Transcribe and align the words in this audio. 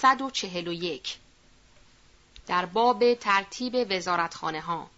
141 0.00 1.18
در 2.46 2.66
باب 2.66 3.14
ترتیب 3.14 3.86
وزارتخانه 3.90 4.60
ها 4.60 4.90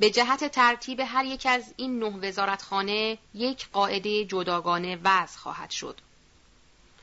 به 0.00 0.10
جهت 0.10 0.44
ترتیب 0.44 1.00
هر 1.00 1.24
یک 1.24 1.46
از 1.50 1.74
این 1.76 1.98
نه 1.98 2.28
وزارتخانه 2.28 3.18
یک 3.34 3.68
قاعده 3.72 4.24
جداگانه 4.24 4.98
وضع 5.04 5.38
خواهد 5.38 5.70
شد. 5.70 6.00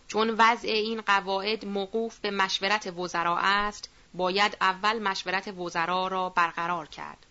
چون 0.08 0.36
وضع 0.38 0.68
این 0.68 1.02
قواعد 1.02 1.66
موقوف 1.66 2.20
به 2.20 2.32
مشورت 2.32 2.88
وزرا 2.98 3.38
است، 3.38 3.90
باید 4.14 4.58
اول 4.62 5.00
مشورت 5.00 5.48
وزرا 5.48 6.08
را 6.08 6.30
برقرار 6.30 6.88
کرد. 6.88 7.26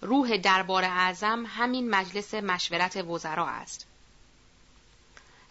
روح 0.00 0.36
دربار 0.36 0.84
اعظم 0.84 1.44
همین 1.46 1.90
مجلس 1.90 2.34
مشورت 2.34 2.96
وزرا 2.96 3.46
است. 3.46 3.86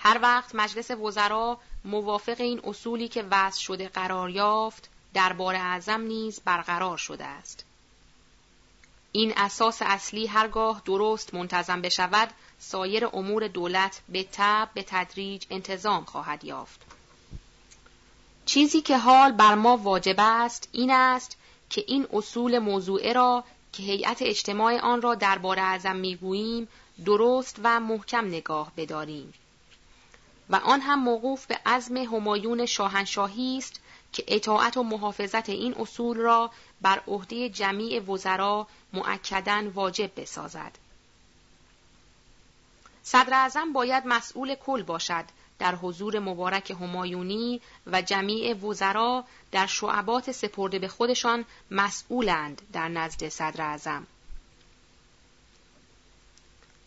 هر 0.04 0.20
وقت 0.22 0.56
مجلس 0.56 0.92
وزرا 0.92 1.60
موافق 1.86 2.42
این 2.42 2.62
اصولی 2.64 3.08
که 3.08 3.26
وضع 3.32 3.60
شده 3.60 3.88
قرار 3.88 4.30
یافت، 4.30 4.90
دربار 5.14 5.56
اعظم 5.56 6.02
نیز 6.02 6.42
برقرار 6.46 6.98
شده 6.98 7.26
است. 7.26 7.66
این 9.12 9.34
اساس 9.38 9.82
اصلی 9.82 10.28
هرگاه 10.28 10.82
درست 10.86 11.34
منتظم 11.34 11.82
بشود 11.82 12.30
سایر 12.60 13.06
امور 13.06 13.48
دولت 13.48 14.02
به 14.10 14.28
تب 14.32 14.70
به 14.74 14.84
تدریج 14.88 15.46
انتظام 15.50 16.06
خواهد 16.06 16.44
یافت 16.44 16.82
چیزی 18.46 18.82
که 18.82 18.98
حال 18.98 19.32
بر 19.32 19.56
ما 19.56 19.78
واجب 19.78 20.16
است 20.18 20.70
این 20.72 20.92
است 20.92 21.38
که 21.70 21.84
این 21.88 22.08
اصول 22.14 22.60
موضوعه 22.60 23.14
را 23.14 23.44
که 23.74 23.84
هیئت 23.84 24.22
اجتماع 24.22 24.80
آن 24.80 25.02
را 25.02 25.16
درباره 25.16 25.62
اعظم 25.62 25.96
می‌گوییم 25.96 26.68
درست 27.06 27.60
و 27.64 27.80
محکم 27.80 28.28
نگاه 28.28 28.72
بداریم 28.78 29.34
و 30.50 30.56
آن 30.56 30.82
هم 30.82 31.00
موقوف 31.00 31.46
به 31.46 31.60
عزم 31.66 31.98
همایون 31.98 32.66
شاهنشاهی 32.66 33.58
است 33.58 33.82
که 34.14 34.24
اطاعت 34.28 34.78
و 34.78 34.84
محافظت 34.84 35.50
این 35.50 35.76
اصول 35.80 36.18
را 36.18 36.52
بر 36.82 37.02
عهده 37.08 37.50
جمیع 37.50 38.00
وزرا 38.00 38.68
معکدن 38.94 39.68
واجب 39.68 40.12
بسازد. 40.22 40.72
صدر 43.04 43.34
اعظم 43.34 43.74
باید 43.74 44.04
مسئول 44.08 44.56
کل 44.56 44.84
باشد 44.84 45.26
در 45.60 45.76
حضور 45.76 46.20
مبارک 46.20 46.72
همایونی 46.72 47.62
و 47.88 48.02
جمیع 48.02 48.54
وزرا 48.54 49.24
در 49.52 49.66
شعبات 49.66 50.32
سپرده 50.32 50.80
به 50.80 50.88
خودشان 50.88 51.46
مسئولند 51.72 52.62
در 52.74 52.88
نزد 52.88 53.30
صدر 53.30 53.62
اعظم. 53.62 54.08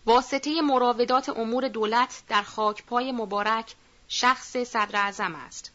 واسطه 0.07 0.62
مراودات 0.62 1.29
امور 1.29 1.69
دولت 1.69 2.23
در 2.29 2.43
خاکپای 2.43 3.12
مبارک 3.12 3.75
شخص 4.09 4.57
صدر 4.57 4.97
اعظم 4.97 5.35
است. 5.35 5.73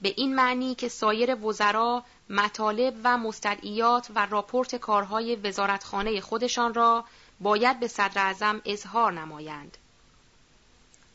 به 0.00 0.14
این 0.16 0.34
معنی 0.34 0.74
که 0.74 0.88
سایر 0.88 1.44
وزرا 1.44 2.04
مطالب 2.30 2.94
و 3.04 3.18
مستدعیات 3.18 4.08
و 4.14 4.26
راپورت 4.26 4.76
کارهای 4.76 5.36
وزارتخانه 5.36 6.20
خودشان 6.20 6.74
را 6.74 7.04
باید 7.40 7.80
به 7.80 7.88
صدر 7.88 8.22
اعظم 8.22 8.62
اظهار 8.64 9.12
نمایند. 9.12 9.76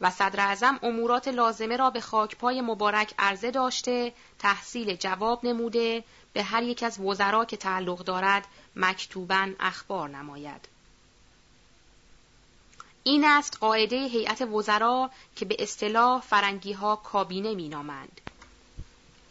و 0.02 0.12
صدر 0.12 0.40
اعظم 0.40 0.80
امورات 0.84 1.28
لازمه 1.28 1.78
را 1.78 1.90
به 1.90 2.02
خاکپای 2.02 2.62
مبارک 2.62 3.14
عرضه 3.20 3.52
داشته 3.52 4.14
تحصیل 4.40 4.96
جواب 4.96 5.46
نموده 5.46 6.04
به 6.34 6.44
هر 6.44 6.64
یک 6.64 6.84
از 6.84 7.00
وزرا 7.00 7.46
که 7.46 7.58
تعلق 7.58 8.00
دارد 8.04 8.48
مکتوبا 8.76 9.50
اخبار 9.60 10.10
نماید. 10.10 10.81
این 13.04 13.26
است 13.26 13.58
قاعده 13.60 13.96
هیئت 14.08 14.42
وزرا 14.42 15.10
که 15.36 15.46
به 15.46 15.56
اصطلاح 15.60 16.22
فرنگی 16.22 16.74
ها 16.74 16.96
کابینه 16.96 17.56
می 17.56 17.70
نامند. 17.70 18.22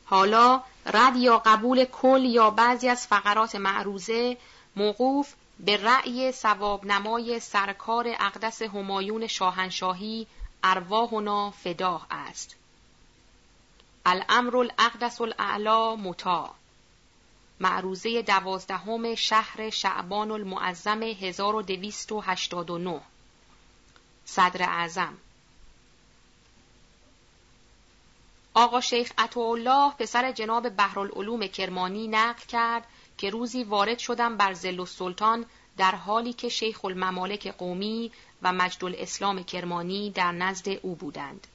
حالا 0.05 0.63
رد 0.87 1.17
یا 1.17 1.39
قبول 1.39 1.85
کل 1.85 2.25
یا 2.25 2.51
بعضی 2.51 2.89
از 2.89 3.07
فقرات 3.07 3.55
معروضه 3.55 4.37
موقوف 4.77 5.35
به 5.61 5.77
رأی 5.77 6.33
سواب 6.33 6.87
نمای 6.87 7.41
سرکار 7.41 8.17
اقدس 8.21 8.63
همایون 8.63 9.27
شاهنشاهی 9.27 10.27
ارواحنا 10.65 11.51
فداه 11.51 12.07
است. 12.11 12.57
الامر 14.07 14.57
الاقدس 14.57 15.21
الاعلا 15.21 15.97
متا 15.97 16.55
معروضه 17.61 18.23
دوازدهم 18.23 19.15
شهر 19.15 19.71
شعبان 19.71 20.31
المعظم 20.31 21.03
1289 21.03 23.01
صدر 24.31 24.63
اعظم 24.63 25.19
آقا 28.55 28.81
شیخ 28.81 29.13
عطاالله 29.19 29.93
پسر 29.99 30.33
جناب 30.33 30.69
بحرالعلوم 30.69 31.47
کرمانی 31.47 32.09
نقل 32.09 32.45
کرد 32.49 32.87
که 33.19 33.31
روزی 33.31 33.65
وارد 33.65 33.99
شدم 33.99 34.37
بر 34.37 34.53
زل 34.53 34.85
سلطان 34.85 35.47
در 35.77 35.95
حالی 35.95 36.33
که 36.33 36.49
شیخ 36.49 36.85
الممالک 36.85 37.47
قومی 37.47 38.13
و 38.43 38.53
مجد 38.53 38.85
الاسلام 38.85 39.43
کرمانی 39.43 40.11
در 40.11 40.33
نزد 40.33 40.69
او 40.69 40.95
بودند. 40.95 41.47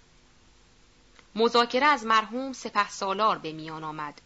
مذاکره 1.35 1.85
از 1.85 2.05
مرحوم 2.05 2.53
سپه 2.53 2.89
سالار 2.89 3.37
به 3.37 3.51
میان 3.51 3.83
آمد. 3.83 4.21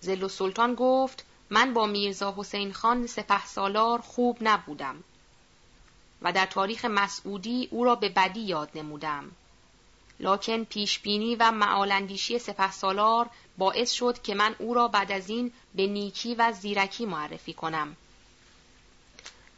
زل 0.00 0.28
سلطان 0.28 0.74
گفت 0.74 1.24
من 1.50 1.74
با 1.74 1.86
میرزا 1.86 2.34
حسین 2.36 2.72
خان 2.72 3.06
سپه 3.06 3.46
سالار 3.46 4.00
خوب 4.00 4.38
نبودم 4.40 5.04
و 6.22 6.32
در 6.32 6.46
تاریخ 6.46 6.84
مسعودی 6.84 7.68
او 7.70 7.84
را 7.84 7.94
به 7.94 8.08
بدی 8.08 8.40
یاد 8.40 8.70
نمودم. 8.74 9.30
لکن 10.20 10.64
پیشبینی 10.64 11.36
و 11.36 11.50
معالندیشی 11.50 12.38
سپه 12.38 12.72
سالار 12.72 13.30
باعث 13.58 13.90
شد 13.90 14.22
که 14.22 14.34
من 14.34 14.54
او 14.58 14.74
را 14.74 14.88
بعد 14.88 15.12
از 15.12 15.30
این 15.30 15.52
به 15.74 15.86
نیکی 15.86 16.34
و 16.34 16.52
زیرکی 16.52 17.06
معرفی 17.06 17.52
کنم. 17.52 17.96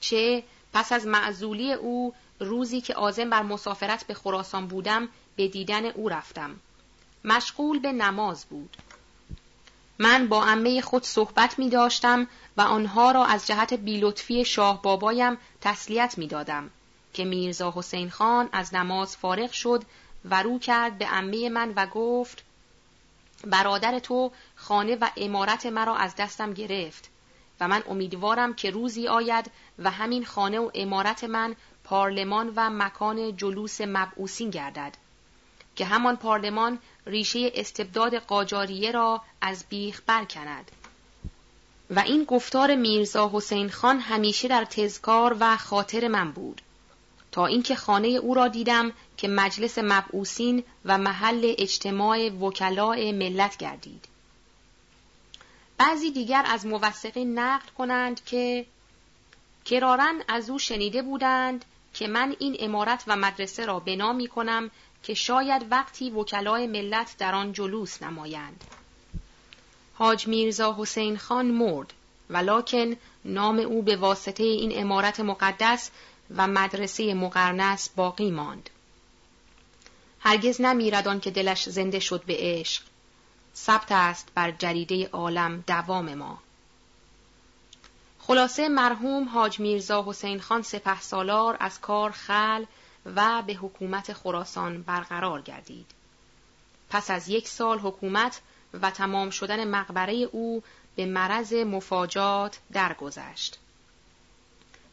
چه 0.00 0.43
پس 0.72 0.93
از 0.93 1.06
معزولی 1.06 1.72
او 1.72 2.15
روزی 2.41 2.81
که 2.81 2.94
آزم 2.94 3.31
بر 3.31 3.42
مسافرت 3.42 4.06
به 4.06 4.15
خراسان 4.15 4.66
بودم 4.66 5.09
به 5.37 5.48
دیدن 5.48 5.84
او 5.84 6.09
رفتم. 6.09 6.60
مشغول 7.25 7.78
به 7.78 7.92
نماز 7.92 8.44
بود. 8.44 8.77
من 10.03 10.28
با 10.28 10.44
امه 10.44 10.81
خود 10.81 11.05
صحبت 11.05 11.59
می 11.59 11.71
داشتم 11.71 12.27
و 12.56 12.61
آنها 12.61 13.11
را 13.11 13.25
از 13.25 13.47
جهت 13.47 13.75
بیلطفی 13.75 14.44
شاه 14.44 14.83
بابایم 14.83 15.38
تسلیت 15.61 16.19
می 16.19 16.27
دادم 16.27 16.71
که 17.12 17.25
میرزا 17.25 17.72
حسین 17.77 18.10
خان 18.10 18.49
از 18.53 18.75
نماز 18.75 19.16
فارغ 19.16 19.50
شد 19.53 19.84
و 20.25 20.43
رو 20.43 20.59
کرد 20.59 20.99
به 20.99 21.06
امه 21.12 21.49
من 21.49 21.72
و 21.77 21.87
گفت 21.87 22.44
برادر 23.44 23.99
تو 23.99 24.33
خانه 24.56 24.97
و 24.97 25.09
امارت 25.16 25.66
مرا 25.66 25.97
از 25.97 26.16
دستم 26.16 26.53
گرفت 26.53 27.10
و 27.60 27.69
من 27.69 27.83
امیدوارم 27.89 28.55
که 28.55 28.71
روزی 28.71 29.09
آید 29.09 29.50
و 29.78 29.91
همین 29.91 30.25
خانه 30.25 30.59
و 30.59 30.71
امارت 30.75 31.25
من 31.25 31.56
پارلمان 31.84 32.53
و 32.56 32.71
مکان 32.71 33.37
جلوس 33.37 33.81
مبعوسین 33.81 34.50
گردد. 34.50 34.97
که 35.76 35.84
همان 35.84 36.16
پارلمان 36.16 36.78
ریشه 37.06 37.53
استبداد 37.54 38.14
قاجاریه 38.14 38.92
را 38.92 39.22
از 39.41 39.64
بیخ 39.69 40.03
برکند 40.06 40.70
و 41.91 41.98
این 41.98 42.24
گفتار 42.24 42.77
میرزا 42.77 43.30
حسین 43.33 43.71
خان 43.71 44.00
همیشه 44.00 44.48
در 44.48 44.65
تذکار 44.65 45.36
و 45.41 45.56
خاطر 45.56 46.09
من 46.09 46.33
بود 46.33 46.60
تا 47.33 47.47
اینکه 47.47 47.74
خانه 47.74 48.09
او 48.09 48.34
را 48.34 48.48
دیدم 48.48 48.92
که 49.16 49.28
مجلس 49.28 49.78
مبعوسین 49.78 50.65
و 50.84 50.98
محل 50.98 51.54
اجتماع 51.59 52.28
وکلاء 52.28 53.12
ملت 53.12 53.56
گردید. 53.56 54.04
بعضی 55.78 56.10
دیگر 56.10 56.45
از 56.47 56.66
موثقین 56.66 57.39
نقل 57.39 57.68
کنند 57.78 58.24
که 58.24 58.66
کرارن 59.65 60.22
از 60.28 60.50
او 60.50 60.59
شنیده 60.59 61.03
بودند 61.03 61.65
که 61.95 62.09
من 62.09 62.36
این 62.39 62.56
امارت 62.60 63.04
و 63.06 63.16
مدرسه 63.16 63.66
را 63.66 63.80
بنا 63.80 64.12
می 64.12 64.28
کنم 64.28 64.71
که 65.02 65.14
شاید 65.14 65.66
وقتی 65.70 66.10
وکلای 66.10 66.66
ملت 66.66 67.14
در 67.18 67.34
آن 67.34 67.52
جلوس 67.52 68.02
نمایند. 68.02 68.64
حاج 69.94 70.28
میرزا 70.28 70.76
حسین 70.78 71.18
خان 71.18 71.47
مرد 71.47 71.92
ولکن 72.30 72.97
نام 73.24 73.58
او 73.58 73.82
به 73.82 73.97
واسطه 73.97 74.42
این 74.42 74.80
امارت 74.80 75.20
مقدس 75.20 75.91
و 76.36 76.47
مدرسه 76.47 77.14
مقرنس 77.14 77.88
باقی 77.97 78.30
ماند. 78.30 78.70
هرگز 80.20 80.60
نمیرد 80.60 81.20
که 81.20 81.30
دلش 81.30 81.68
زنده 81.68 81.98
شد 82.00 82.22
به 82.24 82.36
عشق. 82.38 82.82
ثبت 83.56 83.92
است 83.92 84.28
بر 84.34 84.50
جریده 84.50 85.08
عالم 85.08 85.64
دوام 85.66 86.14
ما. 86.14 86.38
خلاصه 88.18 88.68
مرحوم 88.68 89.28
حاج 89.28 89.60
میرزا 89.60 90.04
حسین 90.08 90.41
خان 90.41 90.62
سپه 90.62 91.00
سالار 91.00 91.56
از 91.60 91.80
کار 91.80 92.10
خل 92.10 92.64
و 93.06 93.42
به 93.42 93.54
حکومت 93.54 94.12
خراسان 94.12 94.82
برقرار 94.82 95.42
گردید. 95.42 95.86
پس 96.91 97.10
از 97.10 97.28
یک 97.28 97.48
سال 97.48 97.78
حکومت 97.78 98.41
و 98.74 98.91
تمام 98.91 99.30
شدن 99.30 99.68
مقبره 99.68 100.14
او 100.14 100.62
به 100.97 101.06
مرض 101.06 101.52
مفاجات 101.52 102.58
درگذشت. 102.72 103.58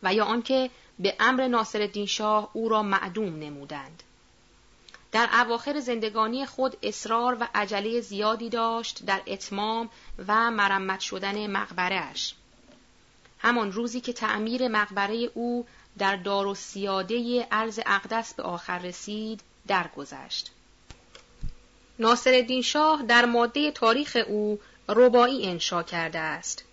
و 0.04 0.14
یا 0.14 0.26
آنکه 0.26 0.70
به 1.00 1.16
امر 1.20 1.48
ناصرالدین 1.48 2.06
شاه 2.06 2.50
او 2.54 2.70
را 2.70 2.84
معدوم 2.84 3.40
نمودند 3.40 4.04
در 5.12 5.30
اواخر 5.34 5.80
زندگانی 5.80 6.46
خود 6.46 6.78
اصرار 6.84 7.38
و 7.40 7.48
عجله 7.56 8.02
زیادی 8.02 8.50
داشت 8.50 9.06
در 9.06 9.22
اتمام 9.28 9.90
و 10.28 10.52
مرمت 10.52 11.00
شدن 11.00 11.48
مقبرش. 11.48 12.36
همان 13.40 13.72
روزی 13.72 14.02
که 14.02 14.14
تعمیر 14.14 14.68
مقبره 14.68 15.16
او 15.34 15.66
در 15.98 16.16
دار 16.16 16.48
و 16.48 16.56
سیاده 16.56 17.48
عرض 17.52 17.80
اقدس 17.86 18.34
به 18.34 18.44
آخر 18.44 18.80
رسید 18.80 19.42
درگذشت. 19.68 20.52
ناصر 22.00 22.62
شاه 22.62 23.04
در 23.04 23.26
ماده 23.26 23.72
تاریخ 23.72 24.18
او 24.28 24.60
ربایی 24.90 25.46
انشا 25.48 25.84
کرده 25.84 26.20
است. 26.20 26.64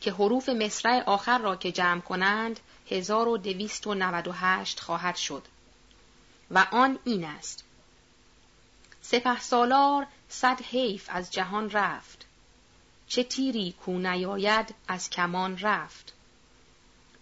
که 0.00 0.12
حروف 0.12 0.48
مصرع 0.48 1.02
آخر 1.06 1.38
را 1.38 1.56
که 1.56 1.72
جمع 1.72 2.00
کنند 2.00 2.60
1298 2.90 4.80
خواهد 4.80 5.16
شد. 5.16 5.42
و 6.50 6.66
آن 6.70 6.98
این 7.04 7.24
است. 7.24 7.64
سپه 9.02 9.40
سالار 9.40 10.06
صد 10.28 10.60
حیف 10.62 11.08
از 11.12 11.30
جهان 11.30 11.70
رفت. 11.70 12.26
چه 13.08 13.24
تیری 13.24 13.74
کو 13.84 13.98
نیاید 13.98 14.74
از 14.88 15.10
کمان 15.10 15.58
رفت. 15.58 16.12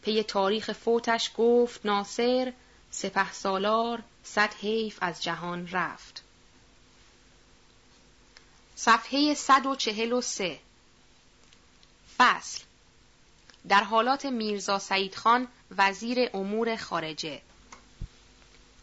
پی 0.06 0.22
تاریخ 0.22 0.72
فوتش 0.72 1.30
گفت 1.36 1.86
ناصر 1.86 2.52
سپه 2.90 3.32
سالار 3.32 4.02
صد 4.24 4.54
حیف 4.54 4.98
از 5.00 5.22
جهان 5.22 5.68
رفت. 5.68 6.22
صفحه 8.76 9.34
143 9.34 10.58
فصل. 12.18 12.62
در 13.68 13.84
حالات 13.84 14.26
میرزا 14.26 14.78
سعید 14.78 15.14
خان 15.14 15.48
وزیر 15.76 16.30
امور 16.34 16.76
خارجه. 16.76 17.40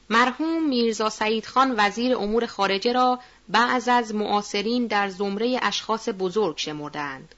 مرحوم 0.09 0.69
میرزا 0.69 1.09
سعید 1.09 1.45
خان 1.45 1.75
وزیر 1.77 2.15
امور 2.17 2.45
خارجه 2.45 2.93
را 2.93 3.19
بعض 3.49 3.87
از 3.87 4.15
معاصرین 4.15 4.87
در 4.87 5.09
زمره 5.09 5.59
اشخاص 5.61 6.09
بزرگ 6.09 6.57
شمردند. 6.57 7.35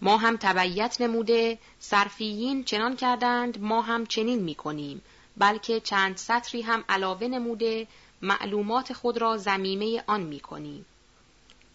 ما 0.00 0.16
هم 0.16 0.36
تبعیت 0.36 1.00
نموده 1.00 1.58
صرفیین 1.80 2.64
چنان 2.64 2.96
کردند 2.96 3.60
ما 3.60 3.82
هم 3.82 4.06
چنین 4.06 4.38
می 4.38 4.54
کنیم 4.54 5.02
بلکه 5.36 5.80
چند 5.80 6.16
سطری 6.16 6.62
هم 6.62 6.84
علاوه 6.88 7.26
نموده 7.26 7.86
معلومات 8.22 8.92
خود 8.92 9.18
را 9.18 9.36
زمیمه 9.36 10.02
آن 10.06 10.20
می 10.20 10.40
کنیم. 10.40 10.86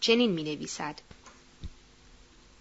چنین 0.00 0.30
می 0.30 0.42
نویسد. 0.42 1.00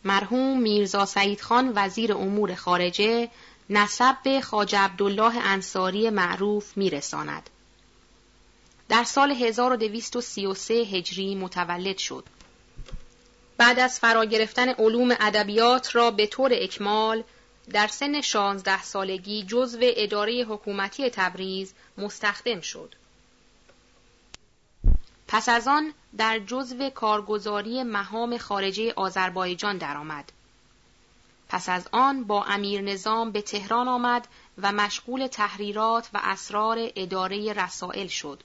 مرحوم 0.03 0.61
میرزا 0.61 1.05
سعید 1.05 1.41
خان 1.41 1.71
وزیر 1.75 2.13
امور 2.13 2.55
خارجه 2.55 3.29
نسب 3.69 4.17
به 4.23 4.41
خاج 4.41 4.75
عبدالله 4.75 5.37
انصاری 5.37 6.09
معروف 6.09 6.77
میرساند. 6.77 7.49
در 8.89 9.03
سال 9.03 9.31
1233 9.31 10.73
هجری 10.73 11.35
متولد 11.35 11.97
شد. 11.97 12.23
بعد 13.57 13.79
از 13.79 13.99
فرا 13.99 14.25
گرفتن 14.25 14.69
علوم 14.69 15.15
ادبیات 15.19 15.95
را 15.95 16.11
به 16.11 16.27
طور 16.27 16.51
اکمال 16.53 17.23
در 17.71 17.87
سن 17.87 18.21
16 18.21 18.83
سالگی 18.83 19.43
جزو 19.43 19.79
اداره 19.81 20.45
حکومتی 20.49 21.09
تبریز 21.09 21.73
مستخدم 21.97 22.61
شد. 22.61 22.95
پس 25.27 25.49
از 25.49 25.67
آن 25.67 25.93
در 26.17 26.39
جزو 26.39 26.89
کارگزاری 26.89 27.83
مهام 27.83 28.37
خارجه 28.37 28.93
آذربایجان 28.95 29.77
درآمد. 29.77 30.31
پس 31.49 31.69
از 31.69 31.87
آن 31.91 32.23
با 32.23 32.43
امیر 32.43 32.81
نظام 32.81 33.31
به 33.31 33.41
تهران 33.41 33.87
آمد 33.87 34.27
و 34.61 34.71
مشغول 34.71 35.27
تحریرات 35.27 36.09
و 36.13 36.19
اسرار 36.23 36.77
اداره 36.95 37.53
رسائل 37.53 38.07
شد. 38.07 38.43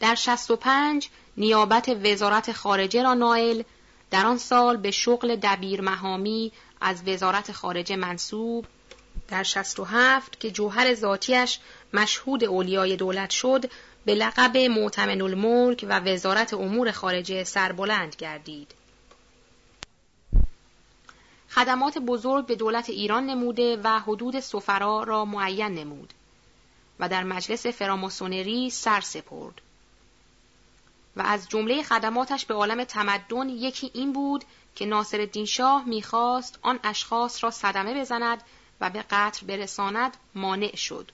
در 0.00 0.14
65 0.14 1.08
نیابت 1.36 1.88
وزارت 2.04 2.52
خارجه 2.52 3.02
را 3.02 3.14
نائل 3.14 3.62
در 4.10 4.26
آن 4.26 4.38
سال 4.38 4.76
به 4.76 4.90
شغل 4.90 5.36
دبیر 5.36 5.80
مهامی 5.80 6.52
از 6.80 7.02
وزارت 7.08 7.52
خارجه 7.52 7.96
منصوب 7.96 8.66
در 9.28 9.42
67 9.42 10.40
که 10.40 10.50
جوهر 10.50 10.94
ذاتیش 10.94 11.58
مشهود 11.92 12.44
اولیای 12.44 12.96
دولت 12.96 13.30
شد 13.30 13.70
به 14.04 14.14
لقب 14.14 14.56
معتمن 14.56 15.20
الملک 15.20 15.86
و 15.88 16.00
وزارت 16.00 16.54
امور 16.54 16.90
خارجه 16.90 17.44
سربلند 17.44 18.16
گردید. 18.16 18.74
خدمات 21.50 21.98
بزرگ 21.98 22.46
به 22.46 22.54
دولت 22.54 22.90
ایران 22.90 23.26
نموده 23.26 23.80
و 23.84 24.00
حدود 24.00 24.40
سفرا 24.40 25.02
را 25.02 25.24
معین 25.24 25.74
نمود 25.74 26.14
و 27.00 27.08
در 27.08 27.24
مجلس 27.24 27.66
فراماسونری 27.66 28.70
سر 28.70 29.00
سپرد. 29.00 29.60
و 31.16 31.22
از 31.22 31.48
جمله 31.48 31.82
خدماتش 31.82 32.46
به 32.46 32.54
عالم 32.54 32.84
تمدن 32.84 33.48
یکی 33.48 33.90
این 33.94 34.12
بود 34.12 34.44
که 34.74 34.86
ناصر 34.86 35.44
شاه 35.44 35.84
می‌خواست 35.84 36.58
آن 36.62 36.80
اشخاص 36.84 37.44
را 37.44 37.50
صدمه 37.50 38.00
بزند 38.00 38.42
و 38.80 38.90
به 38.90 39.04
قتل 39.10 39.46
برساند 39.46 40.16
مانع 40.34 40.76
شد. 40.76 41.10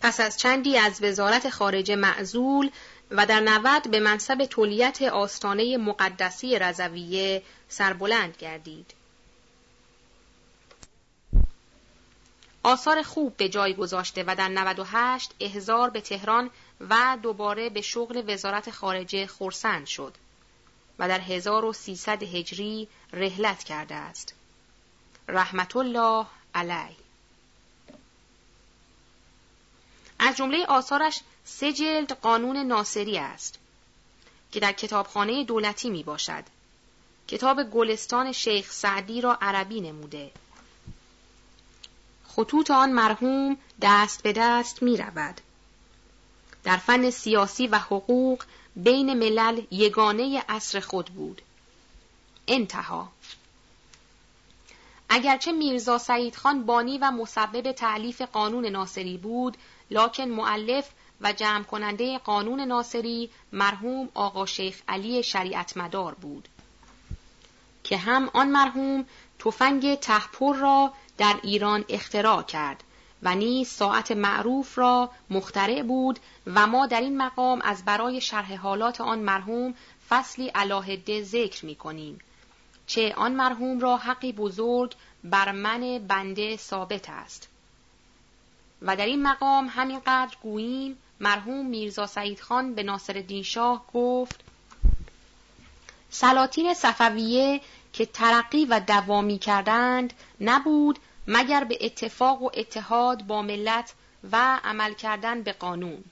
پس 0.00 0.20
از 0.20 0.38
چندی 0.38 0.78
از 0.78 1.02
وزارت 1.02 1.50
خارجه 1.50 1.96
معزول 1.96 2.70
و 3.10 3.26
در 3.26 3.40
نود 3.40 3.90
به 3.90 4.00
منصب 4.00 4.44
تولیت 4.44 5.02
آستانه 5.02 5.76
مقدسی 5.76 6.58
رضویه 6.58 7.42
سربلند 7.68 8.36
گردید. 8.36 8.94
آثار 12.62 13.02
خوب 13.02 13.36
به 13.36 13.48
جای 13.48 13.74
گذاشته 13.74 14.24
و 14.26 14.34
در 14.38 14.48
98 14.48 15.30
احزار 15.40 15.90
به 15.90 16.00
تهران 16.00 16.50
و 16.90 17.18
دوباره 17.22 17.70
به 17.70 17.80
شغل 17.80 18.22
وزارت 18.26 18.70
خارجه 18.70 19.26
خورسند 19.26 19.86
شد 19.86 20.14
و 20.98 21.08
در 21.08 21.20
1300 21.20 22.22
هجری 22.22 22.88
رهلت 23.12 23.64
کرده 23.64 23.94
است. 23.94 24.34
رحمت 25.28 25.76
الله 25.76 26.26
علیه 26.54 26.96
از 30.18 30.36
جمله 30.36 30.66
آثارش 30.66 31.20
سه 31.44 31.72
جلد 31.72 32.12
قانون 32.12 32.56
ناصری 32.56 33.18
است 33.18 33.58
که 34.52 34.60
در 34.60 34.72
کتابخانه 34.72 35.44
دولتی 35.44 35.90
می 35.90 36.02
باشد. 36.02 36.44
کتاب 37.28 37.70
گلستان 37.70 38.32
شیخ 38.32 38.72
سعدی 38.72 39.20
را 39.20 39.38
عربی 39.40 39.80
نموده. 39.80 40.30
خطوط 42.28 42.70
آن 42.70 42.92
مرحوم 42.92 43.56
دست 43.82 44.22
به 44.22 44.32
دست 44.32 44.82
می 44.82 44.96
رود. 44.96 45.40
در 46.64 46.76
فن 46.76 47.10
سیاسی 47.10 47.66
و 47.66 47.78
حقوق 47.78 48.42
بین 48.76 49.14
ملل 49.14 49.62
یگانه 49.70 50.44
اصر 50.48 50.80
خود 50.80 51.06
بود. 51.06 51.42
انتها. 52.48 53.08
اگرچه 55.08 55.52
میرزا 55.52 55.98
سعید 55.98 56.36
خان 56.36 56.66
بانی 56.66 56.98
و 56.98 57.10
مسبب 57.10 57.72
تعلیف 57.72 58.22
قانون 58.22 58.66
ناصری 58.66 59.16
بود 59.16 59.56
لکن 59.90 60.24
معلف 60.24 60.88
و 61.20 61.32
جمع 61.32 61.62
کننده 61.62 62.18
قانون 62.18 62.60
ناصری 62.60 63.30
مرحوم 63.52 64.08
آقا 64.14 64.46
شیخ 64.46 64.82
علی 64.88 65.22
شریعت 65.22 65.76
مدار 65.76 66.14
بود. 66.14 66.48
که 67.84 67.96
هم 67.96 68.30
آن 68.32 68.48
مرحوم 68.48 69.04
تفنگ 69.38 69.94
تحپر 69.94 70.56
را 70.56 70.92
در 71.18 71.36
ایران 71.42 71.84
اختراع 71.88 72.42
کرد. 72.42 72.84
و 73.22 73.34
نیز 73.34 73.68
ساعت 73.68 74.12
معروف 74.12 74.78
را 74.78 75.10
مخترع 75.30 75.82
بود 75.82 76.18
و 76.46 76.66
ما 76.66 76.86
در 76.86 77.00
این 77.00 77.16
مقام 77.16 77.60
از 77.62 77.84
برای 77.84 78.20
شرح 78.20 78.54
حالات 78.54 79.00
آن 79.00 79.18
مرحوم 79.18 79.74
فصلی 80.08 80.48
علاهده 80.48 81.22
ذکر 81.22 81.66
می 81.66 81.74
کنیم. 81.74 82.18
چه 82.86 83.14
آن 83.16 83.32
مرحوم 83.32 83.80
را 83.80 83.96
حقی 83.96 84.32
بزرگ 84.32 84.94
بر 85.24 85.52
من 85.52 85.98
بنده 85.98 86.56
ثابت 86.56 87.10
است. 87.10 87.48
و 88.82 88.96
در 88.96 89.06
این 89.06 89.22
مقام 89.22 89.66
همینقدر 89.70 90.36
گوییم 90.42 90.98
مرحوم 91.20 91.66
میرزا 91.66 92.06
سعید 92.06 92.40
خان 92.40 92.74
به 92.74 92.82
ناصر 92.82 93.42
شاه 93.42 93.84
گفت 93.94 94.40
سلاطین 96.10 96.74
صفویه 96.74 97.60
که 97.92 98.06
ترقی 98.06 98.64
و 98.64 98.80
دوامی 98.80 99.38
کردند 99.38 100.12
نبود 100.40 100.98
مگر 101.26 101.64
به 101.64 101.78
اتفاق 101.80 102.42
و 102.42 102.50
اتحاد 102.54 103.22
با 103.22 103.42
ملت 103.42 103.94
و 104.32 104.60
عمل 104.64 104.94
کردن 104.94 105.42
به 105.42 105.52
قانون. 105.52 106.04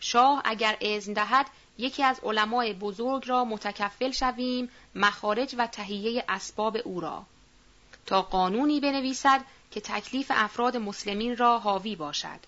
شاه 0.00 0.42
اگر 0.44 0.76
اذن 0.80 1.12
دهد 1.12 1.46
یکی 1.78 2.02
از 2.02 2.20
علمای 2.22 2.72
بزرگ 2.72 3.28
را 3.28 3.44
متکفل 3.44 4.10
شویم 4.10 4.70
مخارج 4.94 5.54
و 5.58 5.66
تهیه 5.66 6.24
اسباب 6.28 6.78
او 6.84 7.00
را. 7.00 7.26
تا 8.06 8.22
قانونی 8.22 8.80
بنویسد 8.80 9.44
که 9.70 9.80
تکلیف 9.80 10.32
افراد 10.34 10.76
مسلمین 10.76 11.36
را 11.36 11.58
حاوی 11.58 11.96
باشد. 11.96 12.40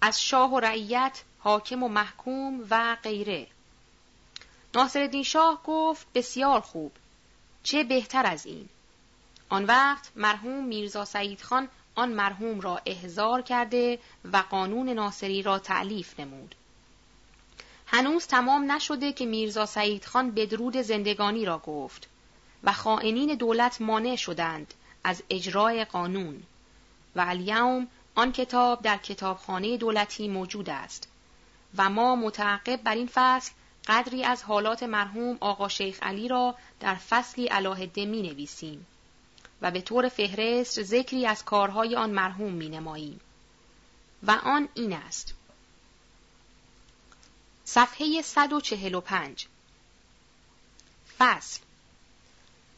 از 0.00 0.22
شاه 0.22 0.52
و 0.52 0.60
رعیت 0.60 1.22
حاکم 1.38 1.82
و 1.82 1.88
محکوم 1.88 2.66
و 2.70 2.96
غیره. 3.02 3.46
ناصرالدین 4.74 5.22
شاه 5.22 5.62
گفت 5.64 6.06
بسیار 6.14 6.60
خوب. 6.60 6.92
چه 7.62 7.84
بهتر 7.84 8.26
از 8.26 8.46
این؟ 8.46 8.68
آن 9.50 9.64
وقت 9.64 10.12
مرحوم 10.16 10.64
میرزا 10.64 11.04
سعید 11.04 11.42
خان 11.42 11.68
آن 11.94 12.12
مرحوم 12.12 12.60
را 12.60 12.80
احضار 12.86 13.42
کرده 13.42 13.98
و 14.32 14.36
قانون 14.36 14.88
ناصری 14.88 15.42
را 15.42 15.58
تعلیف 15.58 16.20
نمود. 16.20 16.54
هنوز 17.86 18.26
تمام 18.26 18.72
نشده 18.72 19.12
که 19.12 19.26
میرزا 19.26 19.66
سعید 19.66 20.04
خان 20.04 20.30
بدرود 20.30 20.76
زندگانی 20.76 21.44
را 21.44 21.58
گفت 21.58 22.08
و 22.64 22.72
خائنین 22.72 23.34
دولت 23.34 23.80
مانع 23.80 24.16
شدند 24.16 24.74
از 25.04 25.22
اجرای 25.30 25.84
قانون 25.84 26.42
و 27.16 27.24
الیوم 27.28 27.88
آن 28.14 28.32
کتاب 28.32 28.82
در 28.82 28.96
کتابخانه 28.96 29.76
دولتی 29.76 30.28
موجود 30.28 30.70
است 30.70 31.08
و 31.76 31.90
ما 31.90 32.16
متعقب 32.16 32.82
بر 32.82 32.94
این 32.94 33.10
فصل 33.14 33.52
قدری 33.86 34.24
از 34.24 34.42
حالات 34.42 34.82
مرحوم 34.82 35.36
آقا 35.40 35.68
شیخ 35.68 35.98
علی 36.02 36.28
را 36.28 36.54
در 36.80 36.94
فصلی 36.94 37.46
علاهده 37.46 38.06
می 38.06 38.22
نویسیم 38.22 38.86
و 39.62 39.70
به 39.70 39.80
طور 39.80 40.08
فهرست 40.08 40.82
ذکری 40.82 41.26
از 41.26 41.44
کارهای 41.44 41.96
آن 41.96 42.10
مرحوم 42.10 42.52
می 42.52 42.68
نماییم. 42.68 43.20
و 44.22 44.30
آن 44.30 44.68
این 44.74 44.92
است. 44.92 45.34
صفحه 47.64 48.22
145 48.22 49.46
فصل 51.18 51.60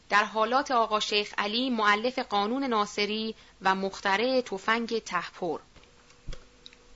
در 0.09 0.23
حالات 0.23 0.71
آقا 0.71 0.99
شیخ 0.99 1.33
علی 1.37 1.69
معلف 1.69 2.19
قانون 2.19 2.63
ناصری 2.63 3.35
و 3.61 3.75
مخترع 3.75 4.41
تفنگ 4.41 4.99
تحپر 4.99 5.59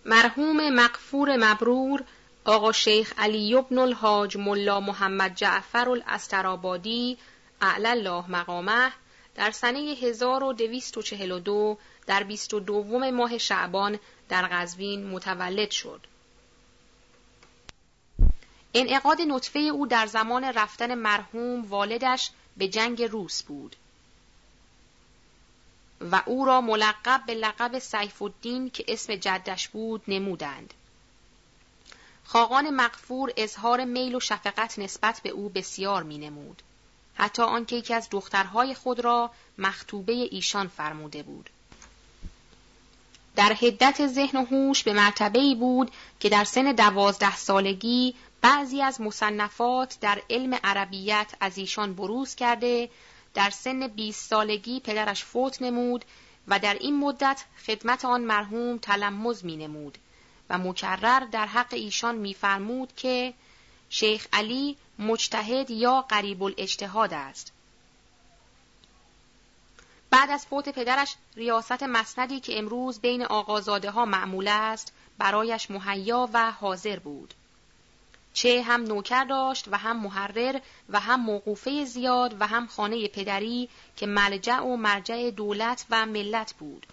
مرحوم 0.05 0.69
مقفور 0.69 1.37
مبرور 1.37 2.03
آقا 2.45 2.71
شیخ 2.71 3.13
علی 3.17 3.55
ابن 3.55 3.77
الحاج 3.77 4.37
ملا 4.37 4.79
محمد 4.79 5.35
جعفر 5.35 5.89
الاسترابادی 5.89 7.17
اعلی 7.61 7.87
الله 7.87 8.31
مقامه 8.31 8.91
در 9.37 9.51
سنه 9.51 9.79
1242 9.79 11.77
در 12.07 12.23
22 12.23 13.11
ماه 13.11 13.37
شعبان 13.37 13.99
در 14.29 14.47
قزوین 14.47 15.07
متولد 15.07 15.71
شد. 15.71 16.07
انعقاد 18.73 19.21
نطفه 19.21 19.59
او 19.59 19.87
در 19.87 20.05
زمان 20.05 20.43
رفتن 20.43 20.95
مرحوم 20.95 21.65
والدش 21.65 22.31
به 22.57 22.67
جنگ 22.67 23.03
روس 23.03 23.43
بود 23.43 23.75
و 26.11 26.21
او 26.25 26.45
را 26.45 26.61
ملقب 26.61 27.23
به 27.27 27.33
لقب 27.33 27.79
سیف 27.79 28.21
الدین 28.21 28.69
که 28.69 28.85
اسم 28.87 29.15
جدش 29.15 29.67
بود 29.67 30.01
نمودند. 30.07 30.73
خاقان 32.23 32.69
مقفور 32.69 33.33
اظهار 33.37 33.85
میل 33.85 34.15
و 34.15 34.19
شفقت 34.19 34.79
نسبت 34.79 35.21
به 35.23 35.29
او 35.29 35.49
بسیار 35.49 36.03
می 36.03 36.17
نمود. 36.17 36.61
حتی 37.17 37.41
آنکه 37.41 37.75
یکی 37.75 37.93
از 37.93 38.07
دخترهای 38.11 38.73
خود 38.73 38.99
را 38.99 39.31
مختوبه 39.57 40.13
ایشان 40.13 40.67
فرموده 40.67 41.23
بود. 41.23 41.49
در 43.35 43.53
حدت 43.53 44.07
ذهن 44.07 44.39
و 44.39 44.45
هوش 44.45 44.83
به 44.83 44.93
مرتبه 44.93 45.39
ای 45.39 45.55
بود 45.55 45.91
که 46.19 46.29
در 46.29 46.43
سن 46.43 46.71
دوازده 46.71 47.35
سالگی 47.35 48.15
بعضی 48.41 48.81
از 48.81 49.01
مصنفات 49.01 49.97
در 50.01 50.21
علم 50.29 50.53
عربیت 50.63 51.33
از 51.39 51.57
ایشان 51.57 51.93
بروز 51.93 52.35
کرده 52.35 52.89
در 53.33 53.49
سن 53.49 53.87
20 53.87 54.29
سالگی 54.29 54.79
پدرش 54.79 55.23
فوت 55.23 55.61
نمود 55.61 56.05
و 56.47 56.59
در 56.59 56.73
این 56.73 56.99
مدت 56.99 57.45
خدمت 57.67 58.05
آن 58.05 58.21
مرحوم 58.21 58.77
تلمز 58.77 59.45
می 59.45 59.57
نمود 59.57 59.97
و 60.49 60.57
مکرر 60.57 61.19
در 61.19 61.45
حق 61.45 61.73
ایشان 61.73 62.15
میفرمود 62.15 62.95
که 62.95 63.33
شیخ 63.89 64.27
علی 64.33 64.77
مجتهد 64.99 65.71
یا 65.71 66.01
قریب 66.01 66.43
الاجتهاد 66.43 67.13
است. 67.13 67.51
بعد 70.09 70.29
از 70.29 70.45
فوت 70.45 70.69
پدرش 70.69 71.15
ریاست 71.35 71.83
مسندی 71.83 72.39
که 72.39 72.59
امروز 72.59 72.99
بین 72.99 73.23
آقازاده 73.23 73.91
ها 73.91 74.05
معمول 74.05 74.47
است 74.47 74.93
برایش 75.17 75.71
مهیا 75.71 76.29
و 76.33 76.51
حاضر 76.51 76.99
بود. 76.99 77.33
چه 78.33 78.63
هم 78.63 78.83
نوکر 78.83 79.23
داشت 79.23 79.67
و 79.67 79.77
هم 79.77 79.97
محرر 79.97 80.59
و 80.89 80.99
هم 80.99 81.21
موقوفه 81.21 81.85
زیاد 81.85 82.35
و 82.39 82.47
هم 82.47 82.67
خانه 82.67 83.07
پدری 83.07 83.69
که 83.97 84.07
ملجع 84.07 84.59
و 84.59 84.75
مرجع 84.75 85.31
دولت 85.31 85.85
و 85.89 86.05
ملت 86.05 86.53
بود. 86.53 86.87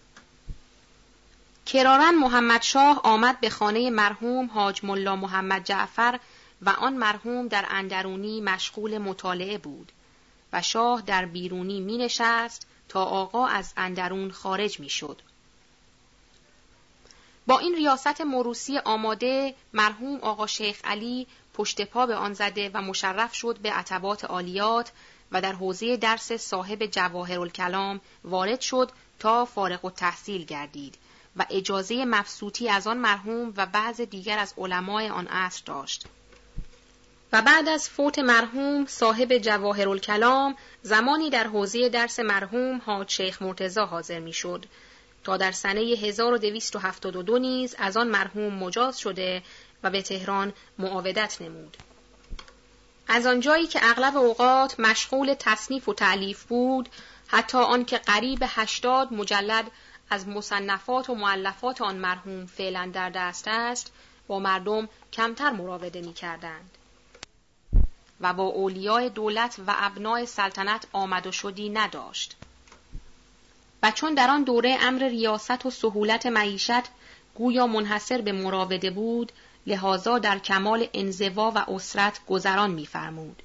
کرارن 1.66 2.14
محمد 2.14 2.62
شاه 2.62 3.00
آمد 3.04 3.40
به 3.40 3.50
خانه 3.50 3.90
مرحوم 3.90 4.50
حاج 4.50 4.84
ملا 4.84 5.16
محمد 5.16 5.64
جعفر 5.64 6.20
و 6.66 6.68
آن 6.71 6.97
مرحوم 6.97 7.49
در 7.49 7.66
اندرونی 7.68 8.40
مشغول 8.40 8.99
مطالعه 8.99 9.59
بود 9.59 9.92
و 10.52 10.62
شاه 10.62 11.02
در 11.02 11.26
بیرونی 11.26 11.80
می 11.80 11.99
نشست 11.99 12.66
تا 12.88 13.04
آقا 13.04 13.47
از 13.47 13.73
اندرون 13.76 14.30
خارج 14.30 14.80
می 14.80 14.88
شد. 14.88 15.21
با 17.47 17.59
این 17.59 17.75
ریاست 17.75 18.21
موروسی 18.21 18.78
آماده 18.78 19.54
مرحوم 19.73 20.21
آقا 20.21 20.47
شیخ 20.47 20.80
علی 20.85 21.26
پشت 21.54 21.83
پا 21.83 22.06
به 22.06 22.14
آن 22.14 22.33
زده 22.33 22.71
و 22.75 22.83
مشرف 22.83 23.35
شد 23.35 23.59
به 23.59 23.73
عتبات 23.73 24.25
عالیات 24.25 24.92
و 25.33 25.40
در 25.40 25.52
حوزه 25.52 25.97
درس 25.97 26.33
صاحب 26.33 26.87
جواهر 26.87 27.40
الکلام 27.40 28.00
وارد 28.25 28.61
شد 28.61 28.90
تا 29.18 29.44
فارغ 29.44 29.85
و 29.85 29.90
تحصیل 29.90 30.44
گردید 30.44 30.99
و 31.37 31.47
اجازه 31.50 32.04
مفسوطی 32.04 32.68
از 32.68 32.87
آن 32.87 32.97
مرحوم 32.97 33.52
و 33.56 33.66
بعض 33.66 34.00
دیگر 34.00 34.38
از 34.38 34.54
علمای 34.59 35.09
آن 35.09 35.26
عصر 35.26 35.62
داشت. 35.66 36.06
و 37.35 37.43
بعد 37.43 37.69
از 37.69 37.88
فوت 37.88 38.19
مرحوم 38.19 38.87
صاحب 38.87 39.38
جواهر 39.38 39.88
الکلام 39.88 40.57
زمانی 40.83 41.31
در 41.31 41.47
حوزه 41.47 41.88
درس 41.88 42.21
مرحوم 42.21 42.83
حاج 42.87 43.11
شیخ 43.11 43.43
مرتزا 43.43 43.87
حاضر 43.87 44.19
می‌شد 44.19 44.67
تا 45.25 45.37
در 45.37 45.53
سنه 45.53 45.81
1272 45.81 47.38
نیز 47.38 47.75
از 47.79 47.97
آن 47.97 48.09
مرحوم 48.09 48.55
مجاز 48.55 48.99
شده 48.99 49.43
و 49.83 49.91
به 49.91 50.03
تهران 50.03 50.53
معاودت 50.79 51.43
نمود. 51.43 51.76
از 53.09 53.26
آنجایی 53.26 53.67
که 53.67 53.81
اغلب 53.83 54.17
اوقات 54.17 54.81
مشغول 54.81 55.35
تصنیف 55.38 55.88
و 55.88 55.95
تعلیف 55.95 56.45
بود 56.45 56.88
حتی 57.26 57.59
آنکه 57.59 57.99
قریب 57.99 58.38
هشتاد 58.47 59.12
مجلد 59.12 59.71
از 60.11 60.29
مصنفات 60.29 61.11
و 61.11 61.14
معلفات 61.14 61.83
آن 61.83 61.97
مرحوم 61.97 62.47
فعلا 62.47 62.91
در 62.95 63.11
دست 63.11 63.49
است 63.49 63.93
با 64.26 64.38
مردم 64.38 64.88
کمتر 65.12 65.50
مراوده 65.50 66.00
می 66.00 66.12
کردند. 66.12 66.71
و 68.21 68.33
با 68.33 68.44
اولیای 68.44 69.11
دولت 69.11 69.59
و 69.66 69.75
ابنای 69.76 70.26
سلطنت 70.26 70.87
آمد 70.92 71.26
و 71.26 71.33
شدی 71.33 71.68
نداشت. 71.68 72.37
و 73.83 73.90
چون 73.90 74.14
در 74.14 74.30
آن 74.30 74.44
دوره 74.44 74.78
امر 74.80 75.04
ریاست 75.09 75.66
و 75.66 75.71
سهولت 75.71 76.26
معیشت 76.26 76.83
گویا 77.35 77.66
منحصر 77.66 78.21
به 78.21 78.33
مراوده 78.33 78.90
بود 78.90 79.33
لحاظا 79.66 80.18
در 80.18 80.38
کمال 80.38 80.88
انزوا 80.94 81.52
و 81.54 81.59
اسرت 81.59 82.21
گذران 82.26 82.71
میفرمود 82.71 83.42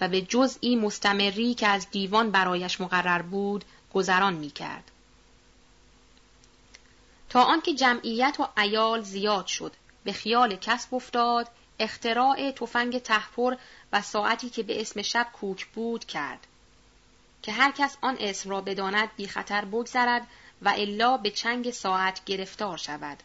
و 0.00 0.08
به 0.08 0.22
جزئی 0.22 0.76
مستمری 0.76 1.54
که 1.54 1.66
از 1.66 1.90
دیوان 1.90 2.30
برایش 2.30 2.80
مقرر 2.80 3.22
بود 3.22 3.64
گذران 3.94 4.34
می‌کرد 4.34 4.90
تا 7.28 7.42
آنکه 7.42 7.74
جمعیت 7.74 8.36
و 8.38 8.60
ایال 8.60 9.02
زیاد 9.02 9.46
شد 9.46 9.72
به 10.04 10.12
خیال 10.12 10.56
کسب 10.56 10.94
افتاد 10.94 11.48
اختراع 11.78 12.50
تفنگ 12.50 12.98
تحپر 12.98 13.56
و 13.92 14.02
ساعتی 14.02 14.50
که 14.50 14.62
به 14.62 14.80
اسم 14.80 15.02
شب 15.02 15.28
کوک 15.32 15.66
بود 15.66 16.04
کرد 16.04 16.46
که 17.42 17.52
هر 17.52 17.70
کس 17.70 17.96
آن 18.00 18.16
اسم 18.20 18.50
را 18.50 18.60
بداند 18.60 19.16
بی 19.16 19.28
خطر 19.28 19.64
بگذرد 19.64 20.26
و 20.62 20.68
الا 20.68 21.16
به 21.16 21.30
چنگ 21.30 21.70
ساعت 21.70 22.24
گرفتار 22.24 22.76
شود. 22.76 23.22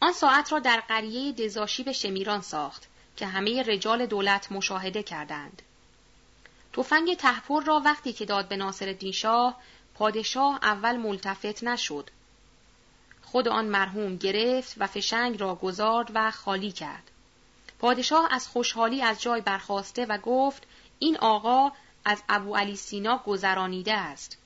آن 0.00 0.12
ساعت 0.12 0.52
را 0.52 0.58
در 0.58 0.80
قریه 0.80 1.32
دزاشی 1.32 1.82
به 1.82 1.92
شمیران 1.92 2.40
ساخت 2.40 2.88
که 3.16 3.26
همه 3.26 3.62
رجال 3.62 4.06
دولت 4.06 4.52
مشاهده 4.52 5.02
کردند. 5.02 5.62
تفنگ 6.72 7.16
تحپر 7.16 7.64
را 7.64 7.82
وقتی 7.84 8.12
که 8.12 8.24
داد 8.24 8.48
به 8.48 8.56
ناصر 8.56 9.10
شاه 9.12 9.60
پادشاه 9.94 10.58
اول 10.62 10.96
ملتفت 10.96 11.64
نشد. 11.64 12.10
خود 13.30 13.48
آن 13.48 13.64
مرحوم 13.64 14.16
گرفت 14.16 14.74
و 14.78 14.86
فشنگ 14.86 15.40
را 15.40 15.54
گذارد 15.54 16.10
و 16.14 16.30
خالی 16.30 16.72
کرد. 16.72 17.10
پادشاه 17.78 18.28
از 18.30 18.48
خوشحالی 18.48 19.02
از 19.02 19.22
جای 19.22 19.40
برخواسته 19.40 20.06
و 20.06 20.18
گفت 20.18 20.62
این 20.98 21.16
آقا 21.16 21.72
از 22.04 22.22
ابو 22.28 22.56
علی 22.56 22.76
سینا 22.76 23.18
گذرانیده 23.26 23.94
است. 23.94 24.38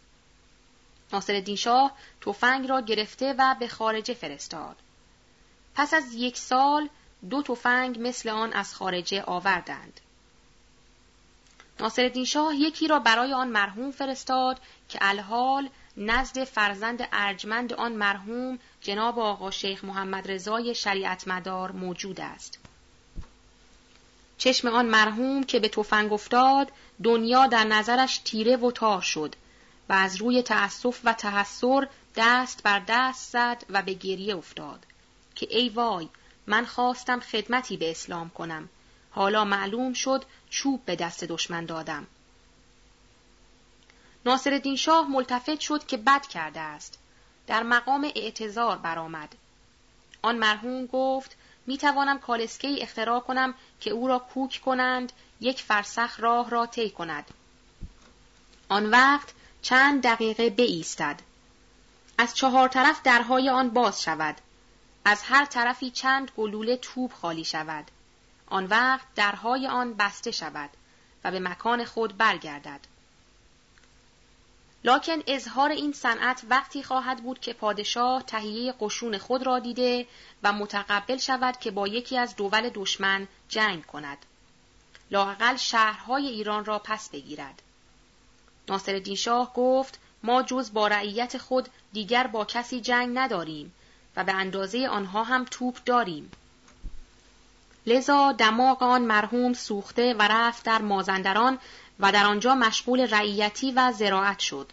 ناصر 1.13 1.55
شاه 1.55 1.93
تفنگ 2.21 2.69
را 2.69 2.81
گرفته 2.81 3.35
و 3.39 3.57
به 3.61 3.69
خارجه 3.69 4.15
فرستاد. 4.15 4.77
پس 5.75 5.95
از 5.95 6.15
یک 6.15 6.39
سال 6.39 6.89
دو 7.31 7.43
تفنگ 7.43 7.97
مثل 8.01 8.29
آن 8.29 8.53
از 8.53 8.75
خارجه 8.75 9.23
آوردند. 9.27 10.01
ناصر 11.81 12.25
شاه 12.25 12.55
یکی 12.55 12.89
را 12.89 12.99
برای 12.99 13.33
آن 13.33 13.49
مرحوم 13.49 13.91
فرستاد 13.91 14.61
که 14.89 14.99
الحال 15.03 15.69
نزد 15.97 16.45
فرزند 16.45 17.09
ارجمند 17.13 17.73
آن 17.73 17.93
مرحوم 17.93 18.59
جناب 18.81 19.19
آقا 19.19 19.51
شیخ 19.51 19.85
محمد 19.85 20.31
رضای 20.31 20.75
شریعت 20.75 21.29
مدار 21.29 21.73
موجود 21.73 22.21
است. 22.21 22.59
چشم 24.39 24.69
آن 24.69 24.87
مرحوم 24.87 25.45
که 25.45 25.61
به 25.61 25.69
تفنگ 25.69 26.13
افتاد 26.13 26.73
دنیا 27.03 27.47
در 27.47 27.65
نظرش 27.65 28.19
تیره 28.19 28.57
و 28.57 28.71
تار 28.71 29.01
شد 29.01 29.35
و 29.89 29.93
از 29.93 30.17
روی 30.17 30.43
تأسف 30.43 31.01
و 31.05 31.13
تحسر 31.13 31.89
دست 32.17 32.63
بر 32.63 32.83
دست 32.89 33.33
زد 33.33 33.65
و 33.71 33.83
به 33.83 33.95
گریه 33.95 34.37
افتاد 34.37 34.87
که 35.35 35.47
ای 35.51 35.69
وای 35.69 36.09
من 36.47 36.65
خواستم 36.65 37.21
خدمتی 37.21 37.77
به 37.77 37.91
اسلام 37.91 38.31
کنم 38.31 38.69
حالا 39.11 39.45
معلوم 39.45 39.93
شد 39.93 40.25
چوب 40.51 40.85
به 40.85 40.97
دست 40.97 41.25
دشمن 41.25 41.65
دادم 41.65 42.07
ناصرالدین 44.27 44.77
شاه 44.77 45.11
ملتفت 45.11 45.61
شد 45.61 45.87
که 45.87 45.97
بد 45.97 46.27
کرده 46.27 46.61
است. 46.61 46.99
در 47.47 47.63
مقام 47.63 48.13
اعتظار 48.17 48.77
برآمد. 48.79 49.35
آن 50.23 50.37
مرحوم 50.37 50.87
گفت 50.87 51.37
می 51.67 51.79
توانم 51.79 52.19
کالسکه 52.19 52.77
اختراع 52.81 53.21
کنم 53.21 53.55
که 53.81 53.91
او 53.91 54.09
را 54.09 54.19
کوک 54.19 54.61
کنند 54.65 55.13
یک 55.41 55.63
فرسخ 55.63 56.21
راه 56.21 56.51
را 56.51 56.67
طی 56.67 56.91
کند. 56.91 57.25
آن 58.69 58.91
وقت 58.91 59.33
چند 59.63 60.03
دقیقه 60.03 60.51
بایستد. 60.51 61.21
از 62.19 62.35
چهار 62.35 62.69
طرف 62.69 63.03
درهای 63.03 63.49
آن 63.51 63.71
باز 63.71 64.03
شود. 64.03 64.37
از 65.05 65.23
هر 65.23 65.45
طرفی 65.45 65.91
چند 65.91 66.31
گلوله 66.37 66.77
توپ 66.77 67.13
خالی 67.13 67.45
شود. 67.45 67.91
آن 68.47 68.67
وقت 68.67 69.07
درهای 69.15 69.67
آن 69.67 69.95
بسته 69.95 70.31
شود 70.31 70.71
و 71.25 71.31
به 71.31 71.41
مکان 71.41 71.85
خود 71.85 72.17
برگردد. 72.17 72.94
لاکن 74.85 75.23
اظهار 75.27 75.71
این 75.71 75.93
صنعت 75.93 76.43
وقتی 76.51 76.83
خواهد 76.83 77.23
بود 77.23 77.41
که 77.41 77.53
پادشاه 77.53 78.23
تهیه 78.23 78.75
قشون 78.81 79.19
خود 79.19 79.47
را 79.47 79.59
دیده 79.59 80.07
و 80.43 80.53
متقبل 80.53 81.17
شود 81.17 81.57
که 81.59 81.71
با 81.71 81.89
یکی 81.89 82.19
از 82.19 82.37
دول 82.37 82.71
دشمن 82.75 83.29
جنگ 83.49 83.87
کند. 83.87 84.19
لاقل 85.11 85.57
شهرهای 85.57 86.27
ایران 86.27 86.65
را 86.65 86.79
پس 86.79 87.09
بگیرد. 87.11 87.63
ناصر 88.69 89.15
شاه 89.15 89.53
گفت 89.55 89.99
ما 90.23 90.43
جز 90.43 90.73
با 90.73 90.89
رعیت 90.89 91.39
خود 91.39 91.69
دیگر 91.93 92.27
با 92.27 92.45
کسی 92.45 92.81
جنگ 92.81 93.19
نداریم 93.19 93.75
و 94.17 94.25
به 94.25 94.33
اندازه 94.33 94.89
آنها 94.89 95.25
هم 95.25 95.45
توپ 95.51 95.79
داریم. 95.87 96.31
لذا 97.87 98.33
دماغ 98.33 98.83
آن 98.83 99.03
مرحوم 99.03 99.53
سوخته 99.53 100.15
و 100.15 100.23
رفت 100.23 100.65
در 100.65 100.83
مازندران 100.83 101.59
و 102.01 102.13
در 102.13 102.27
آنجا 102.27 102.55
مشغول 102.55 103.15
رعیتی 103.15 103.73
و 103.73 103.93
زراعت 103.93 104.39
شد 104.39 104.73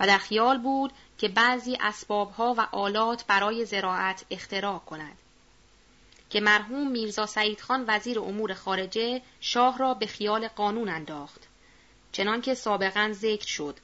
و 0.00 0.06
در 0.06 0.18
خیال 0.18 0.58
بود 0.58 0.92
که 1.18 1.28
بعضی 1.28 1.78
اسبابها 1.80 2.54
و 2.58 2.60
آلات 2.72 3.26
برای 3.26 3.64
زراعت 3.64 4.24
اختراع 4.30 4.78
کند 4.78 5.16
که 6.30 6.40
مرحوم 6.40 6.90
میرزا 6.90 7.26
سعید 7.26 7.60
خان 7.60 7.84
وزیر 7.88 8.20
امور 8.20 8.54
خارجه 8.54 9.22
شاه 9.40 9.78
را 9.78 9.94
به 9.94 10.06
خیال 10.06 10.48
قانون 10.48 10.88
انداخت 10.88 11.40
چنانکه 12.12 12.54
سابقا 12.54 13.10
ذکر 13.12 13.46
شد 13.46 13.78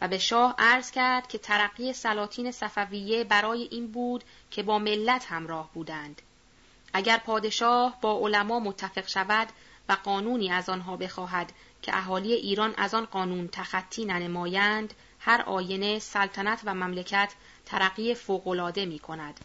و 0.00 0.08
به 0.08 0.18
شاه 0.18 0.54
عرض 0.58 0.90
کرد 0.90 1.28
که 1.28 1.38
ترقی 1.38 1.92
سلاطین 1.92 2.52
صفویه 2.52 3.24
برای 3.24 3.68
این 3.70 3.92
بود 3.92 4.24
که 4.50 4.62
با 4.62 4.78
ملت 4.78 5.26
همراه 5.28 5.70
بودند. 5.74 6.22
اگر 6.92 7.18
پادشاه 7.18 7.98
با 8.00 8.18
علما 8.18 8.60
متفق 8.60 9.08
شود 9.08 9.48
و 9.88 9.96
قانونی 10.04 10.50
از 10.50 10.68
آنها 10.68 10.96
بخواهد 10.96 11.52
که 11.86 11.96
اهالی 11.96 12.32
ایران 12.32 12.74
از 12.76 12.94
آن 12.94 13.04
قانون 13.04 13.48
تخطی 13.52 14.04
ننمایند 14.04 14.94
هر 15.18 15.42
آینه 15.42 15.98
سلطنت 15.98 16.60
و 16.64 16.74
مملکت 16.74 17.32
ترقی 17.66 18.14
فوقالعاده 18.14 18.86
می 18.86 18.98
کند. 18.98 19.40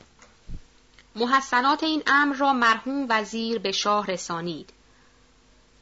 محسنات 1.16 1.84
این 1.84 2.04
امر 2.08 2.36
را 2.36 2.54
مرحوم 2.54 3.06
وزیر 3.10 3.60
به 3.60 3.72
شاه 3.72 4.08
رسانید. 4.08 4.70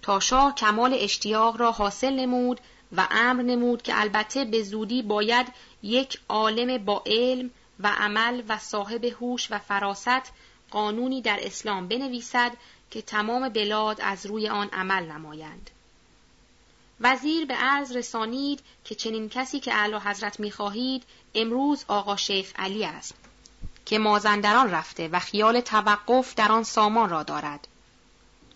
تا 0.01 0.19
شاه 0.19 0.55
کمال 0.55 0.93
اشتیاق 0.99 1.57
را 1.57 1.71
حاصل 1.71 2.13
نمود 2.13 2.59
و 2.97 3.07
امر 3.11 3.41
نمود 3.41 3.81
که 3.81 3.99
البته 3.99 4.45
به 4.45 4.63
زودی 4.63 5.01
باید 5.01 5.47
یک 5.83 6.19
عالم 6.29 6.85
با 6.85 7.03
علم 7.05 7.49
و 7.79 7.87
عمل 7.87 8.43
و 8.49 8.57
صاحب 8.57 9.05
هوش 9.05 9.51
و 9.51 9.59
فراست 9.59 10.31
قانونی 10.71 11.21
در 11.21 11.39
اسلام 11.41 11.87
بنویسد 11.87 12.51
که 12.91 13.01
تمام 13.01 13.49
بلاد 13.49 14.01
از 14.01 14.25
روی 14.25 14.49
آن 14.49 14.69
عمل 14.73 15.05
نمایند. 15.11 15.69
وزیر 17.01 17.45
به 17.45 17.53
عرض 17.53 17.91
رسانید 17.91 18.63
که 18.83 18.95
چنین 18.95 19.29
کسی 19.29 19.59
که 19.59 19.73
اعلی 19.73 19.95
حضرت 19.95 20.39
می‌خواهید 20.39 21.03
امروز 21.35 21.85
آقا 21.87 22.15
شیخ 22.15 22.51
علی 22.55 22.85
است 22.85 23.15
که 23.85 23.99
مازندران 23.99 24.71
رفته 24.71 25.07
و 25.07 25.19
خیال 25.19 25.61
توقف 25.61 26.35
در 26.35 26.51
آن 26.51 26.63
سامان 26.63 27.09
را 27.09 27.23
دارد. 27.23 27.67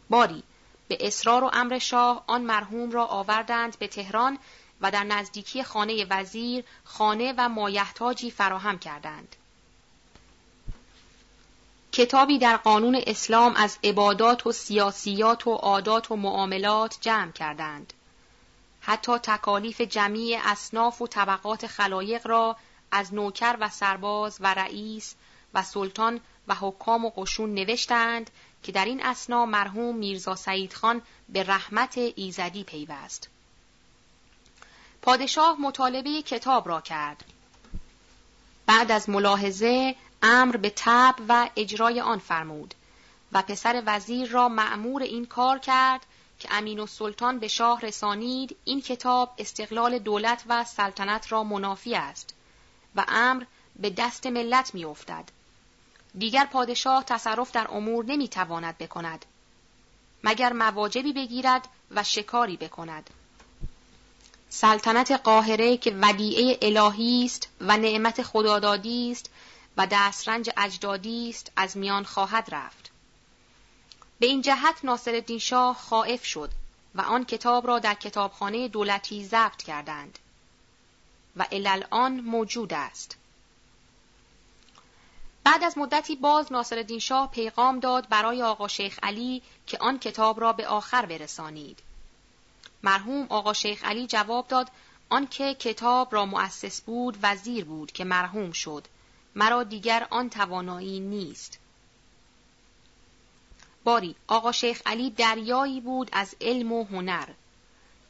باری 0.10 0.44
به 0.88 0.98
اصرار 1.08 1.44
و 1.44 1.50
امر 1.54 1.80
شاه 1.80 2.24
آن 2.28 2.42
مرحوم 2.42 2.92
را 2.92 3.06
آوردند 3.06 3.80
به 3.80 3.88
تهران 3.88 4.38
و 4.82 4.92
در 4.92 5.04
نزدیکی 5.04 5.64
خانه 5.64 6.06
وزیر 6.10 6.64
خانه 6.84 7.34
و 7.38 7.50
مایحتاجی 7.50 8.32
فراهم 8.32 8.80
کردند. 8.80 9.36
کتابی 11.92 12.38
در 12.38 12.58
قانون 12.58 13.02
اسلام 13.08 13.54
از 13.56 13.78
عبادات 13.84 14.48
و 14.48 14.52
سیاسیات 14.52 15.48
و 15.48 15.52
عادات 15.52 16.12
و 16.12 16.16
معاملات 16.16 16.98
جمع 17.02 17.32
کردند. 17.32 17.94
حتی 18.86 19.18
تکالیف 19.18 19.82
جمعی 19.82 20.36
اصناف 20.36 21.02
و 21.02 21.08
طبقات 21.08 21.68
خلایق 21.68 22.28
را 22.28 22.56
از 22.92 23.14
نوکر 23.14 23.58
و 23.60 23.70
سرباز 23.70 24.38
و 24.40 24.54
رئیس 24.54 25.16
و 25.54 25.64
سلطان 25.64 26.20
و 26.48 26.56
حکام 26.56 27.06
و 27.06 27.10
قشون 27.10 27.54
نوشتند 27.54 28.30
که 28.64 28.72
در 28.72 28.86
این 28.86 29.06
اسنا 29.06 29.46
مرحوم 29.46 29.96
میرزا 29.96 30.36
سعید 30.36 30.74
خان 30.74 31.02
به 31.30 31.44
رحمت 31.44 31.98
ایزدی 31.98 32.64
پیوست. 32.64 33.30
پادشاه 35.02 35.62
مطالبه 35.62 36.22
کتاب 36.22 36.68
را 36.68 36.82
کرد. 36.82 37.24
بعد 38.66 38.92
از 38.92 39.10
ملاحظه 39.10 39.96
امر 40.22 40.58
به 40.58 40.74
تب 40.76 41.16
و 41.30 41.50
اجرای 41.56 42.02
آن 42.02 42.20
فرمود 42.20 42.74
و 43.32 43.42
پسر 43.42 43.84
وزیر 43.86 44.30
را 44.30 44.50
معمور 44.50 45.04
این 45.04 45.26
کار 45.26 45.60
کرد 45.60 46.06
که 46.44 46.50
امین 46.52 46.80
و 46.80 46.88
سلطان 46.88 47.40
به 47.40 47.48
شاه 47.48 47.82
رسانید 47.82 48.56
این 48.66 48.82
کتاب 48.82 49.34
استقلال 49.38 50.00
دولت 50.00 50.44
و 50.48 50.64
سلطنت 50.64 51.32
را 51.32 51.44
منافی 51.44 51.96
است 51.96 52.34
و 52.96 53.06
امر 53.08 53.44
به 53.76 53.90
دست 53.90 54.28
ملت 54.28 54.76
می 54.76 54.86
افتد. 54.86 55.24
دیگر 56.18 56.46
پادشاه 56.46 57.04
تصرف 57.04 57.52
در 57.52 57.68
امور 57.72 58.06
نمی 58.06 58.28
تواند 58.28 58.78
بکند 58.78 59.26
مگر 60.24 60.54
مواجبی 60.54 61.14
بگیرد 61.14 61.68
و 61.92 62.04
شکاری 62.04 62.58
بکند 62.58 63.10
سلطنت 64.50 65.12
قاهره 65.12 65.78
که 65.78 65.92
ودیعه 66.02 66.58
الهی 66.62 67.26
است 67.26 67.50
و 67.62 67.78
نعمت 67.78 68.24
خدادادی 68.24 69.12
است 69.12 69.30
و 69.78 69.88
دسترنج 69.92 70.50
اجدادی 70.58 71.30
است 71.30 71.52
از 71.56 71.78
میان 71.78 72.04
خواهد 72.04 72.50
رفت 72.52 72.93
به 74.24 74.30
این 74.30 74.42
جهت 74.42 74.86
ناصرالدین 74.86 75.40
شاه 75.40 75.76
خائف 75.76 76.26
شد 76.26 76.52
و 76.96 77.02
آن 77.02 77.26
کتاب 77.26 77.68
را 77.68 77.80
در 77.80 77.94
کتابخانه 77.94 78.68
دولتی 78.68 79.26
ضبط 79.26 79.64
کردند 79.64 80.20
و 81.38 81.46
الان 81.52 82.20
موجود 82.20 82.74
است. 82.74 83.18
بعد 85.44 85.64
از 85.64 85.78
مدتی 85.78 86.16
باز 86.16 86.52
ناصرالدین 86.52 87.00
شاه 87.00 87.32
پیغام 87.32 87.80
داد 87.80 88.10
برای 88.10 88.44
آقا 88.44 88.68
شیخ 88.68 89.00
علی 89.04 89.42
که 89.68 89.78
آن 89.78 90.00
کتاب 90.00 90.42
را 90.42 90.54
به 90.54 90.68
آخر 90.68 91.06
برسانید. 91.06 91.80
مرحوم 92.84 93.28
آقا 93.30 93.54
شیخ 93.54 93.84
علی 93.84 94.08
جواب 94.08 94.48
داد 94.48 94.70
آنکه 95.10 95.54
کتاب 95.54 96.14
را 96.14 96.26
مؤسس 96.26 96.82
بود 96.82 97.18
وزیر 97.22 97.66
بود 97.66 97.92
که 97.92 98.04
مرحوم 98.04 98.52
شد. 98.52 98.88
مرا 99.36 99.64
دیگر 99.64 100.08
آن 100.10 100.30
توانایی 100.30 101.00
نیست. 101.00 101.60
باری 103.84 104.16
آقا 104.28 104.52
شیخ 104.52 104.82
علی 104.86 105.10
دریایی 105.10 105.82
بود 105.82 106.10
از 106.12 106.36
علم 106.42 106.72
و 106.72 106.84
هنر 106.84 107.30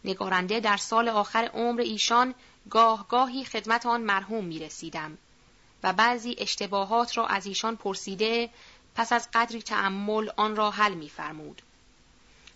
نگارنده 0.05 0.59
در 0.59 0.77
سال 0.77 1.09
آخر 1.09 1.49
عمر 1.53 1.81
ایشان 1.81 2.35
گاه 2.69 3.07
گاهی 3.07 3.45
خدمت 3.45 3.85
آن 3.85 4.01
مرحوم 4.01 4.45
می 4.45 4.59
رسیدم 4.59 5.17
و 5.83 5.93
بعضی 5.93 6.35
اشتباهات 6.37 7.17
را 7.17 7.27
از 7.27 7.45
ایشان 7.45 7.75
پرسیده 7.75 8.49
پس 8.95 9.11
از 9.13 9.27
قدری 9.33 9.61
تعمل 9.61 10.29
آن 10.37 10.55
را 10.55 10.71
حل 10.71 10.93
می 10.93 11.09
فرمود. 11.09 11.61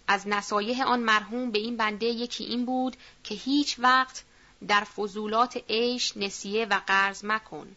از 0.08 0.27
نصایح 0.27 0.84
آن 0.84 0.99
مرحوم 0.99 1.51
به 1.51 1.60
این 1.60 1.77
بنده 1.77 2.06
یکی 2.06 2.43
این 2.43 2.65
بود 2.65 2.97
که 3.23 3.36
هیچ 3.36 3.75
وقت 3.80 4.23
در 4.67 4.84
فضولات 4.84 5.63
عیش 5.69 6.17
نسیه 6.17 6.65
و 6.65 6.82
قرض 6.88 7.25
مکن. 7.25 7.75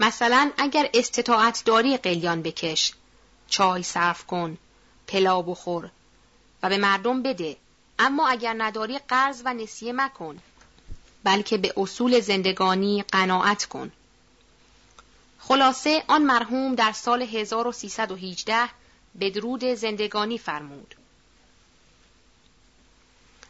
مثلا 0.00 0.50
اگر 0.58 0.90
استطاعت 0.94 1.62
داری 1.64 1.96
قلیان 1.96 2.42
بکش 2.42 2.92
چای 3.48 3.82
صرف 3.82 4.26
کن 4.26 4.58
پلا 5.06 5.42
بخور 5.42 5.90
و 6.62 6.68
به 6.68 6.78
مردم 6.78 7.22
بده. 7.22 7.56
اما 7.98 8.28
اگر 8.28 8.54
نداری 8.58 8.98
قرض 8.98 9.42
و 9.44 9.54
نسیه 9.54 9.92
مکن 9.92 10.38
بلکه 11.24 11.58
به 11.58 11.72
اصول 11.76 12.20
زندگانی 12.20 13.02
قناعت 13.02 13.64
کن. 13.64 13.92
خلاصه 15.38 16.04
آن 16.08 16.22
مرحوم 16.22 16.74
در 16.74 16.92
سال 16.92 17.22
1318 17.22 18.68
بدرود 19.20 19.64
زندگانی 19.64 20.38
فرمود. 20.38 20.94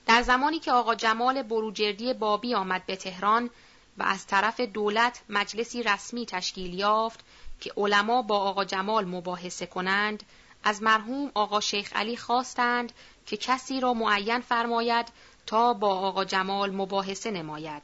در 0.07 0.23
زمانی 0.23 0.59
که 0.59 0.73
آقا 0.73 0.95
جمال 0.95 1.43
بروجردی 1.43 2.15
بابی 2.15 2.55
آمد 2.55 2.87
به 2.87 2.97
تهران 2.97 3.51
و 3.99 4.03
از 4.03 4.27
طرف 4.27 4.61
دولت 4.61 5.21
مجلسی 5.29 5.83
رسمی 5.83 6.27
تشکیل 6.27 6.75
یافت 6.75 7.21
که 7.61 7.73
علما 7.77 8.23
با 8.23 8.39
آقا 8.39 8.65
جمال 8.65 9.05
مباحثه 9.05 9.67
کنند 9.67 10.23
از 10.65 10.83
مرحوم 10.83 11.31
آقا 11.35 11.61
شیخ 11.61 11.93
علی 11.97 12.17
خواستند 12.17 12.93
که 13.27 13.37
کسی 13.37 13.81
را 13.81 13.95
معین 13.95 14.41
فرماید 14.41 15.07
تا 15.47 15.75
با 15.75 15.95
آقا 15.95 16.25
جمال 16.25 16.71
مباحثه 16.71 17.31
نماید 17.31 17.83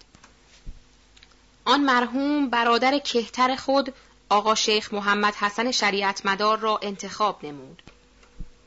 آن 1.64 1.80
مرحوم 1.80 2.50
برادر 2.50 2.98
کهتر 2.98 3.56
خود 3.56 3.94
آقا 4.28 4.54
شیخ 4.54 4.94
محمد 4.94 5.34
حسن 5.34 5.70
شریعت 5.70 6.26
مدار 6.26 6.58
را 6.58 6.78
انتخاب 6.82 7.44
نمود. 7.44 7.82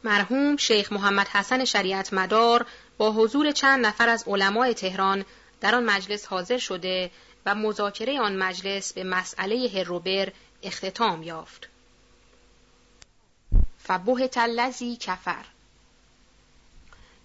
مرحوم 0.03 0.57
شیخ 0.57 0.93
محمد 0.93 1.27
حسن 1.27 1.65
شریعت 1.65 2.13
مدار 2.13 2.65
با 2.97 3.11
حضور 3.11 3.51
چند 3.51 3.85
نفر 3.85 4.09
از 4.09 4.23
علمای 4.27 4.73
تهران 4.73 5.25
در 5.61 5.75
آن 5.75 5.85
مجلس 5.85 6.25
حاضر 6.25 6.57
شده 6.57 7.11
و 7.45 7.55
مذاکره 7.55 8.19
آن 8.19 8.35
مجلس 8.35 8.93
به 8.93 9.03
مسئله 9.03 9.69
هروبر 9.75 10.31
اختتام 10.63 11.23
یافت. 11.23 11.69
فبه 13.77 14.27
تلزی 14.27 14.95
کفر 14.95 15.45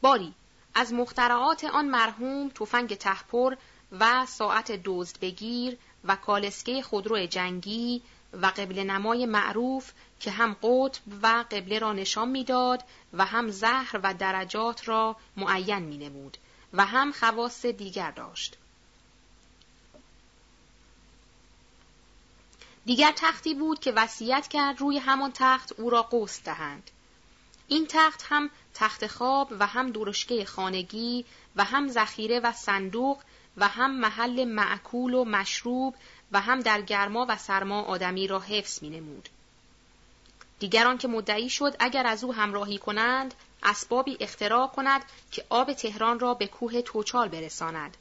باری 0.01 0.35
از 0.75 0.93
مخترعات 0.93 1.65
آن 1.65 1.85
مرحوم 1.85 2.49
تفنگ 2.49 2.95
تحپر 2.95 3.55
و 3.93 4.27
ساعت 4.27 4.81
دزد 4.85 5.21
بگیر 5.21 5.79
و 6.05 6.17
کالسکه 6.17 6.83
خودرو 6.83 7.27
جنگی 7.27 8.03
و 8.33 8.47
قبل 8.47 8.79
نمای 8.79 9.27
معروف 9.27 9.93
که 10.21 10.31
هم 10.31 10.57
قطب 10.63 11.03
و 11.23 11.45
قبله 11.51 11.79
را 11.79 11.93
نشان 11.93 12.29
می‌داد 12.29 12.85
و 13.13 13.25
هم 13.25 13.51
زهر 13.51 14.01
و 14.03 14.15
درجات 14.15 14.89
را 14.89 15.17
معین 15.37 15.79
می 15.79 15.99
نمود 15.99 16.39
و 16.73 16.87
هم 16.87 17.13
خواص 17.13 17.67
دیگر 17.67 18.11
داشت. 18.11 18.59
دیگر 22.85 23.13
تختی 23.17 23.55
بود 23.55 23.81
که 23.81 23.93
وصیت 23.93 24.49
کرد 24.49 24.81
روی 24.81 24.99
همان 24.99 25.31
تخت 25.35 25.73
او 25.73 25.91
را 25.91 26.03
قوس 26.03 26.43
دهند. 26.43 26.91
این 27.69 27.87
تخت 27.89 28.27
هم 28.29 28.51
تخت 28.75 29.07
خواب 29.07 29.53
و 29.59 29.67
هم 29.67 29.91
درشکه 29.91 30.45
خانگی 30.45 31.25
و 31.57 31.65
هم 31.65 31.89
ذخیره 31.89 32.41
و 32.41 32.53
صندوق 32.53 33.19
و 33.57 33.69
هم 33.69 33.91
محل 33.91 34.45
معکول 34.45 35.15
و 35.15 35.25
مشروب 35.25 35.95
و 36.33 36.41
هم 36.41 36.61
در 36.61 36.81
گرما 36.81 37.27
و 37.29 37.37
سرما 37.37 37.83
آدمی 37.83 38.27
را 38.27 38.41
حفظ 38.41 38.83
می 38.83 38.91
نمود. 38.91 39.29
دیگران 40.59 40.99
که 40.99 41.09
مدعی 41.09 41.51
شد 41.51 41.77
اگر 41.79 42.07
از 42.07 42.25
او 42.25 42.35
همراهی 42.35 42.79
کنند 42.79 43.35
اسبابی 43.63 44.17
اختراع 44.21 44.67
کند 44.67 45.05
که 45.31 45.45
آب 45.49 45.73
تهران 45.73 46.21
را 46.21 46.35
به 46.35 46.47
کوه 46.47 46.83
توچال 46.83 47.29
برساند 47.29 47.97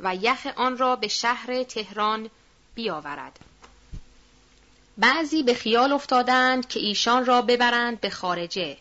و 0.00 0.14
یخ 0.16 0.46
آن 0.56 0.78
را 0.78 0.96
به 0.96 1.08
شهر 1.08 1.62
تهران 1.62 2.30
بیاورد. 2.74 3.38
بعضی 4.98 5.42
به 5.42 5.54
خیال 5.54 5.92
افتادند 5.92 6.68
که 6.68 6.80
ایشان 6.80 7.26
را 7.26 7.42
ببرند 7.42 8.00
به 8.00 8.10
خارجه 8.10 8.76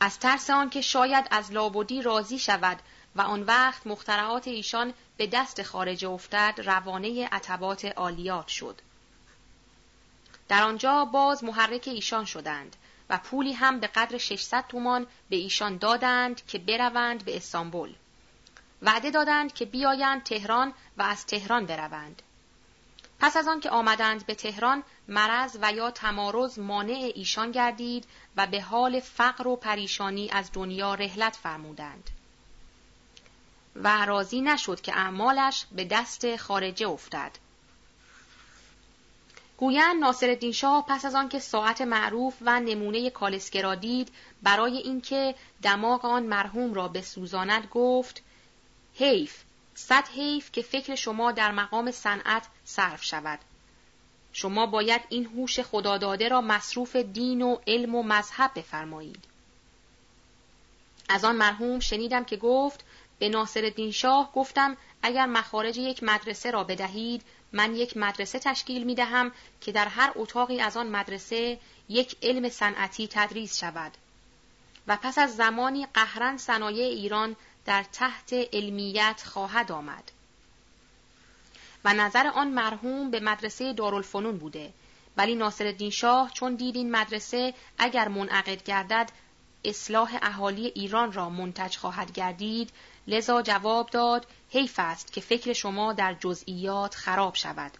از 0.00 0.18
ترس 0.18 0.50
آنکه 0.50 0.80
شاید 0.80 1.28
از 1.30 1.52
لابودی 1.52 2.02
راضی 2.02 2.38
شود 2.38 2.78
و 3.16 3.20
آن 3.20 3.42
وقت 3.42 3.86
مخترعات 3.86 4.48
ایشان 4.48 4.94
به 5.16 5.26
دست 5.26 5.62
خارجه 5.62 6.08
افتد 6.08 6.54
روانه 6.64 7.28
عتبات 7.28 7.84
عالیات 7.84 8.48
شد. 8.48 8.80
در 10.48 10.62
آنجا 10.62 11.04
باز 11.04 11.44
محرک 11.44 11.88
ایشان 11.88 12.24
شدند 12.24 12.76
و 13.10 13.18
پولی 13.18 13.52
هم 13.52 13.80
به 13.80 13.86
قدر 13.86 14.18
600 14.18 14.64
تومان 14.68 15.06
به 15.30 15.36
ایشان 15.36 15.76
دادند 15.76 16.46
که 16.46 16.58
بروند 16.58 17.24
به 17.24 17.36
استانبول. 17.36 17.94
وعده 18.82 19.10
دادند 19.10 19.54
که 19.54 19.64
بیایند 19.64 20.22
تهران 20.22 20.72
و 20.98 21.02
از 21.02 21.26
تهران 21.26 21.66
بروند. 21.66 22.22
پس 23.20 23.36
از 23.36 23.48
آن 23.48 23.60
که 23.60 23.70
آمدند 23.70 24.26
به 24.26 24.34
تهران 24.34 24.82
مرض 25.08 25.58
و 25.62 25.72
یا 25.72 25.90
تمارز 25.90 26.58
مانع 26.58 27.12
ایشان 27.14 27.50
گردید 27.50 28.04
و 28.36 28.46
به 28.46 28.62
حال 28.62 29.00
فقر 29.00 29.48
و 29.48 29.56
پریشانی 29.56 30.30
از 30.30 30.50
دنیا 30.52 30.94
رهلت 30.94 31.36
فرمودند. 31.36 32.10
و 33.76 34.06
راضی 34.06 34.40
نشد 34.40 34.80
که 34.80 34.96
اعمالش 34.96 35.66
به 35.72 35.84
دست 35.84 36.36
خارجه 36.36 36.88
افتد. 36.88 37.30
گویند 39.56 40.00
ناصرالدین 40.00 40.52
شاه 40.52 40.86
پس 40.88 41.04
از 41.04 41.14
آنکه 41.14 41.38
ساعت 41.38 41.80
معروف 41.80 42.34
و 42.40 42.60
نمونه 42.60 43.10
کالسکه 43.10 43.76
دید 43.80 44.12
برای 44.42 44.76
اینکه 44.76 45.34
دماغ 45.62 46.04
آن 46.04 46.22
مرحوم 46.22 46.74
را 46.74 46.88
بسوزاند 46.88 47.68
گفت 47.70 48.22
حیف 48.94 49.45
صد 49.78 50.08
حیف 50.08 50.52
که 50.52 50.62
فکر 50.62 50.94
شما 50.94 51.32
در 51.32 51.50
مقام 51.50 51.90
صنعت 51.90 52.46
صرف 52.64 53.04
شود. 53.04 53.38
شما 54.32 54.66
باید 54.66 55.00
این 55.08 55.26
هوش 55.26 55.60
خداداده 55.60 56.28
را 56.28 56.40
مصروف 56.40 56.96
دین 56.96 57.42
و 57.42 57.56
علم 57.66 57.94
و 57.94 58.02
مذهب 58.02 58.50
بفرمایید. 58.54 59.24
از 61.08 61.24
آن 61.24 61.36
مرحوم 61.36 61.80
شنیدم 61.80 62.24
که 62.24 62.36
گفت 62.36 62.84
به 63.18 63.28
ناصر 63.28 63.90
شاه 63.90 64.32
گفتم 64.32 64.76
اگر 65.02 65.26
مخارج 65.26 65.76
یک 65.78 66.02
مدرسه 66.02 66.50
را 66.50 66.64
بدهید 66.64 67.22
من 67.52 67.76
یک 67.76 67.96
مدرسه 67.96 68.38
تشکیل 68.38 68.84
می 68.84 68.94
دهم 68.94 69.32
که 69.60 69.72
در 69.72 69.88
هر 69.88 70.12
اتاقی 70.14 70.60
از 70.60 70.76
آن 70.76 70.86
مدرسه 70.86 71.58
یک 71.88 72.16
علم 72.22 72.48
صنعتی 72.48 73.08
تدریس 73.10 73.60
شود. 73.60 73.92
و 74.86 74.96
پس 75.02 75.18
از 75.18 75.36
زمانی 75.36 75.86
قهرن 75.94 76.36
صنایع 76.36 76.84
ایران 76.84 77.36
در 77.66 77.84
تحت 77.92 78.32
علمیت 78.32 79.22
خواهد 79.26 79.72
آمد. 79.72 80.12
و 81.84 81.94
نظر 81.94 82.26
آن 82.26 82.48
مرحوم 82.48 83.10
به 83.10 83.20
مدرسه 83.20 83.72
دارالفنون 83.72 84.38
بوده. 84.38 84.72
ولی 85.16 85.34
ناصر 85.34 85.88
شاه 85.90 86.30
چون 86.34 86.54
دید 86.54 86.76
این 86.76 86.90
مدرسه 86.90 87.54
اگر 87.78 88.08
منعقد 88.08 88.62
گردد 88.62 89.10
اصلاح 89.64 90.18
اهالی 90.22 90.66
ایران 90.66 91.12
را 91.12 91.30
منتج 91.30 91.76
خواهد 91.76 92.12
گردید. 92.12 92.70
لذا 93.06 93.42
جواب 93.42 93.90
داد 93.90 94.26
حیف 94.50 94.74
است 94.78 95.12
که 95.12 95.20
فکر 95.20 95.52
شما 95.52 95.92
در 95.92 96.14
جزئیات 96.14 96.94
خراب 96.94 97.34
شود. 97.34 97.72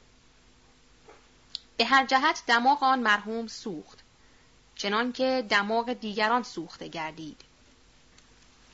به 1.77 1.85
هر 1.85 2.07
جهت 2.07 2.43
دماغ 2.47 2.83
آن 2.83 2.99
مرحوم 2.99 3.47
سوخت 3.47 3.99
چنانکه 4.77 5.47
دماغ 5.49 5.93
دیگران 5.93 6.43
سوخته 6.43 6.89
گردید. 6.89 7.41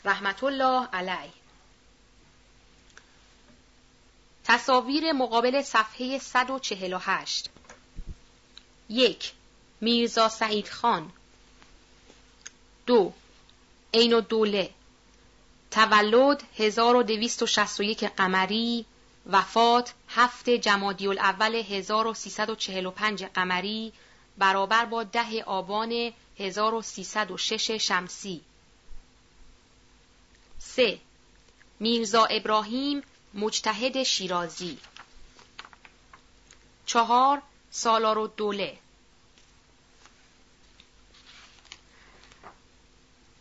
رحمت 0.04 0.44
الله 0.44 0.88
علیه. 0.92 1.32
تصاویر 4.44 5.12
مقابل 5.12 5.62
صفحه 5.62 6.18
148 6.18 7.50
یک 8.88 9.32
میرزا 9.80 10.28
سعید 10.28 10.68
خان. 10.68 11.12
دو 12.86 13.12
عین 13.94 14.14
الدوله. 14.14 14.70
تولد 15.70 16.42
1261 16.58 18.04
قمری. 18.04 18.86
وفات 19.30 19.92
هفت 20.08 20.50
جمادی 20.50 21.06
الاول 21.06 21.54
1345 21.54 23.24
قمری. 23.24 23.92
برابر 24.38 24.84
با 24.84 25.02
ده 25.02 25.42
آبان 25.42 26.12
1306 26.38 27.70
شمسی. 27.70 28.40
3. 30.76 31.00
میرزا 31.80 32.24
ابراهیم 32.24 33.02
مجتهد 33.34 34.02
شیرازی. 34.02 34.78
چهار. 36.86 37.42
سالار 37.70 38.26
دوله. 38.26 38.78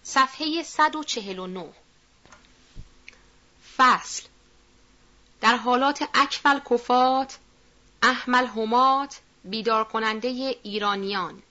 صفحه 0.04 0.64
149 0.64 1.74
فصل. 3.78 4.24
در 5.42 5.56
حالات 5.56 6.10
اکفل 6.14 6.60
کفات 6.60 7.38
احمل 8.04 8.46
همات 8.46 9.20
بیدار 9.44 9.84
کننده 9.84 10.28
ایرانیان. 10.64 11.42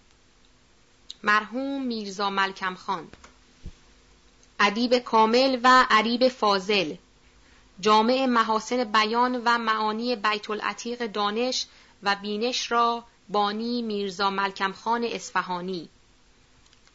مرحوم 1.23 1.83
میرزا 1.83 2.31
ملکم 2.31 2.75
خان. 2.75 3.09
ادیب 4.63 4.99
کامل 4.99 5.61
و 5.63 5.87
عریب 5.91 6.29
فاضل 6.29 6.95
جامع 7.81 8.27
محاسن 8.27 8.85
بیان 8.85 9.43
و 9.45 9.59
معانی 9.59 10.17
بیت 10.17 10.51
العتیق 10.51 11.07
دانش 11.07 11.67
و 12.03 12.17
بینش 12.23 12.73
را 12.73 13.05
بانی 13.29 13.83
میرزا 13.83 14.31
ملکم 14.31 14.73
خان 14.73 15.05
اصفهانی 15.05 15.89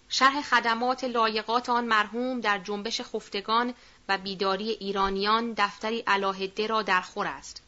شرح 0.10 0.42
خدمات 0.42 1.04
لایقات 1.04 1.70
آن 1.70 1.86
مرحوم 1.86 2.42
در 2.42 2.60
جنبش 2.60 3.02
خفتگان 3.02 3.74
و 4.10 4.18
بیداری 4.18 4.70
ایرانیان 4.70 5.54
دفتری 5.58 6.04
علاهده 6.08 6.68
را 6.68 6.82
در 6.82 7.02
خور 7.02 7.28
است. 7.28 7.62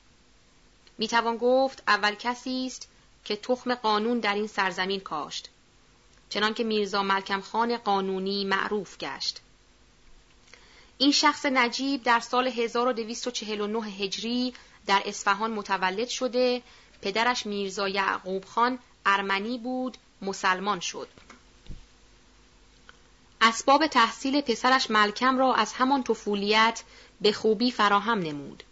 می 0.97 1.07
توان 1.07 1.37
گفت 1.37 1.83
اول 1.87 2.15
کسی 2.15 2.65
است 2.67 2.89
که 3.25 3.35
تخم 3.35 3.75
قانون 3.75 4.19
در 4.19 4.33
این 4.33 4.47
سرزمین 4.47 4.99
کاشت. 4.99 5.49
چنانکه 6.29 6.63
میرزا 6.63 7.03
ملکم 7.03 7.41
خان 7.41 7.77
قانونی 7.77 8.45
معروف 8.45 8.97
گشت. 8.97 9.41
این 10.97 11.11
شخص 11.11 11.45
نجیب 11.45 12.03
در 12.03 12.19
سال 12.19 12.47
1249 12.47 13.79
هجری 13.87 14.53
در 14.85 15.03
اصفهان 15.05 15.51
متولد 15.51 16.07
شده. 16.07 16.61
پدرش 17.01 17.45
میرزا 17.45 17.87
یعقوب 17.87 18.45
خان 18.45 18.79
ارمنی 19.05 19.57
بود 19.57 19.97
مسلمان 20.21 20.79
شد. 20.79 21.07
اسباب 23.41 23.87
تحصیل 23.87 24.41
پسرش 24.41 24.91
ملکم 24.91 25.37
را 25.37 25.53
از 25.53 25.73
همان 25.73 26.03
طفولیت 26.03 26.83
به 27.21 27.31
خوبی 27.31 27.71
فراهم 27.71 28.19
نمود. 28.19 28.63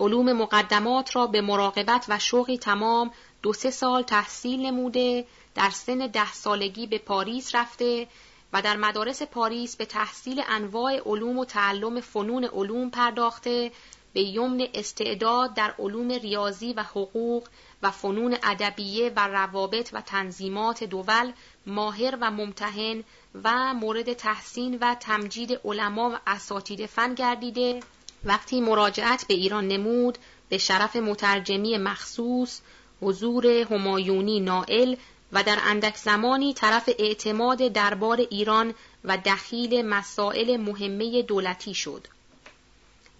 علوم 0.00 0.32
مقدمات 0.32 1.16
را 1.16 1.26
به 1.26 1.40
مراقبت 1.40 2.04
و 2.08 2.18
شوقی 2.18 2.58
تمام 2.58 3.10
دو 3.42 3.52
سه 3.52 3.70
سال 3.70 4.02
تحصیل 4.02 4.60
نموده 4.60 5.26
در 5.54 5.70
سن 5.70 5.98
ده 5.98 6.32
سالگی 6.32 6.86
به 6.86 6.98
پاریس 6.98 7.54
رفته 7.54 8.06
و 8.52 8.62
در 8.62 8.76
مدارس 8.76 9.22
پاریس 9.22 9.76
به 9.76 9.84
تحصیل 9.84 10.42
انواع 10.48 11.00
علوم 11.06 11.38
و 11.38 11.44
تعلم 11.44 12.00
فنون 12.00 12.44
علوم 12.44 12.90
پرداخته 12.90 13.72
به 14.12 14.20
یمن 14.20 14.68
استعداد 14.74 15.54
در 15.54 15.74
علوم 15.78 16.10
ریاضی 16.10 16.72
و 16.72 16.82
حقوق 16.82 17.48
و 17.82 17.90
فنون 17.90 18.36
ادبیه 18.42 19.12
و 19.16 19.28
روابط 19.28 19.90
و 19.92 20.00
تنظیمات 20.00 20.84
دول 20.84 21.32
ماهر 21.66 22.18
و 22.20 22.30
ممتحن 22.30 23.04
و 23.44 23.74
مورد 23.74 24.12
تحسین 24.12 24.78
و 24.80 24.94
تمجید 24.94 25.60
علما 25.64 26.10
و 26.10 26.18
اساتید 26.26 26.86
فن 26.86 27.14
گردیده. 27.14 27.80
وقتی 28.24 28.60
مراجعت 28.60 29.24
به 29.28 29.34
ایران 29.34 29.68
نمود 29.68 30.18
به 30.48 30.58
شرف 30.58 30.96
مترجمی 30.96 31.78
مخصوص 31.78 32.60
حضور 33.02 33.46
همایونی 33.46 34.40
نائل 34.40 34.96
و 35.32 35.42
در 35.42 35.58
اندک 35.62 35.96
زمانی 35.96 36.54
طرف 36.54 36.90
اعتماد 36.98 37.58
دربار 37.58 38.16
ایران 38.16 38.74
و 39.04 39.18
دخیل 39.18 39.86
مسائل 39.86 40.56
مهمه 40.56 41.22
دولتی 41.22 41.74
شد 41.74 42.06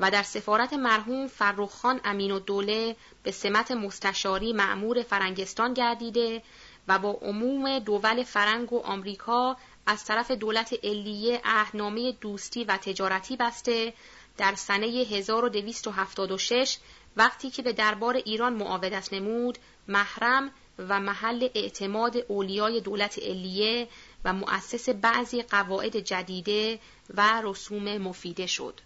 و 0.01 0.11
در 0.11 0.22
سفارت 0.22 0.72
مرحوم 0.72 1.27
فرخخان 1.27 2.01
امین 2.05 2.31
و 2.31 2.38
دوله 2.38 2.96
به 3.22 3.31
سمت 3.31 3.70
مستشاری 3.70 4.53
معمور 4.53 5.03
فرنگستان 5.03 5.75
گردیده 5.75 6.42
و 6.88 6.98
با 6.98 7.11
عموم 7.11 7.79
دول 7.79 8.22
فرنگ 8.22 8.72
و 8.72 8.81
آمریکا 8.81 9.57
از 9.87 10.05
طرف 10.05 10.31
دولت 10.31 10.85
علیه 10.85 11.40
اهنامه 11.44 12.12
دوستی 12.12 12.64
و 12.64 12.77
تجارتی 12.77 13.37
بسته 13.37 13.92
در 14.37 14.55
سنه 14.55 14.87
1276 14.87 16.77
وقتی 17.16 17.51
که 17.51 17.62
به 17.62 17.72
دربار 17.72 18.16
ایران 18.16 18.53
معاودت 18.53 19.12
نمود 19.12 19.59
محرم 19.88 20.51
و 20.79 21.01
محل 21.01 21.49
اعتماد 21.55 22.17
اولیای 22.17 22.81
دولت 22.81 23.19
علیه 23.19 23.89
و 24.25 24.33
مؤسس 24.33 24.89
بعضی 24.89 25.43
قواعد 25.43 25.97
جدیده 25.97 26.79
و 27.15 27.41
رسوم 27.45 27.99
مفیده 27.99 28.47
شد. 28.47 28.81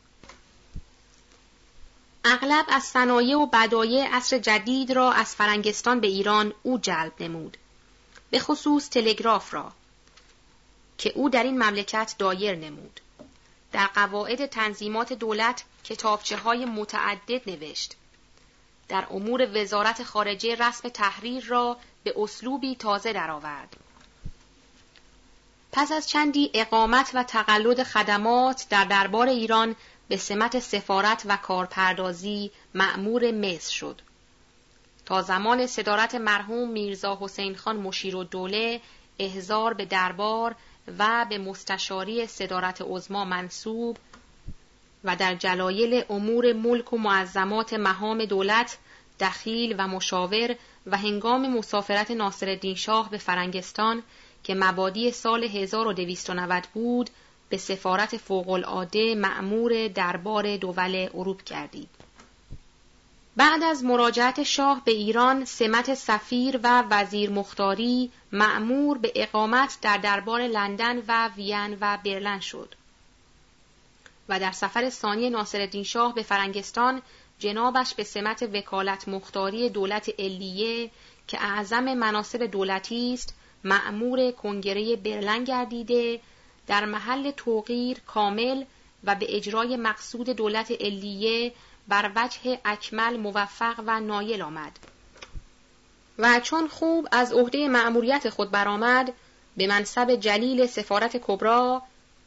اغلب 2.25 2.65
از 2.69 2.83
صنایع 2.83 3.37
و 3.37 3.47
بدایع 3.47 4.09
عصر 4.13 4.39
جدید 4.39 4.93
را 4.93 5.13
از 5.13 5.35
فرنگستان 5.35 6.01
به 6.01 6.07
ایران 6.07 6.53
او 6.63 6.79
جلب 6.79 7.13
نمود. 7.21 7.57
به 8.31 8.39
خصوص 8.39 8.91
تلگراف 8.91 9.55
را 9.55 9.73
که 10.99 11.13
او 11.15 11.31
در 11.31 11.43
این 11.43 11.63
مملکت 11.63 12.15
دایر 12.19 12.55
نمود. 12.55 13.01
در 13.73 13.87
قواعد 13.87 14.47
تنظیمات 14.47 15.13
دولت 15.13 15.65
کتابچه 15.85 16.37
های 16.37 16.65
متعدد 16.65 17.51
نوشت. 17.51 17.97
در 18.89 19.07
امور 19.11 19.49
وزارت 19.55 20.03
خارجه 20.03 20.55
رسم 20.55 20.89
تحریر 20.89 21.45
را 21.45 21.77
به 22.05 22.15
اسلوبی 22.17 22.77
تازه 22.77 23.13
درآورد. 23.13 23.77
پس 25.73 25.93
از 25.93 26.09
چندی 26.09 26.51
اقامت 26.55 27.11
و 27.15 27.23
تقلد 27.23 27.83
خدمات 27.83 28.67
در 28.71 28.85
دربار 28.85 29.29
ایران 29.29 29.77
به 30.09 30.17
سمت 30.17 30.59
سفارت 30.59 31.23
و 31.27 31.37
کارپردازی 31.37 32.51
معمور 32.75 33.31
مصر 33.31 33.73
شد. 33.73 34.01
تا 35.07 35.23
زمان 35.23 35.67
صدارت 35.67 36.15
مرحوم 36.15 36.71
میرزا 36.71 37.19
حسین 37.21 37.57
خان 37.57 37.77
مشیر 37.77 38.17
و 38.17 38.25
دوله 38.25 38.81
احزار 39.19 39.75
به 39.75 39.85
دربار 39.85 40.55
و 40.99 41.27
به 41.29 41.39
مستشاری 41.39 42.27
صدارت 42.27 42.83
عزما 42.83 43.25
منصوب 43.25 43.97
و 45.07 45.17
در 45.17 45.35
جلایل 45.35 46.05
امور 46.11 46.53
ملک 46.53 46.93
و 46.93 46.99
معظمات 46.99 47.75
مهام 47.75 48.25
دولت 48.25 48.79
دخیل 49.21 49.75
و 49.79 49.89
مشاور 49.89 50.57
و 50.87 50.97
هنگام 50.97 51.59
مسافرت 51.59 52.11
ناصرالدین 52.11 52.75
شاه 52.75 53.11
به 53.11 53.19
فرنگستان 53.19 54.03
که 54.45 54.55
مبادی 54.55 55.11
سال 55.11 55.45
1290 55.45 56.67
بود 56.75 57.11
به 57.49 57.57
سفارت 57.57 58.17
فوقالعاده 58.17 59.15
معمور 59.15 59.89
دربار 59.89 60.57
دول 60.57 61.09
اروپ 61.15 61.43
کردید. 61.43 61.89
بعد 63.37 63.63
از 63.63 63.85
مراجعت 63.85 64.43
شاه 64.43 64.83
به 64.85 64.93
ایران 64.93 65.45
سمت 65.45 65.95
سفیر 65.95 66.61
و 66.63 66.85
وزیر 66.91 67.31
مختاری 67.31 68.11
معمور 68.33 68.99
به 68.99 69.13
اقامت 69.15 69.79
در 69.83 69.97
دربار 69.97 70.41
لندن 70.41 71.03
و 71.09 71.29
وین 71.37 71.77
و 71.81 71.99
برلن 72.05 72.41
شد 72.41 72.75
و 74.29 74.41
در 74.41 74.53
سفر 74.53 74.91
ثانی 74.91 75.31
ناصرالدین 75.31 75.83
شاه 75.83 76.15
به 76.15 76.23
فرنگستان 76.23 77.03
جنابش 77.39 77.95
به 77.95 78.05
سمت 78.05 78.43
وکالت 78.43 79.09
مختاری 79.09 79.71
دولت 79.71 80.11
علیه 80.19 80.91
که 81.29 81.45
اعظم 81.45 81.95
مناسب 81.95 82.43
دولتی 82.43 83.15
است 83.15 83.35
معمور 83.65 84.31
کنگره 84.31 84.97
برلن 84.97 85.45
گردیده 85.45 86.21
در 86.67 86.85
محل 86.85 87.31
توقیر 87.31 88.01
کامل 88.07 88.65
و 89.05 89.15
به 89.15 89.37
اجرای 89.37 89.77
مقصود 89.77 90.31
دولت 90.31 90.71
علیه 90.71 91.53
بر 91.89 92.11
وجه 92.17 92.61
اکمل 92.65 93.17
موفق 93.17 93.83
و 93.87 94.01
نایل 94.01 94.43
آمد. 94.43 94.79
و 96.19 96.41
چون 96.41 96.69
خوب 96.69 97.09
از 97.13 97.33
عهده 97.33 97.69
مأموریت 97.69 98.31
خود 98.31 98.51
برآمد 98.51 99.13
به 99.57 99.67
منصب 99.67 100.15
جلیل 100.15 100.67
سفارت 100.67 101.17
کبرا 101.17 101.83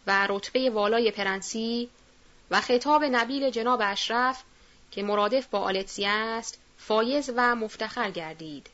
و 0.09 0.27
رتبه 0.29 0.69
والای 0.69 1.11
پرنسی 1.11 1.89
و 2.51 2.61
خطاب 2.61 3.03
نبیل 3.03 3.49
جناب 3.49 3.81
اشرف 3.83 4.43
که 4.91 5.03
مرادف 5.03 5.47
با 5.47 5.59
آلتسی 5.59 6.05
است 6.05 6.59
فایز 6.77 7.31
و 7.35 7.55
مفتخر 7.55 8.11
گردید. 8.11 8.67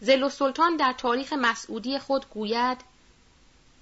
ظل 0.00 0.28
السلطان 0.28 0.76
در 0.76 0.92
تاریخ 0.92 1.32
مسعودی 1.32 1.98
خود 1.98 2.30
گوید 2.30 2.78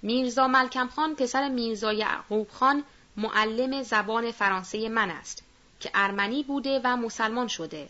میرزا 0.02 0.48
ملکم 0.48 0.88
خان 0.88 1.14
پسر 1.14 1.48
میرزا 1.48 1.92
یعقوب 1.92 2.48
خان 2.50 2.84
معلم 3.16 3.82
زبان 3.82 4.32
فرانسه 4.32 4.88
من 4.88 5.10
است 5.10 5.42
که 5.80 5.90
ارمنی 5.94 6.42
بوده 6.42 6.80
و 6.84 6.96
مسلمان 6.96 7.48
شده 7.48 7.88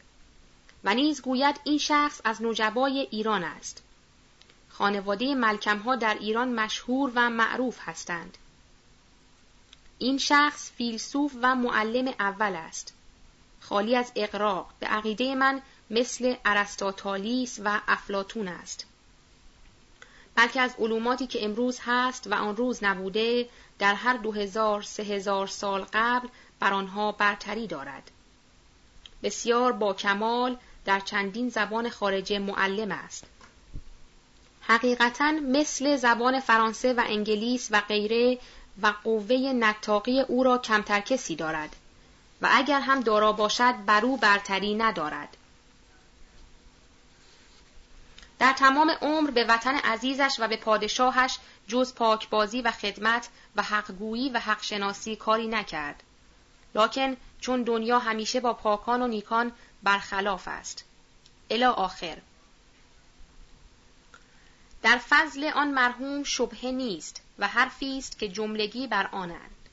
و 0.84 0.94
نیز 0.94 1.22
گوید 1.22 1.60
این 1.64 1.78
شخص 1.78 2.20
از 2.24 2.42
نجبای 2.42 3.08
ایران 3.10 3.44
است. 3.44 3.83
خانواده 4.78 5.34
ملکم 5.34 5.78
ها 5.78 5.96
در 5.96 6.14
ایران 6.20 6.52
مشهور 6.52 7.12
و 7.14 7.30
معروف 7.30 7.78
هستند. 7.80 8.38
این 9.98 10.18
شخص 10.18 10.70
فیلسوف 10.70 11.32
و 11.42 11.54
معلم 11.54 12.14
اول 12.18 12.56
است. 12.56 12.94
خالی 13.60 13.96
از 13.96 14.12
اقراق 14.16 14.70
به 14.80 14.86
عقیده 14.86 15.34
من 15.34 15.62
مثل 15.90 16.34
ارسطاطالیس 16.44 17.60
و 17.64 17.80
افلاتون 17.88 18.48
است. 18.48 18.86
بلکه 20.34 20.60
از 20.60 20.74
علوماتی 20.78 21.26
که 21.26 21.44
امروز 21.44 21.78
هست 21.82 22.26
و 22.26 22.34
آن 22.34 22.56
روز 22.56 22.84
نبوده 22.84 23.48
در 23.78 23.94
هر 23.94 24.16
دو 24.16 24.32
هزار 24.32 24.82
سه 24.82 25.02
هزار 25.02 25.46
سال 25.46 25.86
قبل 25.92 26.28
بر 26.60 26.72
آنها 26.72 27.12
برتری 27.12 27.66
دارد. 27.66 28.10
بسیار 29.22 29.72
با 29.72 29.94
کمال 29.94 30.56
در 30.84 31.00
چندین 31.00 31.48
زبان 31.48 31.90
خارجه 31.90 32.38
معلم 32.38 32.92
است. 32.92 33.24
حقیقتا 34.66 35.30
مثل 35.30 35.96
زبان 35.96 36.40
فرانسه 36.40 36.92
و 36.92 37.02
انگلیس 37.06 37.68
و 37.70 37.80
غیره 37.80 38.38
و 38.82 38.92
قوه 39.04 39.36
نتاقی 39.36 40.20
او 40.20 40.44
را 40.44 40.58
کمتر 40.58 41.00
کسی 41.00 41.36
دارد 41.36 41.76
و 42.42 42.48
اگر 42.52 42.80
هم 42.80 43.00
دارا 43.00 43.32
باشد 43.32 43.74
بر 43.86 44.04
او 44.04 44.16
برتری 44.16 44.74
ندارد 44.74 45.36
در 48.38 48.52
تمام 48.52 48.90
عمر 48.90 49.30
به 49.30 49.44
وطن 49.44 49.74
عزیزش 49.74 50.36
و 50.38 50.48
به 50.48 50.56
پادشاهش 50.56 51.38
جز 51.68 51.94
پاکبازی 51.94 52.62
و 52.62 52.70
خدمت 52.70 53.28
و 53.56 53.62
حقگویی 53.62 54.28
و 54.28 54.38
حقشناسی 54.38 55.16
کاری 55.16 55.46
نکرد. 55.46 56.02
لکن 56.74 57.16
چون 57.40 57.62
دنیا 57.62 57.98
همیشه 57.98 58.40
با 58.40 58.52
پاکان 58.52 59.02
و 59.02 59.06
نیکان 59.06 59.52
برخلاف 59.82 60.48
است. 60.48 60.84
الا 61.50 61.72
آخر 61.72 62.18
در 64.84 65.00
فضل 65.08 65.44
آن 65.54 65.70
مرحوم 65.70 66.22
شبهه 66.22 66.70
نیست 66.70 67.22
و 67.38 67.48
حرفی 67.48 67.98
است 67.98 68.18
که 68.18 68.28
جملگی 68.28 68.86
بر 68.86 69.06
آنند. 69.12 69.68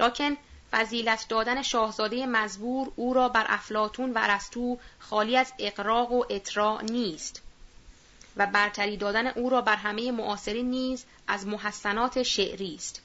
لکن 0.00 0.36
فضیلت 0.72 1.26
دادن 1.28 1.62
شاهزاده 1.62 2.26
مزبور 2.26 2.92
او 2.96 3.14
را 3.14 3.28
بر 3.28 3.46
افلاتون 3.48 4.12
و 4.12 4.18
ارسطو 4.22 4.78
خالی 4.98 5.36
از 5.36 5.52
اقراق 5.58 6.12
و 6.12 6.24
اطراع 6.30 6.82
نیست 6.82 7.42
و 8.36 8.46
برتری 8.46 8.96
دادن 8.96 9.26
او 9.26 9.50
را 9.50 9.60
بر 9.60 9.76
همه 9.76 10.12
معاصرین 10.12 10.70
نیز 10.70 11.04
از 11.28 11.46
محسنات 11.46 12.22
شعری 12.22 12.74
است 12.74 13.02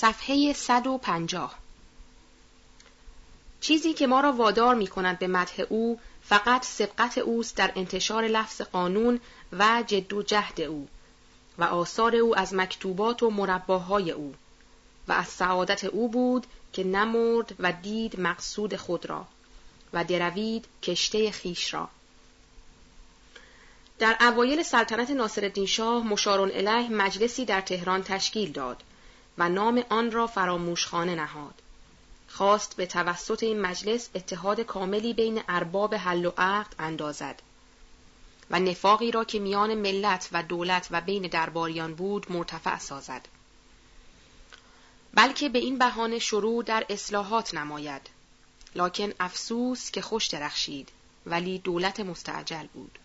صفحه 0.00 0.52
150 0.52 1.58
چیزی 3.60 3.92
که 3.92 4.06
ما 4.06 4.20
را 4.20 4.32
وادار 4.32 4.74
می 4.74 4.86
کند 4.86 5.18
به 5.18 5.26
مدح 5.26 5.60
او 5.68 6.00
فقط 6.22 6.64
سبقت 6.64 7.18
اوست 7.18 7.56
در 7.56 7.72
انتشار 7.76 8.24
لفظ 8.24 8.60
قانون 8.60 9.20
و 9.52 9.84
جد 9.86 10.12
و 10.12 10.22
جهد 10.22 10.60
او 10.60 10.88
و 11.58 11.64
آثار 11.64 12.16
او 12.16 12.38
از 12.38 12.54
مکتوبات 12.54 13.22
و 13.22 13.30
مرباهای 13.30 14.10
او 14.10 14.34
و 15.08 15.12
از 15.12 15.26
سعادت 15.26 15.84
او 15.84 16.08
بود 16.08 16.46
که 16.72 16.84
نمرد 16.84 17.54
و 17.58 17.72
دید 17.72 18.20
مقصود 18.20 18.76
خود 18.76 19.06
را 19.06 19.26
و 19.92 20.04
دروید 20.04 20.64
کشته 20.82 21.30
خیش 21.30 21.74
را. 21.74 21.88
در 23.98 24.16
اوایل 24.20 24.62
سلطنت 24.62 25.10
ناصرالدین 25.10 25.66
شاه 25.66 26.06
مشارون 26.06 26.50
الیه 26.50 26.88
مجلسی 26.88 27.44
در 27.44 27.60
تهران 27.60 28.02
تشکیل 28.02 28.52
داد 28.52 28.82
و 29.38 29.48
نام 29.48 29.84
آن 29.88 30.10
را 30.10 30.26
فراموشخانه 30.26 31.14
نهاد. 31.14 31.54
خواست 32.28 32.76
به 32.76 32.86
توسط 32.86 33.42
این 33.42 33.60
مجلس 33.60 34.08
اتحاد 34.14 34.60
کاملی 34.60 35.14
بین 35.14 35.42
ارباب 35.48 35.94
حل 35.94 36.26
و 36.26 36.32
عقد 36.38 36.74
اندازد 36.78 37.42
و 38.50 38.60
نفاقی 38.60 39.10
را 39.10 39.24
که 39.24 39.38
میان 39.38 39.74
ملت 39.74 40.28
و 40.32 40.42
دولت 40.42 40.88
و 40.90 41.00
بین 41.00 41.22
درباریان 41.22 41.94
بود 41.94 42.32
مرتفع 42.32 42.78
سازد. 42.78 43.28
بلکه 45.14 45.48
به 45.48 45.58
این 45.58 45.78
بهانه 45.78 46.18
شروع 46.18 46.64
در 46.64 46.86
اصلاحات 46.88 47.54
نماید. 47.54 48.02
لکن 48.74 49.12
افسوس 49.20 49.90
که 49.90 50.02
خوش 50.02 50.26
درخشید 50.26 50.88
ولی 51.26 51.58
دولت 51.58 52.00
مستعجل 52.00 52.66
بود. 52.66 52.98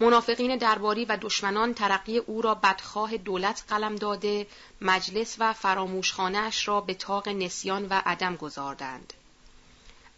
منافقین 0.00 0.56
درباری 0.56 1.04
و 1.04 1.18
دشمنان 1.20 1.74
ترقی 1.74 2.18
او 2.18 2.42
را 2.42 2.54
بدخواه 2.54 3.16
دولت 3.16 3.64
قلم 3.68 3.96
داده 3.96 4.46
مجلس 4.80 5.36
و 5.38 5.52
فراموشخانهاش 5.52 6.68
را 6.68 6.80
به 6.80 6.94
تاق 6.94 7.28
نسیان 7.28 7.86
و 7.90 8.02
عدم 8.06 8.36
گذاردند. 8.36 9.12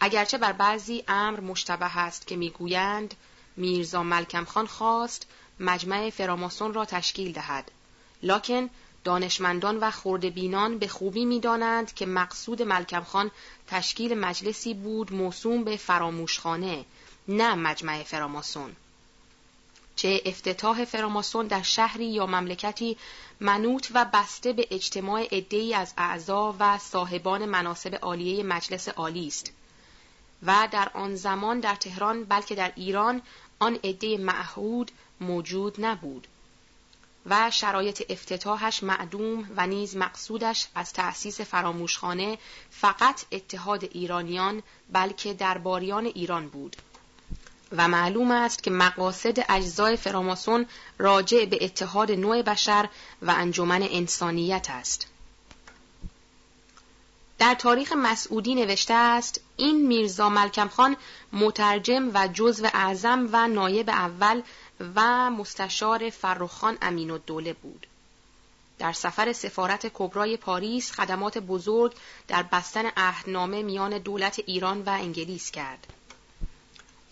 اگرچه 0.00 0.38
بر 0.38 0.52
بعضی 0.52 1.04
امر 1.08 1.40
مشتبه 1.40 1.98
است 1.98 2.26
که 2.26 2.36
می‌گویند 2.36 3.14
میرزا 3.56 4.02
ملکم 4.02 4.44
خان 4.44 4.66
خواست 4.66 5.26
مجمع 5.60 6.10
فراماسون 6.10 6.74
را 6.74 6.84
تشکیل 6.84 7.32
دهد 7.32 7.70
لکن 8.22 8.70
دانشمندان 9.04 9.78
و 9.78 9.90
خردبینان 9.90 10.78
به 10.78 10.88
خوبی 10.88 11.24
می‌دانند 11.24 11.94
که 11.94 12.06
مقصود 12.06 12.62
ملکم 12.62 13.02
خان 13.04 13.30
تشکیل 13.66 14.18
مجلسی 14.18 14.74
بود 14.74 15.12
موسوم 15.12 15.64
به 15.64 15.76
فراموشخانه 15.76 16.84
نه 17.28 17.54
مجمع 17.54 18.02
فراماسون 18.02 18.76
چه 20.02 20.22
افتتاح 20.24 20.84
فراماسون 20.84 21.46
در 21.46 21.62
شهری 21.62 22.06
یا 22.06 22.26
مملکتی 22.26 22.96
منوط 23.40 23.86
و 23.94 24.06
بسته 24.12 24.52
به 24.52 24.66
اجتماع 24.70 25.28
عدهای 25.32 25.74
از 25.74 25.94
اعضا 25.98 26.56
و 26.58 26.78
صاحبان 26.78 27.46
مناسب 27.46 27.98
عالیه 28.02 28.42
مجلس 28.42 28.88
عالی 28.88 29.26
است. 29.26 29.52
و 30.42 30.68
در 30.70 30.90
آن 30.94 31.14
زمان 31.14 31.60
در 31.60 31.74
تهران 31.74 32.24
بلکه 32.24 32.54
در 32.54 32.72
ایران 32.76 33.22
آن 33.58 33.78
عده 33.84 34.18
معهود 34.18 34.90
موجود 35.20 35.84
نبود. 35.84 36.26
و 37.26 37.50
شرایط 37.50 38.02
افتتاحش 38.08 38.82
معدوم 38.82 39.50
و 39.56 39.66
نیز 39.66 39.96
مقصودش 39.96 40.66
از 40.74 40.92
تأسیس 40.92 41.40
فراموشخانه 41.40 42.38
فقط 42.70 43.24
اتحاد 43.32 43.84
ایرانیان 43.84 44.62
بلکه 44.92 45.34
درباریان 45.34 46.06
ایران 46.06 46.48
بود. 46.48 46.76
و 47.76 47.88
معلوم 47.88 48.30
است 48.30 48.62
که 48.62 48.70
مقاصد 48.70 49.44
اجزای 49.48 49.96
فراماسون 49.96 50.66
راجع 50.98 51.44
به 51.44 51.64
اتحاد 51.64 52.12
نوع 52.12 52.42
بشر 52.42 52.88
و 53.22 53.30
انجمن 53.30 53.82
انسانیت 53.82 54.66
است. 54.70 55.06
در 57.38 57.54
تاریخ 57.54 57.92
مسعودی 57.92 58.54
نوشته 58.54 58.94
است 58.94 59.40
این 59.56 59.86
میرزا 59.86 60.28
ملکم 60.28 60.68
خان 60.68 60.96
مترجم 61.32 62.10
و 62.14 62.28
جزو 62.28 62.66
اعظم 62.74 63.28
و 63.32 63.48
نایب 63.48 63.90
اول 63.90 64.42
و 64.94 65.30
مستشار 65.30 66.10
فرخان 66.10 66.78
امین 66.82 67.10
الدوله 67.10 67.52
بود. 67.52 67.86
در 68.78 68.92
سفر 68.92 69.32
سفارت 69.32 69.86
کبرای 69.94 70.36
پاریس 70.36 70.92
خدمات 70.92 71.38
بزرگ 71.38 71.94
در 72.28 72.42
بستن 72.42 72.86
عهدنامه 72.96 73.62
میان 73.62 73.98
دولت 73.98 74.40
ایران 74.46 74.82
و 74.82 74.88
انگلیس 74.88 75.50
کرد. 75.50 75.86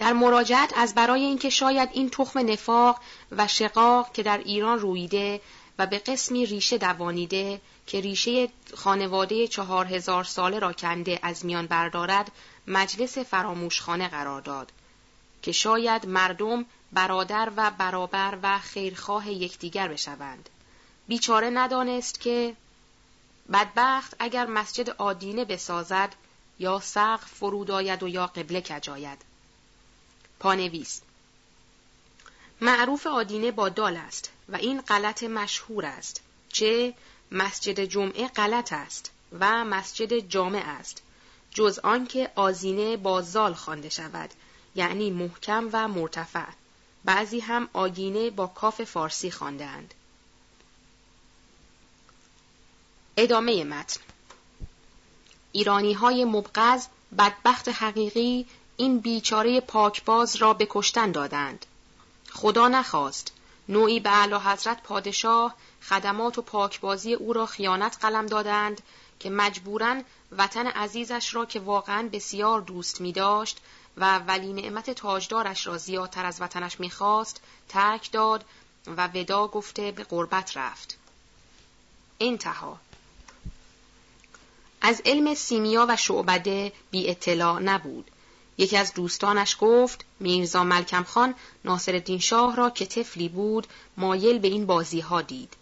در 0.00 0.12
مراجعت 0.12 0.72
از 0.76 0.94
برای 0.94 1.20
اینکه 1.20 1.50
شاید 1.50 1.88
این 1.92 2.10
تخم 2.10 2.38
نفاق 2.38 3.00
و 3.32 3.46
شقاق 3.46 4.12
که 4.12 4.22
در 4.22 4.38
ایران 4.38 4.78
رویده 4.78 5.40
و 5.78 5.86
به 5.86 5.98
قسمی 5.98 6.46
ریشه 6.46 6.78
دوانیده 6.78 7.60
که 7.86 8.00
ریشه 8.00 8.48
خانواده 8.74 9.48
چهار 9.48 9.86
هزار 9.86 10.24
ساله 10.24 10.58
را 10.58 10.72
کنده 10.72 11.18
از 11.22 11.44
میان 11.44 11.66
بردارد 11.66 12.32
مجلس 12.66 13.18
فراموشخانه 13.18 14.08
قرار 14.08 14.40
داد 14.40 14.72
که 15.42 15.52
شاید 15.52 16.06
مردم 16.06 16.64
برادر 16.92 17.52
و 17.56 17.70
برابر 17.78 18.38
و 18.42 18.58
خیرخواه 18.58 19.30
یکدیگر 19.30 19.88
بشوند. 19.88 20.48
بیچاره 21.08 21.50
ندانست 21.50 22.20
که 22.20 22.56
بدبخت 23.52 24.16
اگر 24.18 24.46
مسجد 24.46 24.90
آدینه 24.90 25.44
بسازد 25.44 26.14
یا 26.58 26.80
سقف 26.80 27.24
فرود 27.24 27.70
آید 27.70 28.02
و 28.02 28.08
یا 28.08 28.26
قبله 28.26 28.60
کجاید 28.60 29.29
پانویس. 30.40 31.00
معروف 32.60 33.06
آدینه 33.06 33.50
با 33.50 33.68
دال 33.68 33.96
است 33.96 34.30
و 34.48 34.56
این 34.56 34.80
غلط 34.80 35.22
مشهور 35.22 35.86
است 35.86 36.20
چه 36.48 36.94
مسجد 37.32 37.80
جمعه 37.80 38.28
غلط 38.28 38.72
است 38.72 39.10
و 39.40 39.64
مسجد 39.64 40.18
جامع 40.18 40.62
است 40.66 41.02
جز 41.50 41.78
آنکه 41.78 42.30
آزینه 42.34 42.96
با 42.96 43.22
زال 43.22 43.54
خوانده 43.54 43.88
شود 43.88 44.30
یعنی 44.74 45.10
محکم 45.10 45.68
و 45.72 45.88
مرتفع. 45.88 46.46
بعضی 47.04 47.40
هم 47.40 47.68
آگینه 47.72 48.30
با 48.30 48.46
کاف 48.46 48.84
فارسی 48.84 49.30
خواندهاند. 49.30 49.94
ادامه 53.16 53.64
متن. 53.64 54.00
ایرانی 55.52 55.92
های 55.92 56.24
مبغض 56.24 56.86
بدبخت 57.18 57.68
حقیقی 57.68 58.46
این 58.80 58.98
بیچاره 58.98 59.60
پاکباز 59.60 60.36
را 60.36 60.54
به 60.54 60.66
کشتن 60.70 61.12
دادند. 61.12 61.66
خدا 62.30 62.68
نخواست. 62.68 63.32
نوعی 63.68 64.00
به 64.00 64.10
اعلی 64.10 64.34
حضرت 64.34 64.82
پادشاه 64.82 65.54
خدمات 65.82 66.38
و 66.38 66.42
پاکبازی 66.42 67.14
او 67.14 67.32
را 67.32 67.46
خیانت 67.46 67.98
قلم 68.00 68.26
دادند 68.26 68.82
که 69.18 69.30
مجبورا 69.30 70.02
وطن 70.32 70.66
عزیزش 70.66 71.34
را 71.34 71.44
که 71.44 71.60
واقعا 71.60 72.08
بسیار 72.12 72.60
دوست 72.60 73.00
می 73.00 73.12
داشت 73.12 73.58
و 73.96 74.18
ولی 74.18 74.52
نعمت 74.52 74.90
تاجدارش 74.90 75.66
را 75.66 75.78
زیادتر 75.78 76.26
از 76.26 76.40
وطنش 76.40 76.80
می‌خواست 76.80 77.40
ترک 77.68 78.12
داد 78.12 78.44
و 78.86 79.06
ودا 79.06 79.48
گفته 79.48 79.92
به 79.92 80.04
قربت 80.04 80.56
رفت. 80.56 80.98
انتها 82.20 82.80
از 84.80 85.02
علم 85.04 85.34
سیمیا 85.34 85.86
و 85.88 85.96
شعبده 85.96 86.72
بی 86.90 87.10
اطلاع 87.10 87.58
نبود 87.58 88.10
یکی 88.58 88.76
از 88.76 88.94
دوستانش 88.94 89.56
گفت 89.60 90.04
میرزا 90.20 90.64
ملکم 90.64 91.02
خان 91.02 91.34
ناصر 91.64 92.18
شاه 92.20 92.56
را 92.56 92.70
که 92.70 92.86
طفلی 92.86 93.28
بود 93.28 93.66
مایل 93.96 94.38
به 94.38 94.48
این 94.48 94.66
بازی 94.66 95.00
ها 95.00 95.22
دید. 95.22 95.54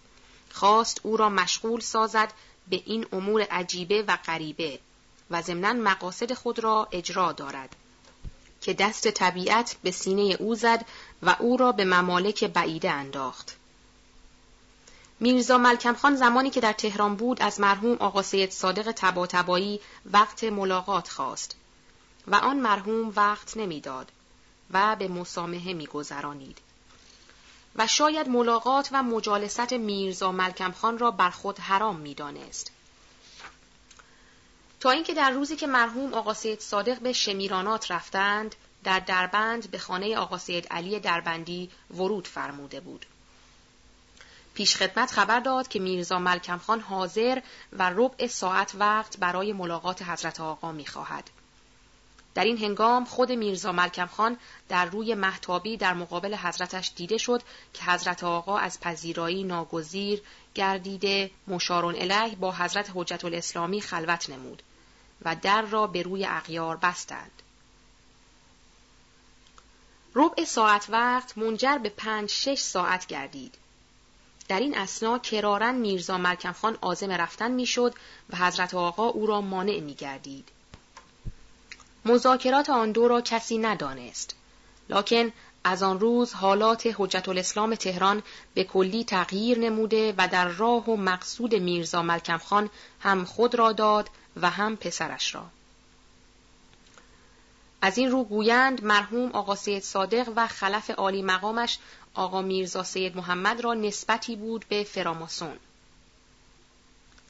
خواست 0.53 1.01
او 1.03 1.17
را 1.17 1.29
مشغول 1.29 1.81
سازد 1.81 2.33
به 2.69 2.83
این 2.87 3.07
امور 3.13 3.43
عجیبه 3.43 4.03
و 4.03 4.17
غریبه 4.27 4.79
و 5.31 5.43
ضمنا 5.43 5.73
مقاصد 5.73 6.33
خود 6.33 6.59
را 6.59 6.89
اجرا 6.93 7.33
دارد 7.33 7.77
که 8.61 8.75
دست 8.75 9.11
طبیعت 9.11 9.77
به 9.83 9.91
سینه 9.91 10.37
او 10.41 10.55
زد 10.55 10.85
و 11.23 11.37
او 11.39 11.57
را 11.57 11.73
به 11.73 11.85
ممالک 11.85 12.45
بعیده 12.45 12.91
انداخت. 12.91 13.57
میرزا 15.21 15.59
ملکم 15.59 15.95
خان 15.95 16.17
زمانی 16.17 16.51
که 16.51 16.61
در 16.61 16.73
تهران 16.73 17.17
بود 17.17 17.43
از 17.43 17.61
مرحوم 17.61 17.97
آقا 18.01 18.23
سید 18.23 18.51
صادق 18.51 18.93
تباتبایی 18.97 19.81
وقت 20.13 20.45
ملاقات 20.45 21.09
خواست 21.09 21.57
و 22.29 22.35
آن 22.35 22.57
مرحوم 22.57 23.13
وقت 23.17 23.57
نمی‌داد 23.57 24.13
و 24.71 24.97
به 24.97 25.09
مسامحه 25.09 25.73
میگذرانید. 25.73 26.59
و 27.77 27.87
شاید 27.87 28.29
ملاقات 28.29 28.89
و 28.93 29.03
مجالست 29.03 29.73
میرزا 29.73 30.33
ملکم 30.33 30.73
خان 30.73 30.99
را 30.99 31.11
بر 31.11 31.31
خود 31.31 31.59
حرام 31.59 31.97
می‌دانست. 31.97 32.73
تا 34.81 34.91
اینکه 34.91 35.15
در 35.15 35.31
روزی 35.31 35.57
که 35.57 35.67
مرحوم 35.67 36.15
آقا 36.15 36.35
سید 36.35 36.61
صادق 36.61 36.99
به 36.99 37.13
شمیرانات 37.13 37.91
رفتند 37.91 38.55
در 38.85 39.01
دربند 39.01 39.71
به 39.71 39.79
خانه 39.79 40.17
آقا 40.17 40.39
سید 40.39 40.67
علی 40.67 41.01
دربندی 41.01 41.71
ورود 41.91 42.29
فرموده 42.29 42.81
بود. 42.81 43.07
پیشخدمت 44.55 45.11
خبر 45.11 45.41
داد 45.41 45.69
که 45.69 45.79
میرزا 45.79 46.19
ملکم 46.19 46.59
خان 46.59 46.81
حاضر 46.81 47.41
و 47.73 47.91
ربع 47.91 48.27
ساعت 48.27 48.75
وقت 48.75 49.17
برای 49.17 49.53
ملاقات 49.53 50.03
حضرت 50.03 50.41
آقا 50.41 50.73
می‌خواهد. 50.73 51.31
در 52.35 52.45
این 52.45 52.59
هنگام 52.59 53.05
خود 53.05 53.33
میرزا 53.33 53.73
ملکم 53.73 54.07
خان 54.07 54.39
در 54.69 54.85
روی 54.85 55.15
محتابی 55.15 55.77
در 55.77 55.95
مقابل 55.95 56.35
حضرتش 56.35 56.93
دیده 56.97 57.19
شد 57.19 57.43
که 57.75 57.85
حضرت 57.85 58.25
آقا 58.25 58.59
از 58.59 58.81
پذیرایی 58.81 59.45
ناگزیر 59.45 60.23
گردیده 60.55 61.31
مشارون 61.49 61.95
الیه 61.95 62.37
با 62.37 62.53
حضرت 62.53 62.91
حجت 62.95 63.25
الاسلامی 63.25 63.81
خلوت 63.81 64.31
نمود 64.31 64.63
و 65.25 65.37
در 65.43 65.63
را 65.63 65.87
به 65.87 66.03
روی 66.03 66.27
اغیار 66.27 66.77
بستند. 66.77 67.43
ربع 70.15 70.45
ساعت 70.45 70.87
وقت 70.91 71.39
منجر 71.39 71.79
به 71.79 71.89
پنج 71.89 72.31
شش 72.31 72.59
ساعت 72.59 73.07
گردید. 73.07 73.55
در 74.49 74.61
این 74.61 74.79
اسنا 74.79 75.19
کرارن 75.19 75.75
میرزا 75.75 76.19
ملکم 76.19 76.53
خان 76.53 76.79
آزم 76.81 77.11
رفتن 77.11 77.51
می‌شد 77.51 77.95
و 78.31 78.37
حضرت 78.37 78.75
آقا 78.75 79.07
او 79.07 79.27
را 79.27 79.41
مانع 79.41 79.81
می 79.81 79.95
گردید. 79.95 80.49
مذاکرات 82.09 82.71
آن 82.71 82.93
دو 82.93 83.09
را 83.09 83.21
کسی 83.21 83.59
ندانست. 83.59 84.37
لکن 84.89 85.33
از 85.65 85.83
آن 85.83 86.01
روز 86.01 86.33
حالات 86.33 86.89
حجت 86.97 87.29
الاسلام 87.29 87.75
تهران 87.75 88.23
به 88.55 88.65
کلی 88.65 89.05
تغییر 89.05 89.59
نموده 89.59 90.15
و 90.19 90.29
در 90.29 90.49
راه 90.49 90.85
و 90.91 90.97
مقصود 90.97 91.55
میرزا 91.55 92.03
ملکم 92.03 92.39
خان 92.39 92.71
هم 93.01 93.25
خود 93.25 93.55
را 93.55 93.73
داد 93.73 94.11
و 94.37 94.51
هم 94.51 94.77
پسرش 94.77 95.35
را. 95.35 95.45
از 97.83 97.99
این 97.99 98.11
رو 98.11 98.25
گویند 98.25 98.85
مرحوم 98.85 99.31
آقا 99.33 99.55
سید 99.55 99.83
صادق 99.83 100.33
و 100.37 100.47
خلف 100.47 100.91
عالی 100.91 101.23
مقامش 101.23 101.79
آقا 102.15 102.43
میرزا 102.43 102.83
سید 102.83 103.17
محمد 103.17 103.61
را 103.61 103.75
نسبتی 103.75 104.37
بود 104.37 104.65
به 104.69 104.85
فراماسون. 104.85 105.57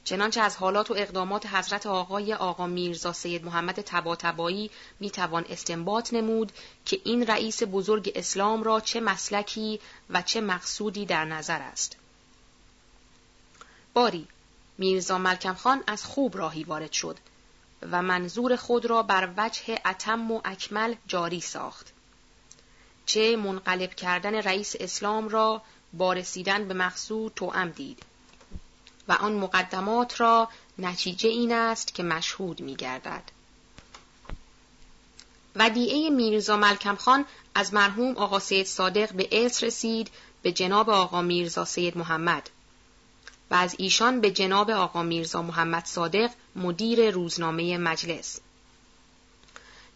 چنانچه 0.05 0.41
از 0.41 0.57
حالات 0.57 0.91
و 0.91 0.95
اقدامات 0.95 1.47
حضرت 1.47 1.87
آقای 1.87 2.35
آقا 2.35 2.67
میرزا 2.67 3.13
سید 3.13 3.45
محمد 3.45 3.75
تباتبایی 3.75 4.71
می 5.01 5.11
توان 5.11 5.45
استنباط 5.49 6.15
نمود 6.15 6.53
که 6.85 7.01
این 7.05 7.27
رئیس 7.27 7.63
بزرگ 7.63 8.13
اسلام 8.15 8.63
را 8.63 8.81
چه 8.81 9.01
مسلکی 9.01 9.81
و 10.11 10.23
چه 10.23 10.41
مقصودی 10.41 11.07
در 11.07 11.25
نظر 11.25 11.63
است. 11.63 11.97
باری 13.95 14.29
میرزا 14.79 15.19
ملکم 15.19 15.55
خان 15.55 15.85
از 15.87 16.05
خوب 16.05 16.37
راهی 16.37 16.65
وارد 16.65 16.93
شد 16.93 17.19
و 17.83 18.03
منظور 18.03 18.57
خود 18.57 18.87
را 18.87 19.03
بر 19.03 19.33
وجه 19.37 19.79
اتم 19.87 20.31
و 20.31 20.41
اکمل 20.45 20.95
جاری 21.07 21.41
ساخت. 21.41 21.93
چه 23.07 23.37
منقلب 23.37 23.95
کردن 23.95 24.35
رئیس 24.35 24.75
اسلام 24.81 25.29
را 25.29 25.63
با 25.93 26.13
رسیدن 26.13 26.69
به 26.69 26.75
مقصود 26.75 27.33
توأم 27.37 27.71
دید 27.71 28.03
و 29.09 29.13
آن 29.13 29.33
مقدمات 29.33 30.21
را 30.21 30.49
نتیجه 30.79 31.29
این 31.29 31.53
است 31.53 31.95
که 31.95 32.03
مشهود 32.03 32.61
می 32.61 32.77
گردد. 32.77 33.23
ودیعه 35.57 36.11
میرزا 36.11 36.57
ملکم 36.57 36.97
خان 36.97 37.25
از 37.55 37.75
مرحوم 37.75 38.17
آقا 38.17 38.39
سید 38.39 38.67
صادق 38.67 39.13
به 39.13 39.29
ارث 39.33 39.65
رسید 39.65 40.11
به 40.43 40.53
جناب 40.53 40.91
آقا 40.91 41.23
میرزا 41.23 41.65
سید 41.65 41.99
محمد 41.99 42.51
و 43.51 43.55
از 43.55 43.75
ایشان 43.79 44.21
به 44.21 44.31
جناب 44.31 44.71
آقا 44.71 45.03
میرزا 45.03 45.43
محمد 45.43 45.85
صادق 45.85 46.31
مدیر 46.57 47.11
روزنامه 47.11 47.79
مجلس 47.79 48.41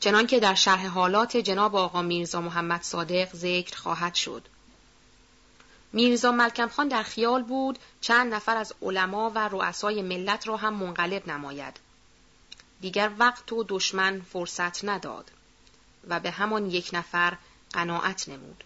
چنانکه 0.01 0.41
در 0.41 0.55
شرح 0.55 0.87
حالات 0.87 1.37
جناب 1.37 1.77
آقا 1.77 2.03
میرزا 2.03 2.41
محمد 2.41 2.83
صادق 2.83 3.37
ذکر 3.37 3.77
خواهد 3.77 4.15
شد 4.15 4.49
میرزا 5.93 6.33
ملکم 6.33 6.69
خان 6.69 6.89
در 6.89 7.03
خیال 7.03 7.43
بود 7.43 7.79
چند 8.01 8.35
نفر 8.35 8.57
از 8.57 8.75
علما 8.83 9.31
و 9.35 9.49
رؤسای 9.49 10.03
ملت 10.03 10.49
را 10.49 10.57
هم 10.57 10.75
منقلب 10.75 11.29
نماید. 11.29 11.81
دیگر 12.81 13.11
وقت 13.19 13.53
و 13.53 13.65
دشمن 13.69 14.21
فرصت 14.21 14.85
نداد 14.85 15.31
و 16.09 16.21
به 16.21 16.31
همان 16.31 16.71
یک 16.71 16.91
نفر 16.93 17.37
قناعت 17.73 18.29
نمود. 18.29 18.65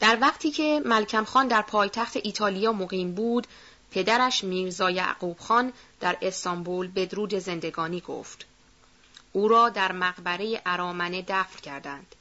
در 0.00 0.18
وقتی 0.20 0.50
که 0.50 0.82
ملکم 0.84 1.24
خان 1.24 1.48
در 1.48 1.62
پایتخت 1.62 2.16
ایتالیا 2.16 2.72
مقیم 2.72 3.14
بود، 3.14 3.46
پدرش 3.90 4.44
میرزا 4.44 4.90
یعقوب 4.90 5.38
خان 5.38 5.72
در 6.00 6.16
استانبول 6.22 6.88
بدرود 6.88 7.34
زندگانی 7.34 8.00
گفت. 8.00 8.46
او 9.32 9.48
را 9.48 9.68
در 9.68 9.92
مقبره 9.92 10.62
ارامنه 10.66 11.22
دفن 11.22 11.60
کردند. 11.60 12.14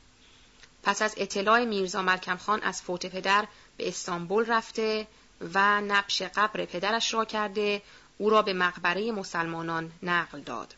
پس 0.84 1.02
از 1.02 1.14
اطلاع 1.18 1.66
میرزا 1.66 2.02
ملکم 2.02 2.38
خان 2.38 2.62
از 2.62 2.82
فوت 2.82 3.06
پدر 3.06 3.48
به 3.78 3.88
استانبول 3.88 4.46
رفته 4.46 5.08
و 5.54 5.82
نبش 5.82 6.22
قبر 6.22 6.66
پدرش 6.66 7.14
را 7.14 7.26
کرده 7.26 7.82
او 8.18 8.30
را 8.30 8.42
به 8.42 8.54
مقبره 8.54 9.12
مسلمانان 9.12 9.92
نقل 10.04 10.40
داد. 10.40 10.76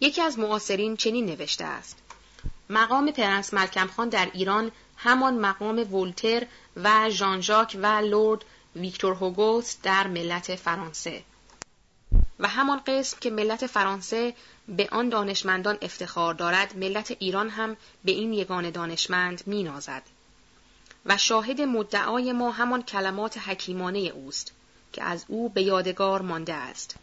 یکی 0.00 0.22
از 0.22 0.38
معاصرین 0.38 0.96
چنین 0.96 1.26
نوشته 1.26 1.64
است. 1.64 1.98
مقام 2.70 3.10
پرنس 3.10 3.54
ملکم 3.54 3.86
خان 3.86 4.08
در 4.08 4.30
ایران 4.32 4.72
همان 4.96 5.38
مقام 5.38 5.94
ولتر 5.94 6.46
و 6.76 7.10
ژان 7.10 7.40
ژاک 7.40 7.78
و 7.82 7.86
لورد 7.86 8.44
ویکتور 8.76 9.14
هوگوست 9.14 9.82
در 9.82 10.06
ملت 10.06 10.56
فرانسه 10.56 11.22
و 12.40 12.48
همان 12.48 12.80
قسم 12.86 13.16
که 13.20 13.30
ملت 13.30 13.66
فرانسه 13.66 14.34
به 14.68 14.88
آن 14.92 15.08
دانشمندان 15.08 15.78
افتخار 15.82 16.34
دارد 16.34 16.76
ملت 16.76 17.16
ایران 17.18 17.50
هم 17.50 17.76
به 18.04 18.12
این 18.12 18.32
یگان 18.32 18.70
دانشمند 18.70 19.42
می 19.46 19.62
نازد. 19.62 20.02
و 21.06 21.16
شاهد 21.16 21.60
مدعای 21.60 22.32
ما 22.32 22.50
همان 22.50 22.82
کلمات 22.82 23.38
حکیمانه 23.38 23.98
اوست 23.98 24.52
که 24.92 25.04
از 25.04 25.24
او 25.28 25.48
به 25.48 25.62
یادگار 25.62 26.22
مانده 26.22 26.54
است. 26.54 26.96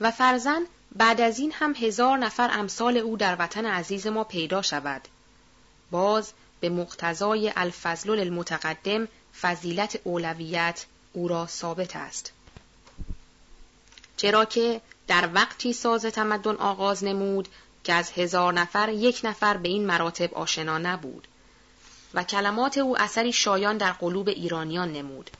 و 0.00 0.10
فرزن 0.10 0.62
بعد 0.96 1.20
از 1.20 1.38
این 1.38 1.52
هم 1.52 1.74
هزار 1.74 2.18
نفر 2.18 2.50
امثال 2.52 2.96
او 2.96 3.16
در 3.16 3.36
وطن 3.38 3.66
عزیز 3.66 4.06
ما 4.06 4.24
پیدا 4.24 4.62
شود. 4.62 5.08
باز 5.90 6.32
به 6.60 6.68
مقتضای 6.68 7.52
الفضل 7.56 8.10
المتقدم 8.10 9.08
فضیلت 9.40 10.00
اولویت 10.04 10.86
او 11.12 11.28
را 11.28 11.46
ثابت 11.46 11.96
است. 11.96 12.32
چرا 14.18 14.44
که 14.44 14.80
در 15.06 15.30
وقتی 15.34 15.72
ساز 15.72 16.04
تمدن 16.06 16.54
آغاز 16.54 17.04
نمود 17.04 17.48
که 17.84 17.92
از 17.92 18.10
هزار 18.10 18.52
نفر 18.52 18.88
یک 18.88 19.20
نفر 19.24 19.56
به 19.56 19.68
این 19.68 19.86
مراتب 19.86 20.34
آشنا 20.34 20.78
نبود 20.78 21.28
و 22.14 22.24
کلمات 22.24 22.78
او 22.78 23.00
اثری 23.00 23.32
شایان 23.32 23.76
در 23.76 23.92
قلوب 23.92 24.28
ایرانیان 24.28 24.92
نمود. 24.92 25.30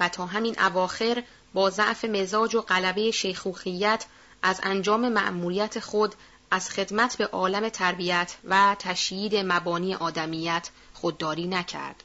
و 0.00 0.08
تا 0.08 0.26
همین 0.26 0.60
اواخر 0.60 1.22
با 1.54 1.70
ضعف 1.70 2.04
مزاج 2.04 2.54
و 2.54 2.60
غلبه 2.60 3.10
شیخوخیت 3.10 4.04
از 4.42 4.60
انجام 4.62 5.08
مأموریت 5.08 5.80
خود 5.80 6.14
از 6.50 6.70
خدمت 6.70 7.16
به 7.16 7.26
عالم 7.26 7.68
تربیت 7.68 8.36
و 8.44 8.76
تشیید 8.78 9.36
مبانی 9.36 9.94
آدمیت 9.94 10.70
خودداری 10.94 11.46
نکرد 11.46 12.02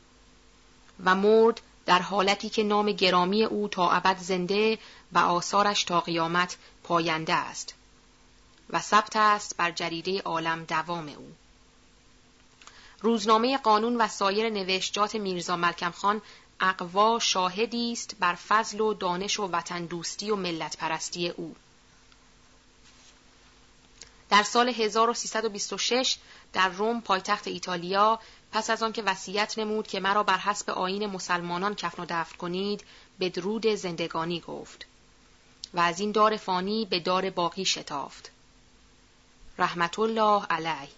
و 1.05 1.15
مرد 1.15 1.61
در 1.85 1.99
حالتی 1.99 2.49
که 2.49 2.63
نام 2.63 2.91
گرامی 2.91 3.43
او 3.43 3.67
تا 3.67 3.91
ابد 3.91 4.17
زنده 4.17 4.77
و 5.13 5.19
آثارش 5.19 5.83
تا 5.83 6.01
قیامت 6.01 6.57
پاینده 6.83 7.33
است 7.33 7.73
و 8.69 8.81
ثبت 8.81 9.15
است 9.15 9.57
بر 9.57 9.71
جریده 9.71 10.21
عالم 10.21 10.63
دوام 10.63 11.07
او. 11.07 11.35
روزنامه 13.01 13.57
قانون 13.57 13.95
و 13.95 14.07
سایر 14.07 14.49
نوشتجات 14.49 15.15
میرزا 15.15 15.55
ملکم 15.55 15.91
خان 15.91 16.21
اقوا 16.59 17.19
شاهدی 17.19 17.91
است 17.91 18.15
بر 18.19 18.35
فضل 18.35 18.81
و 18.81 18.93
دانش 18.93 19.39
و 19.39 19.47
وطن 19.47 19.85
دوستی 19.85 20.31
و 20.31 20.35
ملت 20.35 20.77
پرستی 20.77 21.29
او. 21.29 21.55
در 24.29 24.43
سال 24.43 24.69
1326 24.69 26.17
در 26.53 26.69
روم 26.69 27.01
پایتخت 27.01 27.47
ایتالیا 27.47 28.19
پس 28.51 28.69
از 28.69 28.83
آنکه 28.83 29.01
وصیت 29.01 29.59
نمود 29.59 29.87
که 29.87 29.99
مرا 29.99 30.23
بر 30.23 30.37
حسب 30.37 30.69
آین 30.69 31.05
مسلمانان 31.05 31.75
کفن 31.75 32.03
و 32.03 32.05
دفن 32.09 32.37
کنید 32.37 32.83
به 33.19 33.75
زندگانی 33.75 34.39
گفت. 34.39 34.85
و 35.73 35.79
از 35.79 35.99
این 35.99 36.11
دار 36.11 36.37
فانی 36.37 36.85
به 36.85 36.99
دار 36.99 37.29
باقی 37.29 37.65
شتافت. 37.65 38.31
رحمت 39.57 39.99
الله 39.99 40.45
علی 40.45 40.89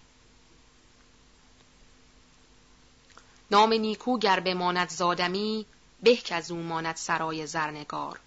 نام 3.50 3.72
نیکو 3.72 4.18
گر 4.18 4.40
بماند 4.40 4.88
زادمی 4.88 5.66
به 6.02 6.16
که 6.16 6.34
از 6.34 6.50
او 6.50 6.62
ماند 6.62 6.96
سرای 6.96 7.46
زرنگار. 7.46 8.20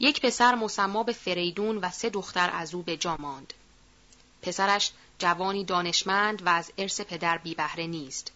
یک 0.00 0.20
پسر 0.20 0.54
مسما 0.54 1.02
به 1.02 1.12
فریدون 1.12 1.78
و 1.78 1.90
سه 1.90 2.10
دختر 2.10 2.50
از 2.52 2.74
او 2.74 2.82
به 2.82 2.96
جا 2.96 3.16
ماند. 3.16 3.54
پسرش 4.42 4.92
جوانی 5.18 5.64
دانشمند 5.64 6.46
و 6.46 6.48
از 6.48 6.72
ارث 6.78 7.00
پدر 7.00 7.38
بی 7.38 7.54
بهره 7.54 7.86
نیست. 7.86 8.32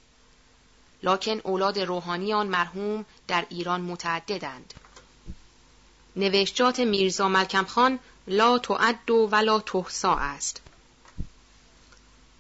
لکن 1.03 1.41
اولاد 1.45 1.79
روحانی 1.79 2.33
آن 2.33 2.47
مرحوم 2.47 3.05
در 3.29 3.47
ایران 3.49 3.81
متعددند. 3.81 4.75
نوشتجات 6.21 6.81
میرزا 6.81 7.29
ملکم 7.29 7.65
خان 7.65 7.99
لا 8.27 8.59
تعد 8.59 9.11
و 9.11 9.29
ولا 9.33 9.61
تحسا 9.61 10.15
است. 10.15 10.61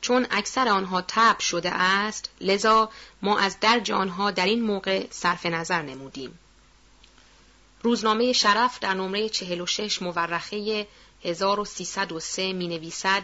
چون 0.00 0.26
اکثر 0.30 0.68
آنها 0.68 1.00
تب 1.00 1.38
شده 1.38 1.70
است 1.70 2.30
لذا 2.40 2.90
ما 3.22 3.38
از 3.38 3.60
درج 3.60 3.90
آنها 3.90 4.30
در 4.30 4.46
این 4.46 4.62
موقع 4.62 5.06
صرف 5.10 5.46
نظر 5.46 5.82
نمودیم. 5.82 6.38
روزنامه 7.82 8.32
شرف 8.32 8.78
در 8.78 8.94
نمره 8.94 9.28
46 9.28 10.02
مورخه 10.02 10.86
1303 11.24 12.52
می 12.52 12.68
نویسد 12.68 13.22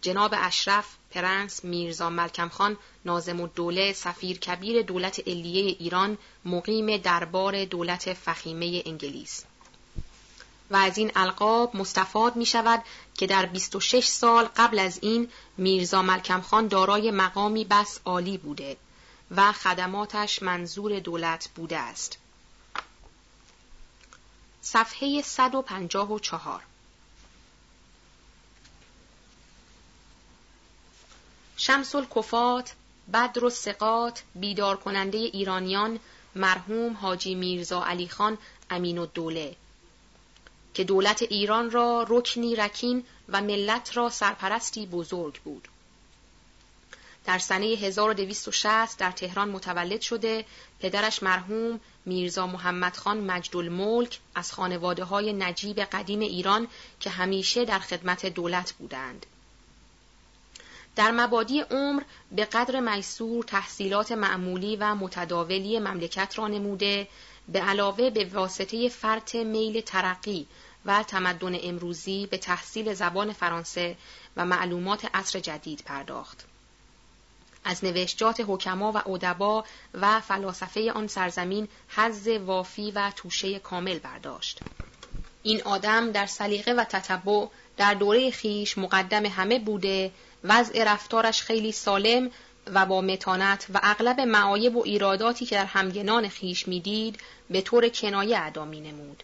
جناب 0.00 0.34
اشرف 0.36 0.86
پرنس 1.10 1.64
میرزا 1.64 2.10
ملکم 2.10 2.48
خان 2.48 2.76
نازم 3.04 3.40
الدوله 3.40 3.92
سفیر 3.92 4.38
کبیر 4.38 4.82
دولت 4.82 5.28
علیه 5.28 5.76
ایران 5.78 6.18
مقیم 6.44 6.96
دربار 6.96 7.64
دولت 7.64 8.12
فخیمه 8.12 8.82
انگلیس. 8.86 9.44
و 10.70 10.76
از 10.76 10.98
این 10.98 11.12
القاب 11.14 11.76
مستفاد 11.76 12.36
می 12.36 12.46
شود 12.46 12.82
که 13.14 13.26
در 13.26 13.46
26 13.46 14.06
سال 14.06 14.44
قبل 14.56 14.78
از 14.78 14.98
این 15.02 15.28
میرزا 15.56 16.02
ملکم 16.02 16.40
خان 16.40 16.68
دارای 16.68 17.10
مقامی 17.10 17.64
بس 17.64 18.00
عالی 18.04 18.38
بوده 18.38 18.76
و 19.36 19.52
خدماتش 19.52 20.42
منظور 20.42 20.98
دولت 21.00 21.48
بوده 21.54 21.78
است. 21.78 22.18
صفحه 24.62 25.22
154 25.22 26.62
شمس 31.56 31.94
الکفات 31.94 32.74
بدر 33.12 33.44
و 33.44 33.50
سقات 33.50 34.22
بیدار 34.34 34.76
کننده 34.76 35.18
ایرانیان 35.18 35.98
مرحوم 36.34 36.92
حاجی 36.96 37.34
میرزا 37.34 37.84
علی 37.84 38.08
خان 38.08 38.38
امین 38.70 38.98
الدوله 38.98 39.56
که 40.76 40.84
دولت 40.84 41.22
ایران 41.22 41.70
را 41.70 42.06
رکنی 42.08 42.56
رکین 42.56 43.04
و 43.28 43.42
ملت 43.42 43.96
را 43.96 44.10
سرپرستی 44.10 44.86
بزرگ 44.86 45.40
بود. 45.40 45.68
در 47.24 47.38
سنه 47.38 47.66
1260 47.66 48.98
در 48.98 49.10
تهران 49.10 49.48
متولد 49.48 50.00
شده 50.00 50.44
پدرش 50.80 51.22
مرحوم 51.22 51.80
میرزا 52.06 52.46
محمد 52.46 52.96
خان 52.96 53.20
مجد 53.20 53.56
الملک 53.56 54.20
از 54.34 54.52
خانواده 54.52 55.04
های 55.04 55.32
نجیب 55.32 55.80
قدیم 55.80 56.20
ایران 56.20 56.68
که 57.00 57.10
همیشه 57.10 57.64
در 57.64 57.78
خدمت 57.78 58.26
دولت 58.26 58.72
بودند. 58.72 59.26
در 60.96 61.10
مبادی 61.10 61.60
عمر 61.60 62.02
به 62.32 62.44
قدر 62.44 62.80
میسور 62.80 63.44
تحصیلات 63.44 64.12
معمولی 64.12 64.76
و 64.76 64.94
متداولی 64.94 65.78
مملکت 65.78 66.38
را 66.38 66.48
نموده 66.48 67.08
به 67.48 67.60
علاوه 67.60 68.10
به 68.10 68.24
واسطه 68.24 68.88
فرط 68.88 69.34
میل 69.34 69.80
ترقی 69.80 70.46
و 70.86 71.02
تمدن 71.02 71.58
امروزی 71.62 72.26
به 72.26 72.38
تحصیل 72.38 72.94
زبان 72.94 73.32
فرانسه 73.32 73.96
و 74.36 74.44
معلومات 74.44 75.06
عصر 75.14 75.40
جدید 75.40 75.82
پرداخت. 75.86 76.44
از 77.64 77.84
نوشتجات 77.84 78.44
حکما 78.48 78.92
و 78.92 79.10
ادبا 79.10 79.64
و 79.94 80.20
فلاسفه 80.20 80.92
آن 80.92 81.06
سرزمین 81.06 81.68
حز 81.88 82.28
وافی 82.28 82.90
و 82.90 83.12
توشه 83.16 83.58
کامل 83.58 83.98
برداشت. 83.98 84.62
این 85.42 85.62
آدم 85.62 86.12
در 86.12 86.26
سلیقه 86.26 86.72
و 86.72 86.84
تتبع 86.84 87.46
در 87.76 87.94
دوره 87.94 88.30
خیش 88.30 88.78
مقدم 88.78 89.26
همه 89.26 89.58
بوده 89.58 90.12
وضع 90.44 90.84
رفتارش 90.84 91.42
خیلی 91.42 91.72
سالم 91.72 92.30
و 92.66 92.86
با 92.86 93.00
متانت 93.00 93.66
و 93.74 93.80
اغلب 93.82 94.20
معایب 94.20 94.76
و 94.76 94.82
ایراداتی 94.84 95.46
که 95.46 95.56
در 95.56 95.64
همگنان 95.64 96.28
خیش 96.28 96.68
می‌دید 96.68 97.20
به 97.50 97.60
طور 97.60 97.88
کنایه 97.88 98.40
ادا 98.40 98.64
می 98.64 98.80
نمود. 98.80 99.22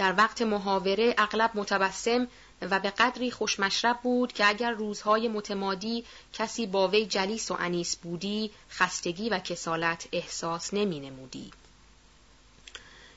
در 0.00 0.14
وقت 0.16 0.42
محاوره 0.42 1.14
اغلب 1.18 1.50
متبسم 1.54 2.28
و 2.62 2.80
به 2.80 2.90
قدری 2.90 3.30
خوشمشرب 3.30 4.00
بود 4.02 4.32
که 4.32 4.48
اگر 4.48 4.70
روزهای 4.70 5.28
متمادی 5.28 6.04
کسی 6.32 6.66
با 6.66 6.88
وی 6.88 7.06
جلیس 7.06 7.50
و 7.50 7.56
انیس 7.58 7.96
بودی 7.96 8.50
خستگی 8.70 9.28
و 9.28 9.38
کسالت 9.38 10.08
احساس 10.12 10.74
نمی 10.74 11.00
نمودی. 11.00 11.50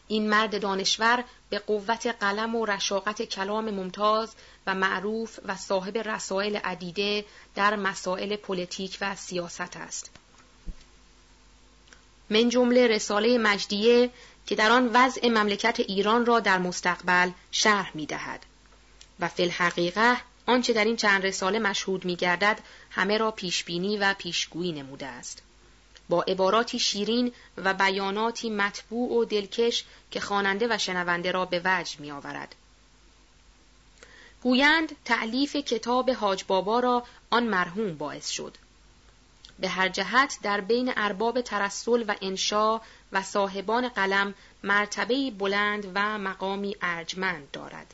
این 0.07 0.29
مرد 0.29 0.61
دانشور 0.61 1.23
به 1.49 1.59
قوت 1.59 2.07
قلم 2.07 2.55
و 2.55 2.65
رشاقت 2.65 3.21
کلام 3.21 3.69
ممتاز 3.69 4.35
و 4.67 4.75
معروف 4.75 5.39
و 5.45 5.55
صاحب 5.55 5.97
رسائل 5.97 6.55
عدیده 6.55 7.25
در 7.55 7.75
مسائل 7.75 8.35
پلیتیک 8.35 8.97
و 9.01 9.15
سیاست 9.15 9.77
است. 9.77 10.11
من 12.29 12.49
جمله 12.49 12.87
رساله 12.87 13.37
مجدیه 13.37 14.09
که 14.47 14.55
در 14.55 14.71
آن 14.71 14.89
وضع 14.93 15.29
مملکت 15.29 15.79
ایران 15.79 16.25
را 16.25 16.39
در 16.39 16.57
مستقبل 16.57 17.31
شرح 17.51 17.91
می 17.93 18.05
دهد 18.05 18.45
و 19.19 19.27
فی 19.27 19.43
الحقیقه 19.43 20.17
آنچه 20.45 20.73
در 20.73 20.85
این 20.85 20.95
چند 20.95 21.25
رساله 21.25 21.59
مشهود 21.59 22.05
می 22.05 22.15
گردد 22.15 22.59
همه 22.91 23.17
را 23.17 23.31
پیشبینی 23.31 23.97
و 23.97 24.13
پیشگویی 24.13 24.71
نموده 24.71 25.05
است. 25.05 25.41
با 26.09 26.21
عباراتی 26.21 26.79
شیرین 26.79 27.31
و 27.57 27.73
بیاناتی 27.73 28.49
مطبوع 28.49 29.11
و 29.11 29.25
دلکش 29.25 29.83
که 30.11 30.19
خواننده 30.19 30.67
و 30.69 30.77
شنونده 30.77 31.31
را 31.31 31.45
به 31.45 31.61
وجه 31.65 31.99
می 31.99 32.11
آورد. 32.11 32.55
گویند 34.43 34.95
تعلیف 35.05 35.55
کتاب 35.55 36.09
حاج 36.09 36.43
بابا 36.47 36.79
را 36.79 37.03
آن 37.29 37.43
مرحوم 37.43 37.97
باعث 37.97 38.29
شد. 38.29 38.57
به 39.59 39.69
هر 39.69 39.89
جهت 39.89 40.37
در 40.43 40.61
بین 40.61 40.93
ارباب 40.97 41.41
ترسل 41.41 42.03
و 42.07 42.15
انشا 42.21 42.81
و 43.13 43.23
صاحبان 43.23 43.89
قلم 43.89 44.33
مرتبه 44.63 45.31
بلند 45.31 45.91
و 45.95 46.17
مقامی 46.17 46.75
ارجمند 46.81 47.51
دارد. 47.51 47.93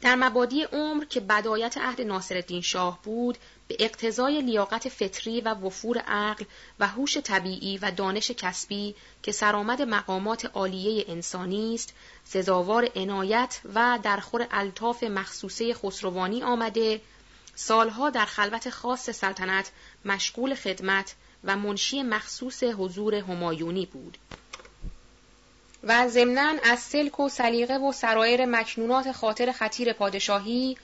در 0.00 0.14
مبادی 0.14 0.62
عمر 0.62 1.04
که 1.04 1.20
بدایت 1.20 1.78
عهد 1.78 2.00
ناصرالدین 2.00 2.60
شاه 2.60 3.02
بود 3.02 3.38
به 3.68 3.76
اقتضای 3.80 4.42
لیاقت 4.42 4.88
فطری 4.88 5.40
و 5.40 5.54
وفور 5.54 5.98
عقل 5.98 6.44
و 6.80 6.86
هوش 6.86 7.16
طبیعی 7.18 7.78
و 7.78 7.90
دانش 7.90 8.30
کسبی 8.30 8.94
که 9.22 9.32
سرآمد 9.32 9.82
مقامات 9.82 10.44
عالیه 10.44 11.04
انسانی 11.08 11.74
است 11.74 11.94
سزاوار 12.24 12.88
عنایت 12.96 13.60
و 13.74 13.98
درخور 14.02 14.46
الطاف 14.50 15.02
مخصوصه 15.02 15.74
خسروانی 15.74 16.42
آمده 16.42 17.00
سالها 17.54 18.10
در 18.10 18.24
خلوت 18.24 18.70
خاص 18.70 19.10
سلطنت 19.10 19.70
مشغول 20.04 20.54
خدمت 20.54 21.14
و 21.46 21.56
منشی 21.56 22.02
مخصوص 22.02 22.62
حضور 22.62 23.14
همایونی 23.14 23.86
بود 23.86 24.18
و 25.82 26.08
ضمناً 26.08 26.54
از 26.64 26.78
سلک 26.78 27.20
و 27.20 27.28
سلیقه 27.28 27.74
و 27.74 27.92
سرایر 27.92 28.46
مکنونات 28.46 29.12
خاطر 29.12 29.52
خطیر 29.52 29.92
پادشاهی 29.92 30.76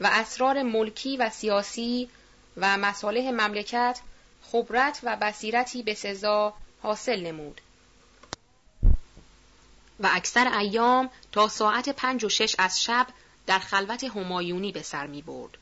و 0.00 0.10
اسرار 0.12 0.62
ملکی 0.62 1.16
و 1.16 1.30
سیاسی 1.30 2.08
و 2.56 2.76
مصالح 2.76 3.30
مملکت 3.30 4.00
خبرت 4.42 5.00
و 5.02 5.16
بصیرتی 5.16 5.82
به 5.82 5.94
سزا 5.94 6.54
حاصل 6.82 7.20
نمود 7.20 7.60
و 10.00 10.10
اکثر 10.12 10.58
ایام 10.58 11.10
تا 11.32 11.48
ساعت 11.48 11.88
پنج 11.88 12.24
و 12.24 12.28
شش 12.28 12.54
از 12.58 12.82
شب 12.82 13.06
در 13.46 13.58
خلوت 13.58 14.04
همایونی 14.04 14.72
به 14.72 14.82
سر 14.82 15.06
می 15.06 15.22
برد. 15.22 15.58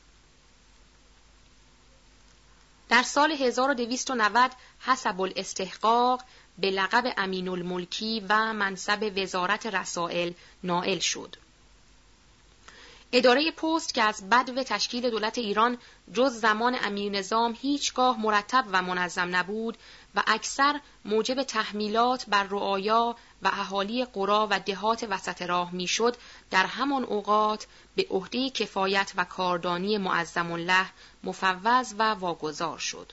در 2.89 3.03
سال 3.03 3.33
1290 3.33 4.51
حسب 4.81 5.21
الاستحقاق 5.21 6.23
به 6.59 6.71
لقب 6.71 7.13
امین 7.17 7.49
الملکی 7.49 8.25
و 8.29 8.53
منصب 8.53 9.13
وزارت 9.17 9.67
رسائل 9.67 10.33
نائل 10.63 10.99
شد. 10.99 11.37
اداره 13.13 13.51
پست 13.51 13.95
که 13.95 14.03
از 14.03 14.29
بدو 14.31 14.63
تشکیل 14.63 15.11
دولت 15.11 15.39
ایران 15.39 15.79
جز 16.13 16.33
زمان 16.33 16.77
امیر 16.83 17.13
نظام 17.13 17.57
هیچگاه 17.61 18.21
مرتب 18.21 18.65
و 18.73 18.83
منظم 18.83 19.37
نبود 19.37 19.79
و 20.15 20.23
اکثر 20.27 20.81
موجب 21.05 21.43
تحمیلات 21.43 22.25
بر 22.29 22.43
رعایا 22.43 23.17
و 23.43 23.49
اهالی 23.49 24.05
قرا 24.05 24.49
و 24.51 24.61
دهات 24.61 25.07
وسط 25.11 25.43
راه 25.43 25.75
می‌شد 25.75 26.17
در 26.51 26.67
همان 26.67 27.05
اوقات 27.05 27.67
به 27.97 28.07
عهده 28.11 28.51
کفایت 28.51 29.13
و 29.17 29.25
کاردانی 29.25 29.99
معظم 29.99 30.53
الله 30.53 30.87
مفوض 31.25 31.95
و 31.99 32.15
واگذار 32.15 32.79
شد. 32.79 33.13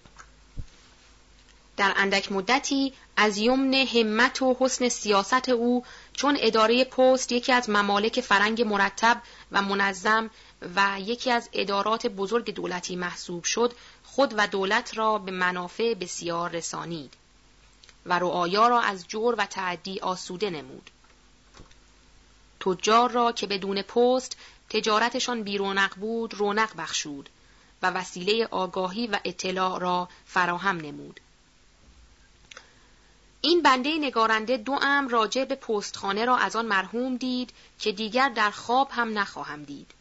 در 1.77 1.93
اندک 1.95 2.31
مدتی 2.31 2.93
از 3.15 3.37
یمن 3.37 3.73
همت 3.73 4.41
و 4.41 4.57
حسن 4.59 4.89
سیاست 4.89 5.49
او 5.49 5.83
چون 6.13 6.37
اداره 6.39 6.83
پست 6.83 7.31
یکی 7.31 7.51
از 7.51 7.69
ممالک 7.69 8.21
فرنگ 8.21 8.61
مرتب 8.61 9.21
و 9.51 9.61
منظم 9.61 10.29
و 10.75 10.97
یکی 10.99 11.31
از 11.31 11.49
ادارات 11.53 12.07
بزرگ 12.07 12.53
دولتی 12.53 12.95
محسوب 12.95 13.43
شد 13.43 13.73
خود 14.03 14.33
و 14.37 14.47
دولت 14.47 14.97
را 14.97 15.17
به 15.17 15.31
منافع 15.31 15.93
بسیار 15.93 16.49
رسانید 16.49 17.13
و 18.05 18.19
رعایا 18.19 18.67
را 18.67 18.81
از 18.81 19.07
جور 19.07 19.35
و 19.37 19.45
تعدی 19.45 19.99
آسوده 19.99 20.49
نمود. 20.49 20.89
تجار 22.59 23.11
را 23.11 23.31
که 23.31 23.47
بدون 23.47 23.81
پست 23.81 24.37
تجارتشان 24.69 25.43
بیرونق 25.43 25.95
بود 25.95 26.33
رونق 26.33 26.75
بخشود 26.77 27.29
و 27.81 27.89
وسیله 27.89 28.47
آگاهی 28.51 29.07
و 29.07 29.19
اطلاع 29.25 29.79
را 29.79 30.09
فراهم 30.25 30.77
نمود. 30.77 31.19
این 33.41 33.61
بنده 33.61 33.97
نگارنده 33.97 34.57
دو 34.57 34.79
ام 34.81 35.07
راجع 35.07 35.45
به 35.45 35.55
پستخانه 35.55 36.25
را 36.25 36.37
از 36.37 36.55
آن 36.55 36.65
مرحوم 36.65 37.17
دید 37.17 37.53
که 37.79 37.91
دیگر 37.91 38.29
در 38.29 38.51
خواب 38.51 38.89
هم 38.91 39.19
نخواهم 39.19 39.63
دید. 39.63 39.91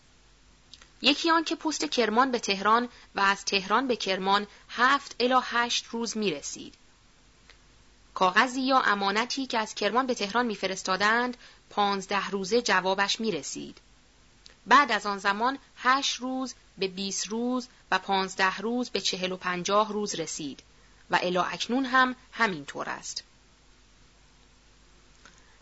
یکی 1.03 1.31
آن 1.31 1.45
که 1.45 1.57
پست 1.57 1.85
کرمان 1.85 2.31
به 2.31 2.39
تهران 2.39 2.89
و 3.15 3.21
از 3.21 3.45
تهران 3.45 3.87
به 3.87 3.97
کرمان 3.97 4.47
هفت 4.69 5.17
الا 5.21 5.41
هشت 5.41 5.87
روز 5.87 6.17
می 6.17 6.31
رسید. 6.31 6.75
کاغذی 8.15 8.61
یا 8.61 8.81
امانتی 8.81 9.47
که 9.47 9.59
از 9.59 9.75
کرمان 9.75 10.07
به 10.07 10.15
تهران 10.15 10.47
میفرستادند 10.47 11.37
پانزده 11.71 12.31
روزه 12.31 12.63
جوابش 12.63 13.21
می 13.21 13.33
رسید. 13.33 13.79
بعد 14.67 14.93
از 14.93 15.07
آن 15.07 15.19
زمان 15.19 15.59
هشت 15.77 16.17
روز 16.17 16.55
به 16.79 16.89
بیست 16.89 17.29
روز 17.29 17.69
و 17.91 17.99
پانزده 17.99 18.57
روز 18.57 18.91
به 18.91 19.01
چهل 19.01 19.33
و 19.33 19.37
پنجاه 19.37 19.93
روز 19.93 20.15
رسید 20.15 20.63
و 21.11 21.19
الا 21.23 21.43
اکنون 21.43 21.85
هم 21.85 22.17
همین 22.33 22.65
طور 22.65 22.89
است. 22.89 23.25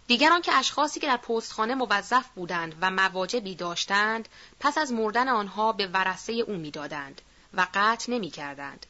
دیگران 0.08 0.42
که 0.42 0.54
اشخاصی 0.54 1.00
که 1.00 1.06
در 1.06 1.16
پستخانه 1.16 1.74
موظف 1.74 2.26
بودند 2.34 2.74
و 2.80 2.90
مواجبی 2.90 3.54
داشتند 3.54 4.28
پس 4.60 4.78
از 4.78 4.92
مردن 4.92 5.28
آنها 5.28 5.72
به 5.72 5.86
ورسه 5.86 6.32
او 6.32 6.54
می‌دادند 6.54 7.22
و 7.54 7.66
قطع 7.74 8.12
نمی 8.12 8.30
کردند 8.30 8.86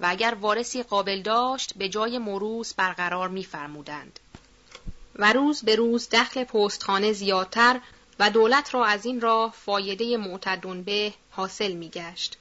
و 0.00 0.06
اگر 0.08 0.36
وارثی 0.40 0.82
قابل 0.82 1.22
داشت 1.22 1.74
به 1.76 1.88
جای 1.88 2.18
مروس 2.18 2.74
برقرار 2.74 3.28
میفرمودند 3.28 4.20
و 5.16 5.32
روز 5.32 5.62
به 5.62 5.76
روز 5.76 6.08
دخل 6.08 6.44
پستخانه 6.44 7.12
زیادتر 7.12 7.80
و 8.18 8.30
دولت 8.30 8.74
را 8.74 8.84
از 8.84 9.06
این 9.06 9.20
راه 9.20 9.52
فایده 9.52 10.16
معتدون 10.16 10.82
به 10.82 11.12
حاصل 11.30 11.72
میگشت. 11.72 12.36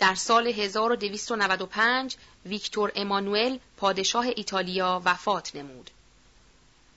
در 0.00 0.14
سال 0.14 0.46
1295 0.46 2.16
ویکتور 2.46 2.92
امانوئل 2.94 3.58
پادشاه 3.76 4.26
ایتالیا 4.36 5.02
وفات 5.04 5.56
نمود 5.56 5.90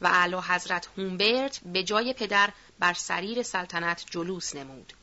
و 0.01 0.07
اعلی 0.07 0.35
حضرت 0.35 0.89
هومبرت 0.97 1.59
به 1.65 1.83
جای 1.83 2.13
پدر 2.13 2.49
بر 2.79 2.93
سریر 2.93 3.43
سلطنت 3.43 4.05
جلوس 4.11 4.55
نمود. 4.55 4.93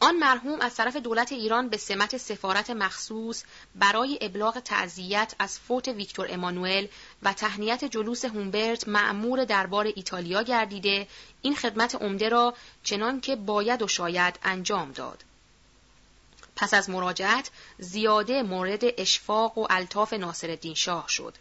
آن 0.00 0.16
مرحوم 0.16 0.60
از 0.60 0.74
طرف 0.74 0.96
دولت 0.96 1.32
ایران 1.32 1.68
به 1.68 1.76
سمت 1.76 2.16
سفارت 2.16 2.70
مخصوص 2.70 3.44
برای 3.74 4.18
ابلاغ 4.20 4.60
تعذیت 4.60 5.34
از 5.38 5.58
فوت 5.58 5.88
ویکتور 5.88 6.26
امانوئل 6.30 6.86
و 7.22 7.32
تهنیت 7.32 7.84
جلوس 7.84 8.24
هومبرت 8.24 8.88
معمور 8.88 9.44
دربار 9.44 9.84
ایتالیا 9.84 10.42
گردیده 10.42 11.08
این 11.42 11.56
خدمت 11.56 11.94
عمده 11.94 12.28
را 12.28 12.54
چنان 12.82 13.20
که 13.20 13.36
باید 13.36 13.82
و 13.82 13.88
شاید 13.88 14.38
انجام 14.42 14.92
داد. 14.92 15.24
پس 16.56 16.74
از 16.74 16.90
مراجعت 16.90 17.50
زیاده 17.78 18.42
مورد 18.42 18.82
اشفاق 18.98 19.58
و 19.58 19.66
الطاف 19.70 20.12
ناصرالدین 20.12 20.74
شاه 20.74 21.08
شد. 21.08 21.34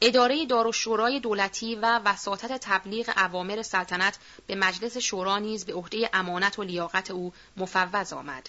اداره 0.00 0.46
دار 0.46 0.72
شورای 0.72 1.20
دولتی 1.20 1.74
و 1.74 2.00
وساطت 2.04 2.60
تبلیغ 2.60 3.12
اوامر 3.16 3.62
سلطنت 3.62 4.18
به 4.46 4.54
مجلس 4.54 4.98
شورا 4.98 5.38
نیز 5.38 5.64
به 5.64 5.74
عهده 5.74 6.10
امانت 6.12 6.58
و 6.58 6.62
لیاقت 6.62 7.10
او 7.10 7.32
مفوض 7.56 8.12
آمد. 8.12 8.48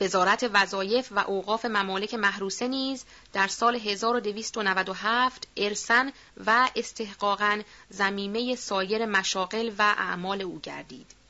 وزارت 0.00 0.50
وظایف 0.52 1.08
و 1.10 1.18
اوقاف 1.18 1.64
ممالک 1.64 2.14
محروسه 2.14 2.68
نیز 2.68 3.04
در 3.32 3.48
سال 3.48 3.76
1297 3.76 5.48
ارسن 5.56 6.12
و 6.46 6.70
استحقاقا 6.76 7.62
زمیمه 7.90 8.56
سایر 8.56 9.06
مشاغل 9.06 9.72
و 9.78 9.94
اعمال 9.98 10.42
او 10.42 10.60
گردید. 10.60 11.23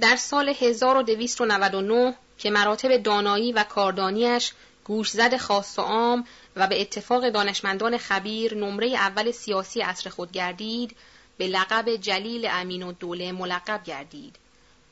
در 0.00 0.16
سال 0.16 0.48
1299 0.48 2.14
که 2.38 2.50
مراتب 2.50 2.96
دانایی 2.96 3.52
و 3.52 3.64
کاردانیش 3.64 4.52
گوشزد 4.84 5.36
خاص 5.36 5.78
و 5.78 5.82
عام 5.82 6.26
و 6.56 6.66
به 6.66 6.80
اتفاق 6.80 7.28
دانشمندان 7.28 7.98
خبیر 7.98 8.54
نمره 8.54 8.86
اول 8.86 9.30
سیاسی 9.30 9.80
عصر 9.80 10.10
خود 10.10 10.32
گردید 10.32 10.96
به 11.38 11.46
لقب 11.46 11.96
جلیل 11.96 12.48
امین 12.50 12.82
و 12.82 12.92
دوله 12.92 13.32
ملقب 13.32 13.84
گردید 13.84 14.36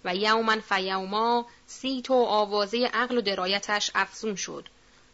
و 0.04 0.16
یومن 0.16 0.60
فیوما 0.60 1.46
سیت 1.66 2.10
و 2.10 2.14
آوازه 2.14 2.90
عقل 2.94 3.18
و 3.18 3.20
درایتش 3.20 3.90
افزون 3.94 4.34
شد 4.34 4.68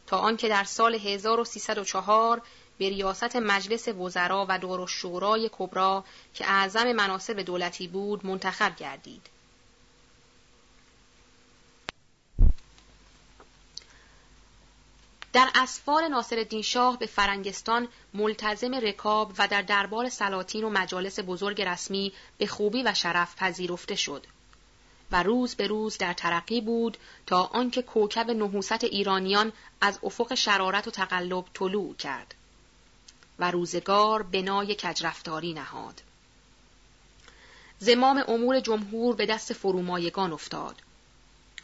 تا 0.07 0.19
آنکه 0.19 0.49
در 0.49 0.65
سال 0.65 0.95
1304 0.95 2.43
به 2.79 2.89
ریاست 2.89 3.37
مجلس 3.37 3.89
وزرا 3.89 4.47
و 4.49 4.59
دور 4.59 4.87
شورای 4.87 5.51
کبرا 5.53 6.05
که 6.35 6.45
اعظم 6.51 6.93
مناسب 6.93 7.41
دولتی 7.41 7.89
بود 7.89 8.27
منتخب 8.27 8.77
گردید. 8.77 9.38
در 15.33 15.51
اسفار 15.55 16.09
ناصرالدین 16.09 16.63
شاه 16.63 16.99
به 16.99 17.07
فرنگستان 17.07 17.89
ملتزم 18.15 18.75
رکاب 18.75 19.33
و 19.39 19.49
در 19.49 19.63
دربار 19.63 20.09
سلاطین 20.09 20.65
و 20.65 20.71
مجالس 20.71 21.19
بزرگ 21.21 21.63
رسمی 21.63 22.13
به 22.39 22.47
خوبی 22.47 22.83
و 22.83 22.95
شرف 22.95 23.37
پذیرفته 23.37 23.95
شد 23.95 24.27
و 25.13 25.23
روز 25.23 25.55
به 25.55 25.67
روز 25.67 25.99
در 25.99 26.13
ترقی 26.13 26.61
بود 26.61 26.97
تا 27.27 27.43
آنکه 27.43 27.83
کوکب 27.83 28.31
نحوست 28.31 28.85
ایرانیان 28.85 29.53
از 29.81 29.99
افق 30.03 30.35
شرارت 30.35 30.89
و 30.89 30.91
تقلب 30.91 31.45
طلوع 31.55 31.95
کرد 31.95 32.35
و 33.39 33.51
روزگار 33.51 34.23
بنای 34.23 34.75
کجرفتاری 34.75 35.53
نهاد. 35.53 36.03
زمام 37.79 38.25
امور 38.29 38.61
جمهور 38.61 39.15
به 39.15 39.27
دست 39.27 39.53
فرومایگان 39.53 40.33
افتاد. 40.33 40.77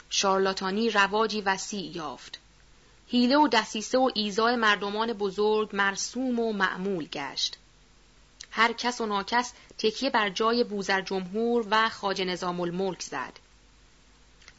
شارلاتانی 0.09 0.89
رواجی 0.89 1.41
وسیع 1.41 1.95
یافت. 1.97 2.39
حیله 3.07 3.37
و 3.37 3.47
دسیسه 3.47 3.97
و 3.97 4.11
ایزای 4.15 4.55
مردمان 4.55 5.13
بزرگ 5.13 5.69
مرسوم 5.73 6.39
و 6.39 6.53
معمول 6.53 7.07
گشت. 7.07 7.57
هر 8.51 8.73
کس 8.73 9.01
و 9.01 9.05
ناکس 9.05 9.53
تکیه 9.77 10.09
بر 10.09 10.29
جای 10.29 10.63
بوزر 10.63 11.01
جمهور 11.01 11.65
و 11.69 11.89
خاج 11.89 12.21
نظام 12.21 12.61
الملک 12.61 13.01
زد. 13.01 13.33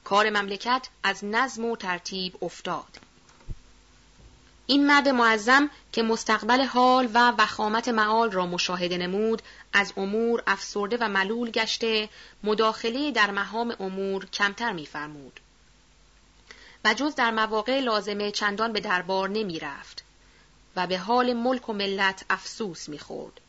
کار 0.05 0.31
مملکت 0.31 0.89
از 1.03 1.25
نظم 1.25 1.65
و 1.65 1.77
ترتیب 1.77 2.45
افتاد. 2.45 3.01
این 4.67 4.87
مرد 4.87 5.09
معظم 5.09 5.71
که 5.93 6.03
مستقبل 6.03 6.65
حال 6.65 7.09
و 7.15 7.31
وخامت 7.39 7.89
معال 7.89 8.31
را 8.31 8.47
مشاهده 8.47 8.99
نمود 8.99 9.43
از 9.73 9.93
امور 9.97 10.43
افسرده 10.47 10.97
و 11.01 11.09
ملول 11.09 11.51
گشته 11.51 12.09
مداخله 12.43 13.11
در 13.11 13.31
مهام 13.31 13.77
امور 13.81 14.27
کمتر 14.27 14.73
می‌فرمود. 14.73 15.41
و 16.87 16.95
جز 16.95 17.15
در 17.15 17.31
مواقع 17.31 17.81
لازمه 17.81 18.31
چندان 18.31 18.73
به 18.73 18.81
دربار 18.81 19.29
نمی 19.29 19.59
رفت 19.59 20.05
و 20.77 20.87
به 20.87 20.99
حال 20.99 21.33
ملک 21.33 21.69
و 21.69 21.73
ملت 21.73 22.25
افسوس 22.31 22.89
می 22.89 22.99
خورد. 22.99 23.41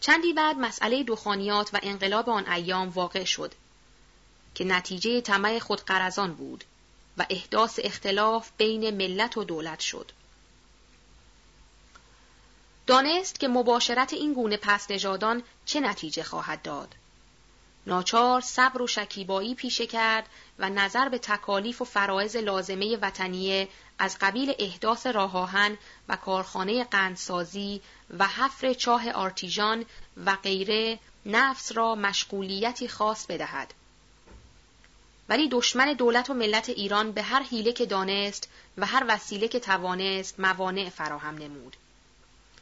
چندی 0.00 0.32
بعد 0.32 0.56
مسئله 0.56 1.04
دخانیات 1.04 1.74
و 1.74 1.78
انقلاب 1.82 2.30
آن 2.30 2.48
ایام 2.48 2.88
واقع 2.88 3.24
شد 3.24 3.54
که 4.54 4.64
نتیجه 4.64 5.20
طمع 5.20 5.58
خود 5.58 5.80
قرزان 5.80 6.34
بود 6.34 6.64
و 7.18 7.26
احداث 7.30 7.80
اختلاف 7.82 8.50
بین 8.56 8.90
ملت 8.90 9.36
و 9.36 9.44
دولت 9.44 9.80
شد. 9.80 10.12
دانست 12.86 13.40
که 13.40 13.48
مباشرت 13.48 14.12
این 14.12 14.34
گونه 14.34 14.56
پس 14.56 14.90
نژادان 14.90 15.42
چه 15.64 15.80
نتیجه 15.80 16.22
خواهد 16.22 16.62
داد. 16.62 16.94
ناچار 17.86 18.40
صبر 18.40 18.82
و 18.82 18.86
شکیبایی 18.86 19.54
پیشه 19.54 19.86
کرد 19.86 20.26
و 20.58 20.70
نظر 20.70 21.08
به 21.08 21.18
تکالیف 21.18 21.82
و 21.82 21.84
فرایز 21.84 22.36
لازمه 22.36 22.96
وطنیه 22.96 23.68
از 23.98 24.16
قبیل 24.20 24.54
احداث 24.58 25.06
راهاهن 25.06 25.78
و 26.08 26.16
کارخانه 26.16 26.84
قندسازی 26.84 27.80
و 28.18 28.26
حفر 28.26 28.72
چاه 28.72 29.10
آرتیژان 29.10 29.84
و 30.26 30.36
غیره 30.36 30.98
نفس 31.26 31.72
را 31.72 31.94
مشغولیتی 31.94 32.88
خاص 32.88 33.26
بدهد. 33.26 33.74
ولی 35.28 35.48
دشمن 35.48 35.92
دولت 35.92 36.30
و 36.30 36.34
ملت 36.34 36.68
ایران 36.68 37.12
به 37.12 37.22
هر 37.22 37.42
حیله 37.42 37.72
که 37.72 37.86
دانست 37.86 38.48
و 38.78 38.86
هر 38.86 39.04
وسیله 39.08 39.48
که 39.48 39.60
توانست 39.60 40.40
موانع 40.40 40.88
فراهم 40.88 41.34
نمود. 41.34 41.76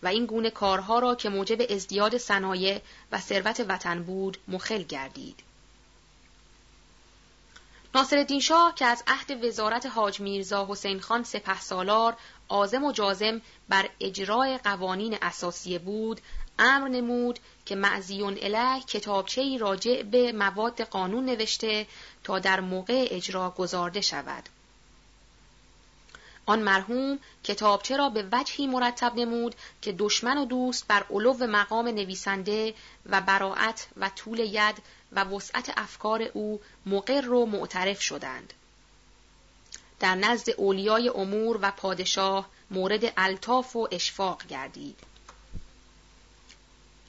و 0.03 0.07
این 0.07 0.27
گونه 0.27 0.51
کارها 0.51 0.99
را 0.99 1.15
که 1.15 1.29
موجب 1.29 1.73
ازدیاد 1.73 2.19
صنایع 2.19 2.81
و 3.13 3.21
ثروت 3.21 3.65
وطن 3.69 4.03
بود 4.03 4.39
مخل 4.49 4.83
گردید. 4.83 5.43
ناصرالدین 7.95 8.41
شاه 8.41 8.75
که 8.75 8.85
از 8.85 9.03
عهد 9.07 9.45
وزارت 9.45 9.87
حاج 9.87 10.21
میرزا 10.21 10.67
حسین 10.71 11.01
خان 11.01 11.25
سپه 11.25 11.61
سالار 11.61 12.17
آزم 12.49 12.85
و 12.85 12.93
جازم 12.93 13.41
بر 13.69 13.89
اجرای 14.01 14.59
قوانین 14.59 15.19
اساسی 15.23 15.79
بود 15.79 16.21
امر 16.59 16.89
نمود 16.89 17.39
که 17.67 17.75
معزیون 17.75 18.39
اله 18.43 18.81
کتابچه 18.81 19.59
راجع 19.59 20.03
به 20.03 20.33
مواد 20.33 20.81
قانون 20.83 21.25
نوشته 21.25 21.87
تا 22.25 22.39
در 22.39 22.61
موقع 22.61 23.09
اجرا 23.11 23.51
گذارده 23.51 24.01
شود. 24.01 24.49
آن 26.49 26.63
مرحوم 26.63 27.19
کتابچه 27.45 27.97
را 27.97 28.09
به 28.09 28.29
وجهی 28.33 28.67
مرتب 28.67 29.13
نمود 29.17 29.55
که 29.83 29.93
دشمن 29.93 30.39
و 30.39 30.45
دوست 30.45 30.87
بر 30.87 31.05
علو 31.11 31.47
مقام 31.47 31.89
نویسنده 31.89 32.75
و 33.07 33.21
براعت 33.21 33.87
و 33.97 34.09
طول 34.09 34.39
ید 34.39 34.83
و 35.13 35.25
وسعت 35.25 35.73
افکار 35.77 36.23
او 36.23 36.61
مقر 36.87 37.33
و 37.33 37.47
معترف 37.47 38.01
شدند. 38.01 38.53
در 40.01 40.15
نزد 40.15 40.51
اولیای 40.51 41.09
امور 41.09 41.59
و 41.63 41.71
پادشاه 41.71 42.49
مورد 42.71 43.13
الطاف 43.17 43.77
و 43.77 43.89
اشفاق 43.91 44.47
گردید. 44.47 44.99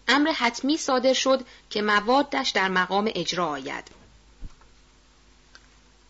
امر 0.08 0.32
حتمی 0.32 0.78
صادر 0.78 1.14
شد 1.14 1.46
که 1.70 1.82
موادش 1.82 2.50
در 2.50 2.68
مقام 2.68 3.12
اجرا 3.16 3.48
آید. 3.48 3.99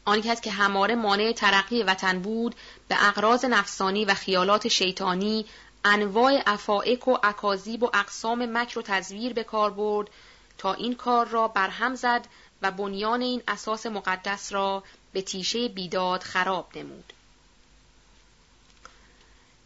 آن 0.10 0.22
کس 0.22 0.42
که 0.42 0.52
هماره 0.52 0.96
مانع 0.96 1.32
ترقی 1.32 1.84
وطن 1.84 2.20
بود 2.20 2.56
به 2.88 3.08
اقراض 3.08 3.46
نفسانی 3.46 4.06
و 4.06 4.14
خیالات 4.14 4.68
شیطانی 4.68 5.46
انواع 5.86 6.44
افائک 6.46 7.08
و 7.08 7.18
اکاذیب 7.24 7.84
و 7.84 7.90
اقسام 7.94 8.58
مکر 8.58 8.80
و 8.80 8.82
تزویر 8.82 9.34
به 9.34 9.44
کار 9.44 9.72
برد 9.72 10.10
تا 10.58 10.74
این 10.74 10.96
کار 10.96 11.28
را 11.28 11.48
برهم 11.48 11.96
زد 11.96 12.28
و 12.62 12.72
بنیان 12.72 13.22
این 13.22 13.44
اساس 13.48 13.86
مقدس 13.86 14.54
را 14.54 14.84
به 15.14 15.22
تیشه 15.22 15.68
بیداد 15.68 16.24
خراب 16.24 16.68
نمود. 16.76 17.14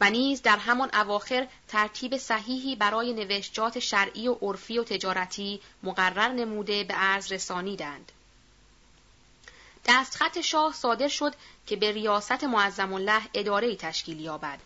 و 0.01 0.09
نیز 0.09 0.41
در 0.41 0.57
همان 0.57 0.89
اواخر 0.93 1.47
ترتیب 1.67 2.17
صحیحی 2.17 2.75
برای 2.75 3.13
نوشتجات 3.13 3.79
شرعی 3.79 4.27
و 4.27 4.33
عرفی 4.41 4.79
و 4.79 4.83
تجارتی 4.83 5.61
مقرر 5.83 6.31
نموده 6.31 6.83
به 6.83 6.93
عرض 6.93 7.31
رسانیدند. 7.31 8.11
دستخط 9.85 10.41
شاه 10.41 10.73
صادر 10.73 11.07
شد 11.07 11.33
که 11.67 11.75
به 11.75 11.91
ریاست 11.91 12.43
معظم 12.43 12.93
الله 12.93 13.21
اداره 13.33 13.75
تشکیل 13.75 14.19
یابد 14.19 14.59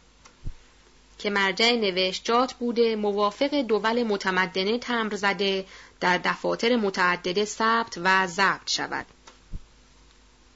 که 1.18 1.30
مرجع 1.30 1.72
نوشتجات 1.72 2.54
بوده 2.54 2.96
موافق 2.96 3.62
دول 3.62 4.04
متمدنه 4.04 4.78
تمر 4.78 5.16
زده 5.16 5.66
در 6.00 6.18
دفاتر 6.18 6.76
متعدده 6.76 7.46
ثبت 7.46 7.98
و 8.04 8.28
ضبط 8.28 8.70
شود. 8.70 9.06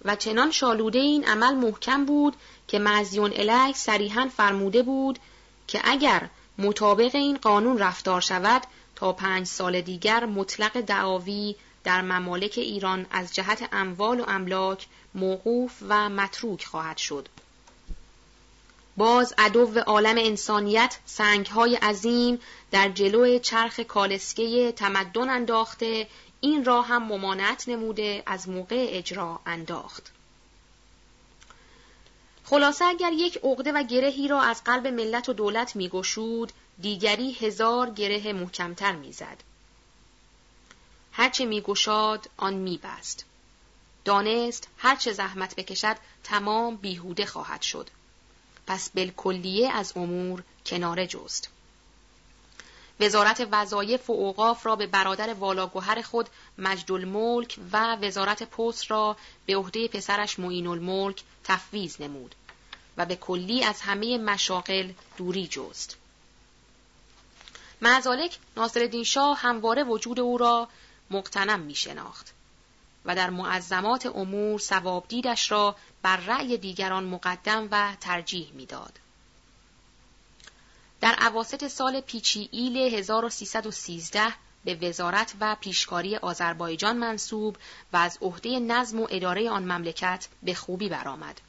و 0.05 0.15
چنان 0.15 0.51
شالوده 0.51 0.99
این 0.99 1.25
عمل 1.25 1.53
محکم 1.55 2.05
بود 2.05 2.35
که 2.67 2.79
مزیون 2.79 3.33
الیک 3.35 3.77
صریحا 3.77 4.29
فرموده 4.37 4.83
بود 4.83 5.19
که 5.67 5.81
اگر 5.83 6.29
مطابق 6.57 7.15
این 7.15 7.37
قانون 7.37 7.77
رفتار 7.77 8.21
شود 8.21 8.61
تا 8.95 9.13
پنج 9.13 9.47
سال 9.47 9.81
دیگر 9.81 10.25
مطلق 10.25 10.81
دعاوی 10.81 11.55
در 11.83 12.01
ممالک 12.01 12.53
ایران 12.57 13.05
از 13.11 13.35
جهت 13.35 13.69
اموال 13.71 14.19
و 14.19 14.23
املاک 14.27 14.87
موقوف 15.15 15.77
و 15.87 16.09
متروک 16.09 16.65
خواهد 16.65 16.97
شد. 16.97 17.27
باز 18.97 19.33
عدو 19.37 19.79
عالم 19.79 20.17
انسانیت 20.17 20.97
سنگهای 21.05 21.75
عظیم 21.75 22.39
در 22.71 22.89
جلو 22.89 23.39
چرخ 23.39 23.79
کالسکه 23.79 24.71
تمدن 24.71 25.29
انداخته 25.29 26.07
این 26.41 26.65
را 26.65 26.81
هم 26.81 27.03
ممانعت 27.03 27.69
نموده 27.69 28.23
از 28.25 28.49
موقع 28.49 28.85
اجرا 28.89 29.39
انداخت. 29.45 30.11
خلاصه 32.43 32.85
اگر 32.85 33.11
یک 33.13 33.37
عقده 33.43 33.71
و 33.71 33.83
گرهی 33.83 34.27
را 34.27 34.41
از 34.41 34.63
قلب 34.63 34.87
ملت 34.87 35.29
و 35.29 35.33
دولت 35.33 35.75
میگشود 35.75 36.51
دیگری 36.81 37.33
هزار 37.33 37.89
گره 37.89 38.33
محکمتر 38.33 38.95
می‌زد. 38.95 39.50
هرچه 41.11 41.45
میگشاد 41.45 42.29
آن 42.37 42.53
میبست. 42.53 43.25
دانست 44.05 44.67
هرچه 44.77 45.13
زحمت 45.13 45.55
بکشد 45.55 45.95
تمام 46.23 46.75
بیهوده 46.75 47.25
خواهد 47.25 47.61
شد. 47.61 47.89
پس 48.67 48.89
بالکلیه 48.89 49.69
از 49.69 49.93
امور 49.95 50.43
کناره 50.65 51.07
جست. 51.07 51.49
وزارت 52.99 53.47
وظایف 53.51 54.09
و 54.09 54.13
اوقاف 54.13 54.65
را 54.65 54.75
به 54.75 54.87
برادر 54.87 55.33
والاگوهر 55.33 56.01
خود 56.01 56.29
مجد 56.57 56.91
الملک 56.91 57.59
و 57.71 57.95
وزارت 57.95 58.43
پست 58.43 58.91
را 58.91 59.17
به 59.45 59.55
عهده 59.55 59.87
پسرش 59.87 60.39
معین 60.39 60.67
الملک 60.67 61.23
تفویض 61.43 62.01
نمود 62.01 62.35
و 62.97 63.05
به 63.05 63.15
کلی 63.15 63.63
از 63.63 63.81
همه 63.81 64.17
مشاقل 64.17 64.91
دوری 65.17 65.47
جست. 65.47 65.97
معزالک 67.81 68.37
ناصرالدین 68.57 69.03
شاه 69.03 69.37
همواره 69.37 69.83
وجود 69.83 70.19
او 70.19 70.37
را 70.37 70.67
مقتنم 71.11 71.59
می 71.59 71.75
شناخت 71.75 72.33
و 73.05 73.15
در 73.15 73.29
معظمات 73.29 74.05
امور 74.05 74.59
سواب 74.59 75.07
دیدش 75.07 75.51
را 75.51 75.75
بر 76.01 76.17
رأی 76.17 76.57
دیگران 76.57 77.03
مقدم 77.03 77.67
و 77.71 77.95
ترجیح 77.99 78.51
می‌داد. 78.53 78.99
در 81.01 81.13
عواست 81.13 81.67
سال 81.67 82.01
پیچی 82.01 82.49
ایل 82.51 82.77
1313 82.95 84.33
به 84.65 84.75
وزارت 84.75 85.33
و 85.39 85.55
پیشکاری 85.55 86.15
آذربایجان 86.15 86.97
منصوب 86.97 87.57
و 87.93 87.97
از 87.97 88.17
عهده 88.21 88.59
نظم 88.59 88.99
و 88.99 89.07
اداره 89.09 89.49
آن 89.49 89.71
مملکت 89.71 90.27
به 90.43 90.53
خوبی 90.53 90.89
برآمد. 90.89 91.41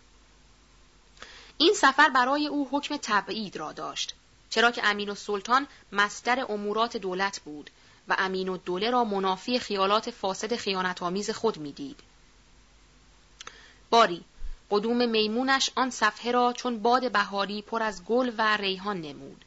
این 1.59 1.75
سفر 1.75 2.09
برای 2.09 2.47
او 2.47 2.69
حکم 2.73 2.97
تبعید 3.03 3.57
را 3.57 3.73
داشت 3.73 4.15
چرا 4.51 4.71
که 4.71 4.87
امین 4.87 5.09
و 5.09 5.15
سلطان 5.15 5.67
مصدر 5.93 6.53
امورات 6.53 6.97
دولت 6.97 7.41
بود 7.41 7.71
و 8.09 8.17
امین 8.19 8.49
و 8.49 8.57
دوله 8.57 8.91
را 8.91 9.05
منافی 9.05 9.59
خیالات 9.59 10.11
فاسد 10.11 10.57
خیانت 10.57 11.03
آمیز 11.03 11.31
خود 11.31 11.59
می‌دید. 11.59 12.01
باری 13.91 14.25
قدوم 14.71 15.09
میمونش 15.09 15.71
آن 15.75 15.91
صفحه 15.91 16.33
را 16.33 16.53
چون 16.53 16.83
باد 16.83 17.13
بهاری 17.13 17.63
پر 17.63 17.83
از 17.83 18.05
گل 18.05 18.33
و 18.39 18.57
ریحان 18.57 19.01
نمود. 19.01 19.45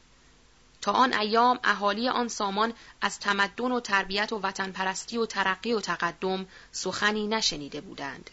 تا 0.81 0.91
آن 0.91 1.13
ایام 1.13 1.59
اهالی 1.63 2.09
آن 2.09 2.27
سامان 2.27 2.73
از 3.01 3.19
تمدن 3.19 3.71
و 3.71 3.79
تربیت 3.79 4.33
و 4.33 4.39
وطن 4.43 4.71
پرستی 4.71 5.17
و 5.17 5.25
ترقی 5.25 5.73
و 5.73 5.79
تقدم 5.79 6.45
سخنی 6.71 7.27
نشنیده 7.27 7.81
بودند. 7.81 8.29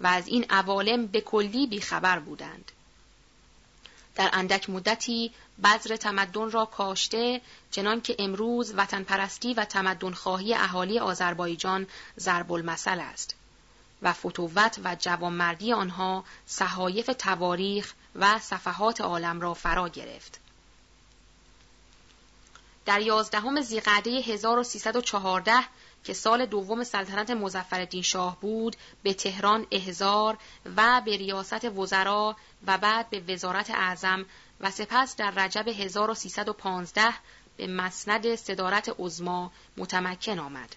و 0.00 0.06
از 0.06 0.28
این 0.28 0.46
عوالم 0.50 1.06
به 1.06 1.20
کلی 1.20 1.66
بیخبر 1.66 2.18
بودند. 2.18 2.72
در 4.18 4.30
اندک 4.32 4.70
مدتی 4.70 5.32
بذر 5.64 5.96
تمدن 5.96 6.50
را 6.50 6.64
کاشته 6.64 7.40
چنان 7.70 8.00
که 8.00 8.16
امروز 8.18 8.74
وطن 8.76 9.02
پرستی 9.02 9.54
و 9.54 9.64
تمدن 9.64 10.12
خواهی 10.12 10.54
اهالی 10.54 10.98
آذربایجان 10.98 11.86
ضرب 12.18 12.52
المثل 12.52 13.00
است 13.00 13.34
و 14.02 14.12
فتوت 14.12 14.80
و 14.84 14.96
جوانمردی 15.00 15.72
آنها 15.72 16.24
صحایف 16.46 17.10
تواریخ 17.18 17.94
و 18.14 18.38
صفحات 18.38 19.00
عالم 19.00 19.40
را 19.40 19.54
فرا 19.54 19.88
گرفت. 19.88 20.40
در 22.86 23.00
یازدهم 23.00 23.60
زیقعده 23.60 24.10
1314 24.10 25.52
که 26.04 26.14
سال 26.14 26.46
دوم 26.46 26.84
سلطنت 26.84 27.30
مزفر 27.30 28.00
شاه 28.02 28.40
بود 28.40 28.76
به 29.02 29.14
تهران 29.14 29.66
احزار 29.70 30.38
و 30.76 31.02
به 31.04 31.16
ریاست 31.16 31.64
وزرا 31.64 32.36
و 32.66 32.78
بعد 32.78 33.10
به 33.10 33.34
وزارت 33.34 33.70
اعظم 33.70 34.26
و 34.60 34.70
سپس 34.70 35.16
در 35.16 35.30
رجب 35.30 35.68
1315 35.68 37.14
به 37.56 37.66
مسند 37.66 38.34
صدارت 38.34 38.94
عزما 38.98 39.52
متمکن 39.76 40.38
آمد. 40.38 40.76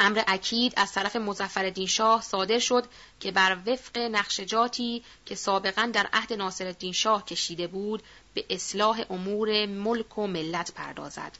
امر 0.00 0.22
اکید 0.26 0.72
از 0.76 0.92
طرف 0.92 1.16
مزفر 1.16 1.84
شاه 1.86 2.22
صادر 2.22 2.58
شد 2.58 2.84
که 3.20 3.32
بر 3.32 3.58
وفق 3.66 3.98
نقشجاتی 3.98 5.04
که 5.26 5.34
سابقا 5.34 5.90
در 5.92 6.08
عهد 6.12 6.32
ناصر 6.32 6.74
شاه 6.92 7.24
کشیده 7.24 7.66
بود 7.66 8.02
به 8.34 8.44
اصلاح 8.50 9.04
امور 9.10 9.66
ملک 9.66 10.18
و 10.18 10.26
ملت 10.26 10.72
پردازد. 10.72 11.32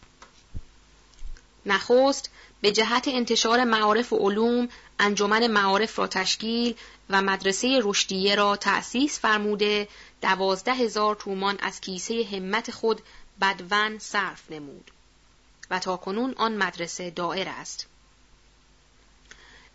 نخست 1.66 2.30
به 2.60 2.72
جهت 2.72 3.08
انتشار 3.08 3.64
معارف 3.64 4.12
و 4.12 4.16
علوم 4.16 4.68
انجمن 4.98 5.46
معارف 5.46 5.98
را 5.98 6.06
تشکیل 6.06 6.74
و 7.10 7.22
مدرسه 7.22 7.80
رشدیه 7.82 8.34
را 8.34 8.56
تأسیس 8.56 9.20
فرموده 9.20 9.88
دوازده 10.22 10.74
هزار 10.74 11.14
تومان 11.14 11.58
از 11.60 11.80
کیسه 11.80 12.26
همت 12.32 12.70
خود 12.70 13.02
بدون 13.40 13.98
صرف 13.98 14.50
نمود 14.50 14.90
و 15.70 15.78
تا 15.78 15.96
کنون 15.96 16.34
آن 16.36 16.56
مدرسه 16.56 17.10
دائر 17.10 17.48
است. 17.48 17.86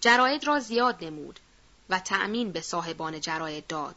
جراید 0.01 0.47
را 0.47 0.59
زیاد 0.59 1.03
نمود 1.03 1.39
و 1.89 1.99
تأمین 1.99 2.51
به 2.51 2.61
صاحبان 2.61 3.19
جراید 3.19 3.67
داد. 3.67 3.95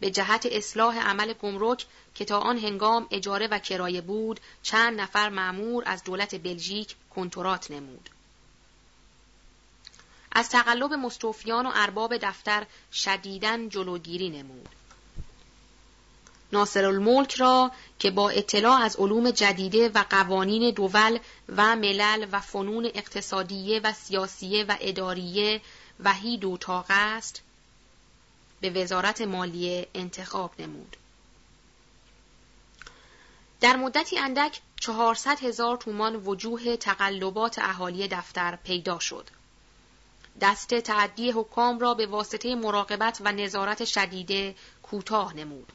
به 0.00 0.10
جهت 0.10 0.46
اصلاح 0.50 0.98
عمل 0.98 1.32
گمرک 1.32 1.86
که 2.14 2.24
تا 2.24 2.38
آن 2.38 2.58
هنگام 2.58 3.06
اجاره 3.10 3.46
و 3.46 3.58
کرایه 3.58 4.00
بود 4.00 4.40
چند 4.62 5.00
نفر 5.00 5.28
معمور 5.28 5.82
از 5.86 6.04
دولت 6.04 6.34
بلژیک 6.34 6.94
کنترات 7.14 7.70
نمود. 7.70 8.10
از 10.32 10.48
تقلب 10.48 10.92
مستوفیان 10.92 11.66
و 11.66 11.70
ارباب 11.74 12.16
دفتر 12.16 12.66
شدیدن 12.92 13.68
جلوگیری 13.68 14.30
نمود. 14.30 14.68
ناصر 16.52 16.84
الملک 16.84 17.34
را 17.34 17.72
که 17.98 18.10
با 18.10 18.30
اطلاع 18.30 18.80
از 18.80 18.96
علوم 18.96 19.30
جدیده 19.30 19.88
و 19.88 20.04
قوانین 20.10 20.74
دول 20.74 21.18
و 21.56 21.76
ملل 21.76 22.26
و 22.32 22.40
فنون 22.40 22.90
اقتصادیه 22.94 23.80
و 23.80 23.92
سیاسیه 23.92 24.64
و 24.64 24.76
اداریه 24.80 25.60
وحید 26.00 26.44
و 26.44 26.56
تاق 26.56 26.86
است 26.88 27.42
به 28.60 28.70
وزارت 28.70 29.20
مالیه 29.20 29.86
انتخاب 29.94 30.50
نمود. 30.58 30.96
در 33.62 33.76
مدتی 33.76 34.18
اندک 34.18 34.60
چهارصد 34.80 35.44
هزار 35.44 35.76
تومان 35.76 36.16
وجوه 36.16 36.76
تقلبات 36.76 37.58
اهالی 37.58 38.08
دفتر 38.08 38.56
پیدا 38.56 38.98
شد. 38.98 39.28
دست 40.40 40.74
تعدی 40.74 41.30
حکام 41.30 41.78
را 41.78 41.94
به 41.94 42.06
واسطه 42.06 42.54
مراقبت 42.54 43.18
و 43.24 43.32
نظارت 43.32 43.84
شدیده 43.84 44.54
کوتاه 44.82 45.36
نمود. 45.36 45.72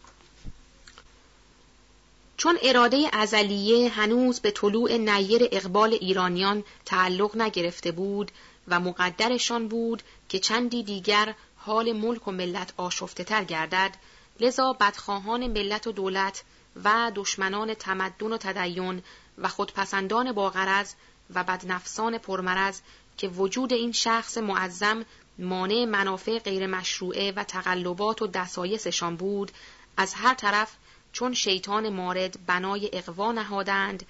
چون 2.37 2.57
اراده 2.61 3.09
ازلیه 3.13 3.89
هنوز 3.89 4.39
به 4.39 4.51
طلوع 4.51 4.97
نیر 4.97 5.49
اقبال 5.51 5.93
ایرانیان 5.93 6.63
تعلق 6.85 7.37
نگرفته 7.37 7.91
بود 7.91 8.31
و 8.67 8.79
مقدرشان 8.79 9.67
بود 9.67 10.03
که 10.29 10.39
چندی 10.39 10.83
دیگر 10.83 11.35
حال 11.57 11.91
ملک 11.91 12.27
و 12.27 12.31
ملت 12.31 12.73
آشفته 12.77 13.23
تر 13.23 13.43
گردد 13.43 13.95
لذا 14.39 14.73
بدخواهان 14.73 15.47
ملت 15.47 15.87
و 15.87 15.91
دولت 15.91 16.43
و 16.83 17.11
دشمنان 17.15 17.73
تمدن 17.73 18.33
و 18.33 18.37
تدین 18.37 19.03
و 19.37 19.47
خودپسندان 19.47 20.31
باغرز 20.31 20.93
و 21.33 21.43
بدنفسان 21.43 22.17
پرمرز 22.17 22.81
که 23.17 23.27
وجود 23.27 23.73
این 23.73 23.91
شخص 23.91 24.37
معظم 24.37 25.05
مانع 25.39 25.85
منافع 25.85 26.39
غیر 26.39 26.67
مشروعه 26.67 27.33
و 27.35 27.43
تقلبات 27.43 28.21
و 28.21 28.27
دسایسشان 28.27 29.15
بود 29.15 29.51
از 29.97 30.13
هر 30.13 30.33
طرف 30.33 30.71
چون 31.11 31.33
شیطان 31.33 31.89
مارد 31.89 32.45
بنای 32.45 32.89
اقوا 32.93 33.31
نهادند 33.31 34.05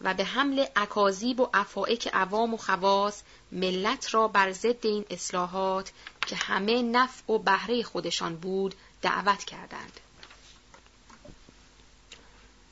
و 0.00 0.14
به 0.14 0.24
حمل 0.24 0.64
اکاذیب 0.76 1.40
و 1.40 1.48
افائک 1.54 2.08
عوام 2.12 2.54
و 2.54 2.56
خواص 2.56 3.22
ملت 3.52 4.14
را 4.14 4.28
بر 4.28 4.52
ضد 4.52 4.86
این 4.86 5.04
اصلاحات 5.10 5.92
که 6.26 6.36
همه 6.36 6.82
نفع 6.82 7.32
و 7.32 7.38
بهره 7.38 7.82
خودشان 7.82 8.36
بود 8.36 8.74
دعوت 9.02 9.44
کردند. 9.44 10.00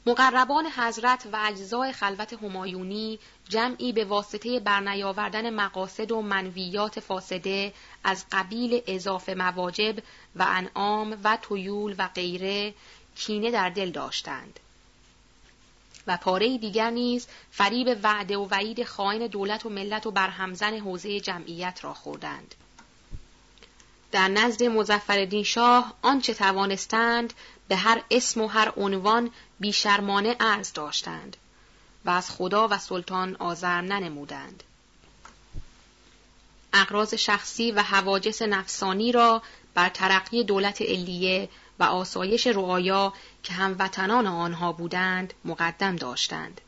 مقربان 0.07 0.67
حضرت 0.67 1.29
و 1.33 1.39
اجزای 1.45 1.93
خلوت 1.93 2.33
همایونی 2.33 3.19
جمعی 3.49 3.93
به 3.93 4.05
واسطه 4.05 4.61
برنیاوردن 4.61 5.51
مقاصد 5.51 6.13
و 6.13 6.23
منویات 6.23 7.01
فاسده 7.01 7.73
از 8.05 8.25
قبیل 8.33 8.83
اضافه 8.87 9.35
مواجب 9.35 9.99
و 10.37 10.47
انعام 10.49 11.19
و 11.25 11.39
تویول 11.43 11.95
و 11.99 12.09
غیره 12.15 12.75
کینه 13.17 13.51
در 13.51 13.71
دل 13.71 13.91
داشتند. 13.91 14.61
و 16.07 16.17
پاره 16.17 16.59
دیگر 16.59 16.91
نیز 16.91 17.27
فریب 17.51 17.99
وعده 18.03 18.37
و 18.37 18.49
وعید 18.51 18.85
خائن 18.85 19.27
دولت 19.27 19.67
و 19.67 19.69
ملت 19.69 20.07
و 20.07 20.11
برهمزن 20.11 20.79
حوزه 20.79 21.21
جمعیت 21.21 21.79
را 21.83 21.95
خوردند. 21.95 22.55
در 24.13 24.29
نزد 24.29 24.63
مزفر 24.63 25.43
شاه 25.43 25.95
آنچه 26.03 26.35
توانستند 26.35 27.33
به 27.69 27.77
هر 27.77 28.03
اسم 28.11 28.41
و 28.41 28.47
هر 28.47 28.73
عنوان 28.77 29.31
بیشرمانه 29.63 30.37
عرض 30.41 30.73
داشتند 30.73 31.37
و 32.05 32.11
از 32.11 32.31
خدا 32.31 32.69
و 32.69 32.79
سلطان 32.79 33.37
آزرم 33.37 33.85
ننمودند. 33.85 34.63
اقراض 36.73 37.15
شخصی 37.15 37.73
و 37.73 37.83
حواجس 37.83 38.43
نفسانی 38.43 39.13
را 39.13 39.43
بر 39.75 39.89
ترقی 39.89 40.45
دولت 40.45 40.83
علیه 40.83 41.49
و 41.79 41.85
آسایش 41.85 42.47
رعایا 42.47 43.13
که 43.43 43.53
هموطنان 43.53 44.27
آنها 44.27 44.73
بودند 44.73 45.35
مقدم 45.45 45.97
داشتند. 45.97 46.61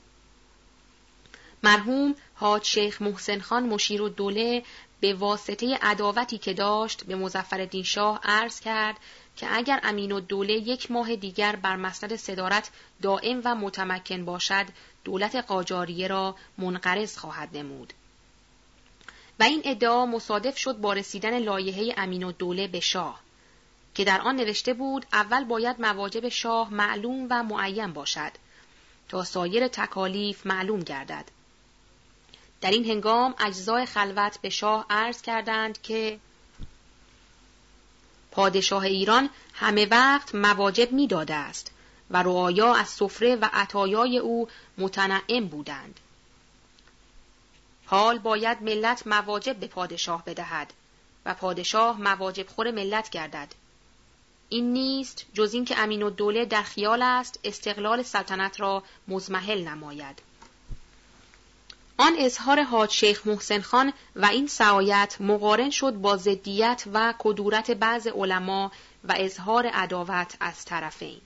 مرحوم 1.63 2.15
حاج 2.35 2.65
شیخ 2.65 3.03
محسن 3.03 3.41
خان 3.41 3.67
مشیر 3.67 4.03
و 4.03 4.09
دوله 4.09 4.63
به 5.01 5.15
واسطه 5.15 5.79
عداوتی 5.83 6.39
که 6.39 6.55
داشت 6.55 7.05
به 7.05 7.15
مزفر 7.15 7.83
شاه 7.83 8.21
عرض 8.23 8.61
کرد 8.61 8.97
که 9.37 9.57
اگر 9.57 9.80
امین 9.82 10.12
و 10.12 10.20
دوله 10.20 10.53
یک 10.53 10.91
ماه 10.91 11.16
دیگر 11.16 11.57
بر 11.57 11.76
مسند 11.76 12.16
صدارت 12.16 12.70
دائم 13.03 13.41
و 13.45 13.55
متمکن 13.55 14.24
باشد 14.24 14.66
دولت 15.05 15.37
قاجاریه 15.37 16.09
را 16.09 16.37
منقرض 16.59 17.16
خواهد 17.18 17.57
نمود. 17.57 17.93
و 19.41 19.43
این 19.43 19.62
ادعا 19.64 20.07
مصادف 20.07 20.59
شد 20.59 20.76
با 20.76 20.93
رسیدن 20.93 21.39
لایحه 21.39 21.95
امین 21.97 22.22
و 22.22 22.32
دوله 22.32 22.68
به 22.68 22.80
شاه 22.80 23.20
که 23.95 24.05
در 24.05 24.20
آن 24.20 24.37
نوشته 24.37 24.74
بود 24.74 25.07
اول 25.12 25.45
باید 25.45 25.80
مواجب 25.80 26.28
شاه 26.28 26.74
معلوم 26.74 27.26
و 27.30 27.43
معین 27.43 27.93
باشد 27.93 28.32
تا 29.09 29.24
سایر 29.24 29.68
تکالیف 29.68 30.47
معلوم 30.47 30.80
گردد. 30.80 31.24
در 32.61 32.70
این 32.70 32.85
هنگام 32.85 33.35
اجزای 33.39 33.87
خلوت 33.87 34.39
به 34.43 34.51
شاه 34.51 34.87
عرض 34.91 35.22
کردند 35.22 35.82
که 35.82 36.18
پادشاه 38.35 38.82
ایران 38.82 39.30
همه 39.55 39.87
وقت 39.87 40.35
مواجب 40.35 40.93
می‌داده 40.93 41.35
است 41.35 41.70
و 42.11 42.22
رعایا 42.22 42.74
از 42.74 42.89
سفره 42.89 43.37
و 43.37 43.49
عطایای 43.53 44.18
او 44.18 44.49
متنعم 44.78 45.47
بودند. 45.49 46.01
حال 47.87 48.18
باید 48.18 48.62
ملت 48.62 49.07
مواجب 49.07 49.57
به 49.57 49.66
پادشاه 49.66 50.24
بدهد 50.24 50.72
و 51.26 51.35
پادشاه 51.35 52.01
مواجب 52.01 52.49
خور 52.49 52.70
ملت 52.70 53.11
گردد. 53.11 53.49
این 54.49 54.72
نیست 54.72 55.26
جز 55.35 55.55
اینکه 55.55 55.78
امین 55.78 56.03
و 56.03 56.11
دوله 56.11 56.45
در 56.45 56.62
خیال 56.62 57.03
است 57.03 57.41
استقلال 57.45 58.03
سلطنت 58.03 58.61
را 58.61 58.82
مزمحل 59.09 59.68
نماید. 59.68 60.22
آن 61.99 62.15
اظهار 62.19 62.63
حاج 62.63 62.91
شیخ 62.91 63.27
محسن 63.27 63.61
خان 63.61 63.93
و 64.17 64.27
این 64.27 64.47
سعایت 64.47 65.17
مقارن 65.21 65.71
شد 65.71 65.93
با 65.93 66.17
ضدیت 66.17 66.85
و 66.93 67.15
کدورت 67.19 67.71
بعض 67.71 68.07
علما 68.07 68.73
و 69.05 69.15
اظهار 69.17 69.67
عداوت 69.67 70.37
از 70.41 70.65
طرفین. 70.65 71.21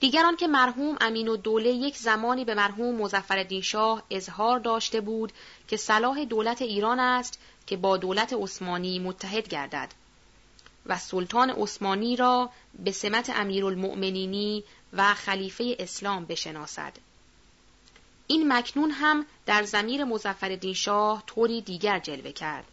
دیگران 0.00 0.36
که 0.36 0.46
مرحوم 0.46 0.96
امین 1.00 1.28
و 1.28 1.36
دوله 1.36 1.70
یک 1.70 1.96
زمانی 1.96 2.44
به 2.44 2.54
مرحوم 2.54 2.94
مزفر 2.94 3.60
شاه 3.60 4.02
اظهار 4.10 4.58
داشته 4.58 5.00
بود 5.00 5.32
که 5.68 5.76
صلاح 5.76 6.24
دولت 6.24 6.62
ایران 6.62 7.00
است 7.00 7.38
که 7.66 7.76
با 7.76 7.96
دولت 7.96 8.32
عثمانی 8.32 8.98
متحد 8.98 9.48
گردد 9.48 9.88
و 10.86 10.98
سلطان 10.98 11.50
عثمانی 11.50 12.16
را 12.16 12.50
به 12.78 12.92
سمت 12.92 13.30
امیرالمؤمنینی 13.30 14.64
و 14.92 15.14
خلیفه 15.14 15.76
اسلام 15.78 16.24
بشناسد. 16.24 16.92
این 18.26 18.52
مکنون 18.52 18.90
هم 18.90 19.26
در 19.46 19.62
زمیر 19.62 20.04
مزفر 20.04 20.72
شاه 20.72 21.22
طوری 21.26 21.60
دیگر 21.60 21.98
جلوه 21.98 22.32
کرد. 22.32 22.64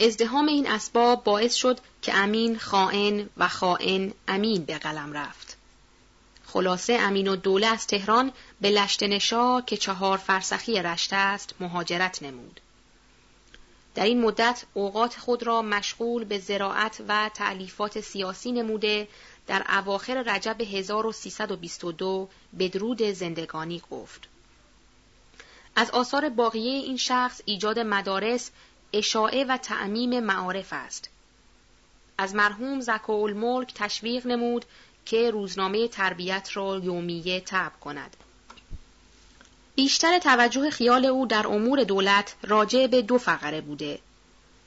ازدهام 0.00 0.46
این 0.46 0.66
اسباب 0.66 1.24
باعث 1.24 1.54
شد 1.54 1.80
که 2.02 2.14
امین 2.14 2.58
خائن 2.58 3.28
و 3.36 3.48
خائن 3.48 4.12
امین 4.28 4.64
به 4.64 4.78
قلم 4.78 5.12
رفت. 5.12 5.56
خلاصه 6.46 6.92
امین 6.92 7.28
و 7.28 7.36
دوله 7.36 7.66
از 7.66 7.86
تهران 7.86 8.32
به 8.60 8.70
لشتنشا 8.70 9.60
که 9.60 9.76
چهار 9.76 10.18
فرسخی 10.18 10.82
رشته 10.82 11.16
است 11.16 11.54
مهاجرت 11.60 12.22
نمود. 12.22 12.60
در 13.94 14.04
این 14.04 14.20
مدت 14.20 14.64
اوقات 14.74 15.18
خود 15.18 15.42
را 15.42 15.62
مشغول 15.62 16.24
به 16.24 16.38
زراعت 16.38 17.02
و 17.08 17.30
تعلیفات 17.34 18.00
سیاسی 18.00 18.52
نموده 18.52 19.08
در 19.46 19.64
اواخر 19.68 20.22
رجب 20.22 20.60
1322 20.60 22.28
بدرود 22.58 23.02
زندگانی 23.02 23.82
گفت. 23.90 24.28
از 25.76 25.90
آثار 25.90 26.28
باقیه 26.28 26.72
این 26.72 26.96
شخص 26.96 27.40
ایجاد 27.44 27.78
مدارس، 27.78 28.50
اشاعه 28.92 29.44
و 29.44 29.56
تعمیم 29.56 30.20
معارف 30.20 30.68
است. 30.72 31.10
از 32.18 32.34
مرحوم 32.34 32.80
زکا 32.80 33.14
الملک 33.14 33.74
تشویق 33.74 34.26
نمود 34.26 34.64
که 35.06 35.30
روزنامه 35.30 35.88
تربیت 35.88 36.50
را 36.54 36.78
یومیه 36.78 37.40
تب 37.40 37.72
کند. 37.80 38.16
بیشتر 39.74 40.18
توجه 40.18 40.70
خیال 40.70 41.04
او 41.04 41.26
در 41.26 41.46
امور 41.46 41.84
دولت 41.84 42.34
راجع 42.42 42.86
به 42.86 43.02
دو 43.02 43.18
فقره 43.18 43.60
بوده. 43.60 43.98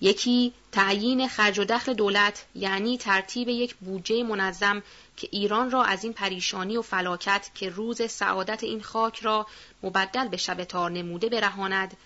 یکی 0.01 0.53
تعیین 0.71 1.27
خرج 1.27 1.59
و 1.59 1.63
دخل 1.63 1.93
دولت 1.93 2.45
یعنی 2.55 2.97
ترتیب 2.97 3.49
یک 3.49 3.75
بودجه 3.75 4.23
منظم 4.23 4.83
که 5.17 5.27
ایران 5.31 5.71
را 5.71 5.83
از 5.83 6.03
این 6.03 6.13
پریشانی 6.13 6.77
و 6.77 6.81
فلاکت 6.81 7.49
که 7.55 7.69
روز 7.69 8.11
سعادت 8.11 8.63
این 8.63 8.81
خاک 8.81 9.19
را 9.19 9.47
مبدل 9.83 10.27
به 10.27 10.37
شب 10.37 10.63
تار 10.63 10.91
نموده 10.91 11.29
برهاند 11.29 11.97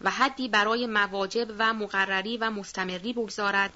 و 0.00 0.10
حدی 0.10 0.48
برای 0.48 0.86
مواجب 0.86 1.46
و 1.58 1.74
مقرری 1.74 2.36
و 2.36 2.50
مستمری 2.50 3.12
بگذارد. 3.12 3.72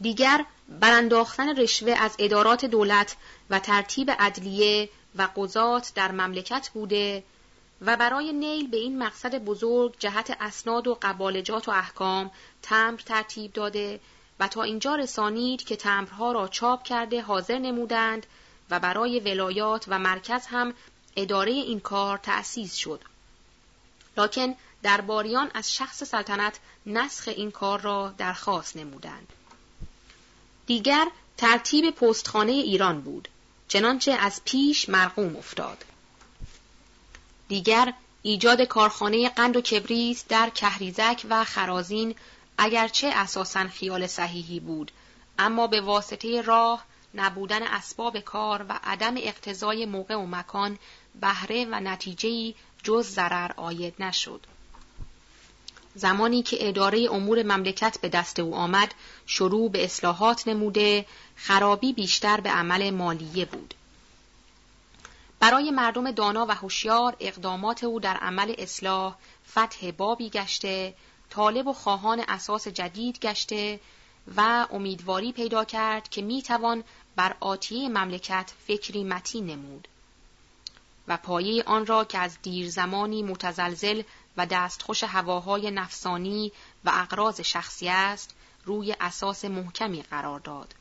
دیگر 0.00 0.44
برانداختن 0.68 1.56
رشوه 1.56 1.92
از 1.92 2.16
ادارات 2.18 2.64
دولت 2.64 3.16
و 3.50 3.58
ترتیب 3.58 4.10
عدلیه 4.10 4.88
و 5.16 5.28
قضات 5.36 5.92
در 5.94 6.12
مملکت 6.12 6.70
بوده 6.74 7.22
و 7.80 7.96
برای 7.96 8.32
نیل 8.32 8.68
به 8.68 8.76
این 8.76 8.98
مقصد 8.98 9.44
بزرگ 9.44 9.94
جهت 9.98 10.36
اسناد 10.40 10.86
و 10.86 10.98
قبالجات 11.02 11.68
و 11.68 11.70
احکام 11.70 12.30
تمر 12.62 13.00
ترتیب 13.00 13.52
داده 13.52 14.00
و 14.40 14.48
تا 14.48 14.62
اینجا 14.62 14.94
رسانید 14.94 15.64
که 15.64 15.76
تمرها 15.76 16.32
را 16.32 16.48
چاپ 16.48 16.82
کرده 16.82 17.22
حاضر 17.22 17.58
نمودند 17.58 18.26
و 18.70 18.80
برای 18.80 19.20
ولایات 19.20 19.84
و 19.88 19.98
مرکز 19.98 20.46
هم 20.46 20.74
اداره 21.16 21.52
این 21.52 21.80
کار 21.80 22.18
تأسیس 22.18 22.74
شد. 22.74 23.00
لکن 24.16 24.54
درباریان 24.82 25.50
از 25.54 25.74
شخص 25.74 26.04
سلطنت 26.04 26.58
نسخ 26.86 27.28
این 27.28 27.50
کار 27.50 27.80
را 27.80 28.14
درخواست 28.18 28.76
نمودند. 28.76 29.32
دیگر 30.66 31.08
ترتیب 31.36 31.90
پستخانه 31.90 32.52
ایران 32.52 33.00
بود 33.00 33.28
چنانچه 33.68 34.12
از 34.12 34.40
پیش 34.44 34.88
مرقوم 34.88 35.36
افتاد. 35.36 35.84
دیگر 37.48 37.92
ایجاد 38.22 38.62
کارخانه 38.62 39.28
قند 39.28 39.56
و 39.56 39.60
کبریت 39.60 40.24
در 40.28 40.50
کهریزک 40.50 41.26
و 41.30 41.44
خرازین 41.44 42.14
اگرچه 42.58 43.06
اساسا 43.06 43.68
خیال 43.68 44.06
صحیحی 44.06 44.60
بود 44.60 44.92
اما 45.38 45.66
به 45.66 45.80
واسطه 45.80 46.42
راه 46.42 46.84
نبودن 47.14 47.62
اسباب 47.62 48.20
کار 48.20 48.66
و 48.68 48.80
عدم 48.84 49.14
اقتضای 49.16 49.86
موقع 49.86 50.14
و 50.14 50.26
مکان 50.26 50.78
بهره 51.20 51.64
و 51.64 51.80
نتیجهی 51.80 52.54
جز 52.82 53.06
ضرر 53.08 53.52
آید 53.56 53.94
نشد. 53.98 54.40
زمانی 55.94 56.42
که 56.42 56.68
اداره 56.68 57.08
امور 57.12 57.42
مملکت 57.42 57.98
به 58.00 58.08
دست 58.08 58.38
او 58.38 58.54
آمد 58.54 58.94
شروع 59.26 59.70
به 59.70 59.84
اصلاحات 59.84 60.48
نموده 60.48 61.06
خرابی 61.36 61.92
بیشتر 61.92 62.40
به 62.40 62.50
عمل 62.50 62.90
مالیه 62.90 63.44
بود 63.44 63.74
برای 65.40 65.70
مردم 65.70 66.10
دانا 66.10 66.46
و 66.46 66.54
هوشیار 66.54 67.16
اقدامات 67.20 67.84
او 67.84 68.00
در 68.00 68.16
عمل 68.16 68.54
اصلاح 68.58 69.16
فتح 69.50 69.90
بابی 69.90 70.30
گشته 70.30 70.94
طالب 71.30 71.66
و 71.66 71.72
خواهان 71.72 72.24
اساس 72.28 72.68
جدید 72.68 73.18
گشته 73.18 73.80
و 74.36 74.66
امیدواری 74.70 75.32
پیدا 75.32 75.64
کرد 75.64 76.08
که 76.08 76.22
می‌توان 76.22 76.84
بر 77.16 77.36
آتیه 77.40 77.88
مملکت 77.88 78.52
فکری 78.66 79.04
متی 79.04 79.40
نمود 79.40 79.88
و 81.08 81.16
پایه 81.16 81.62
آن 81.66 81.86
را 81.86 82.04
که 82.04 82.18
از 82.18 82.38
دیر 82.42 82.70
زمانی 82.70 83.22
متزلزل 83.22 84.02
و 84.36 84.46
دستخوش 84.46 85.04
هواهای 85.04 85.70
نفسانی 85.70 86.52
و 86.84 86.90
اقراض 86.94 87.40
شخصی 87.40 87.88
است 87.88 88.34
روی 88.64 88.96
اساس 89.00 89.44
محکمی 89.44 90.02
قرار 90.02 90.40
داد. 90.40 90.74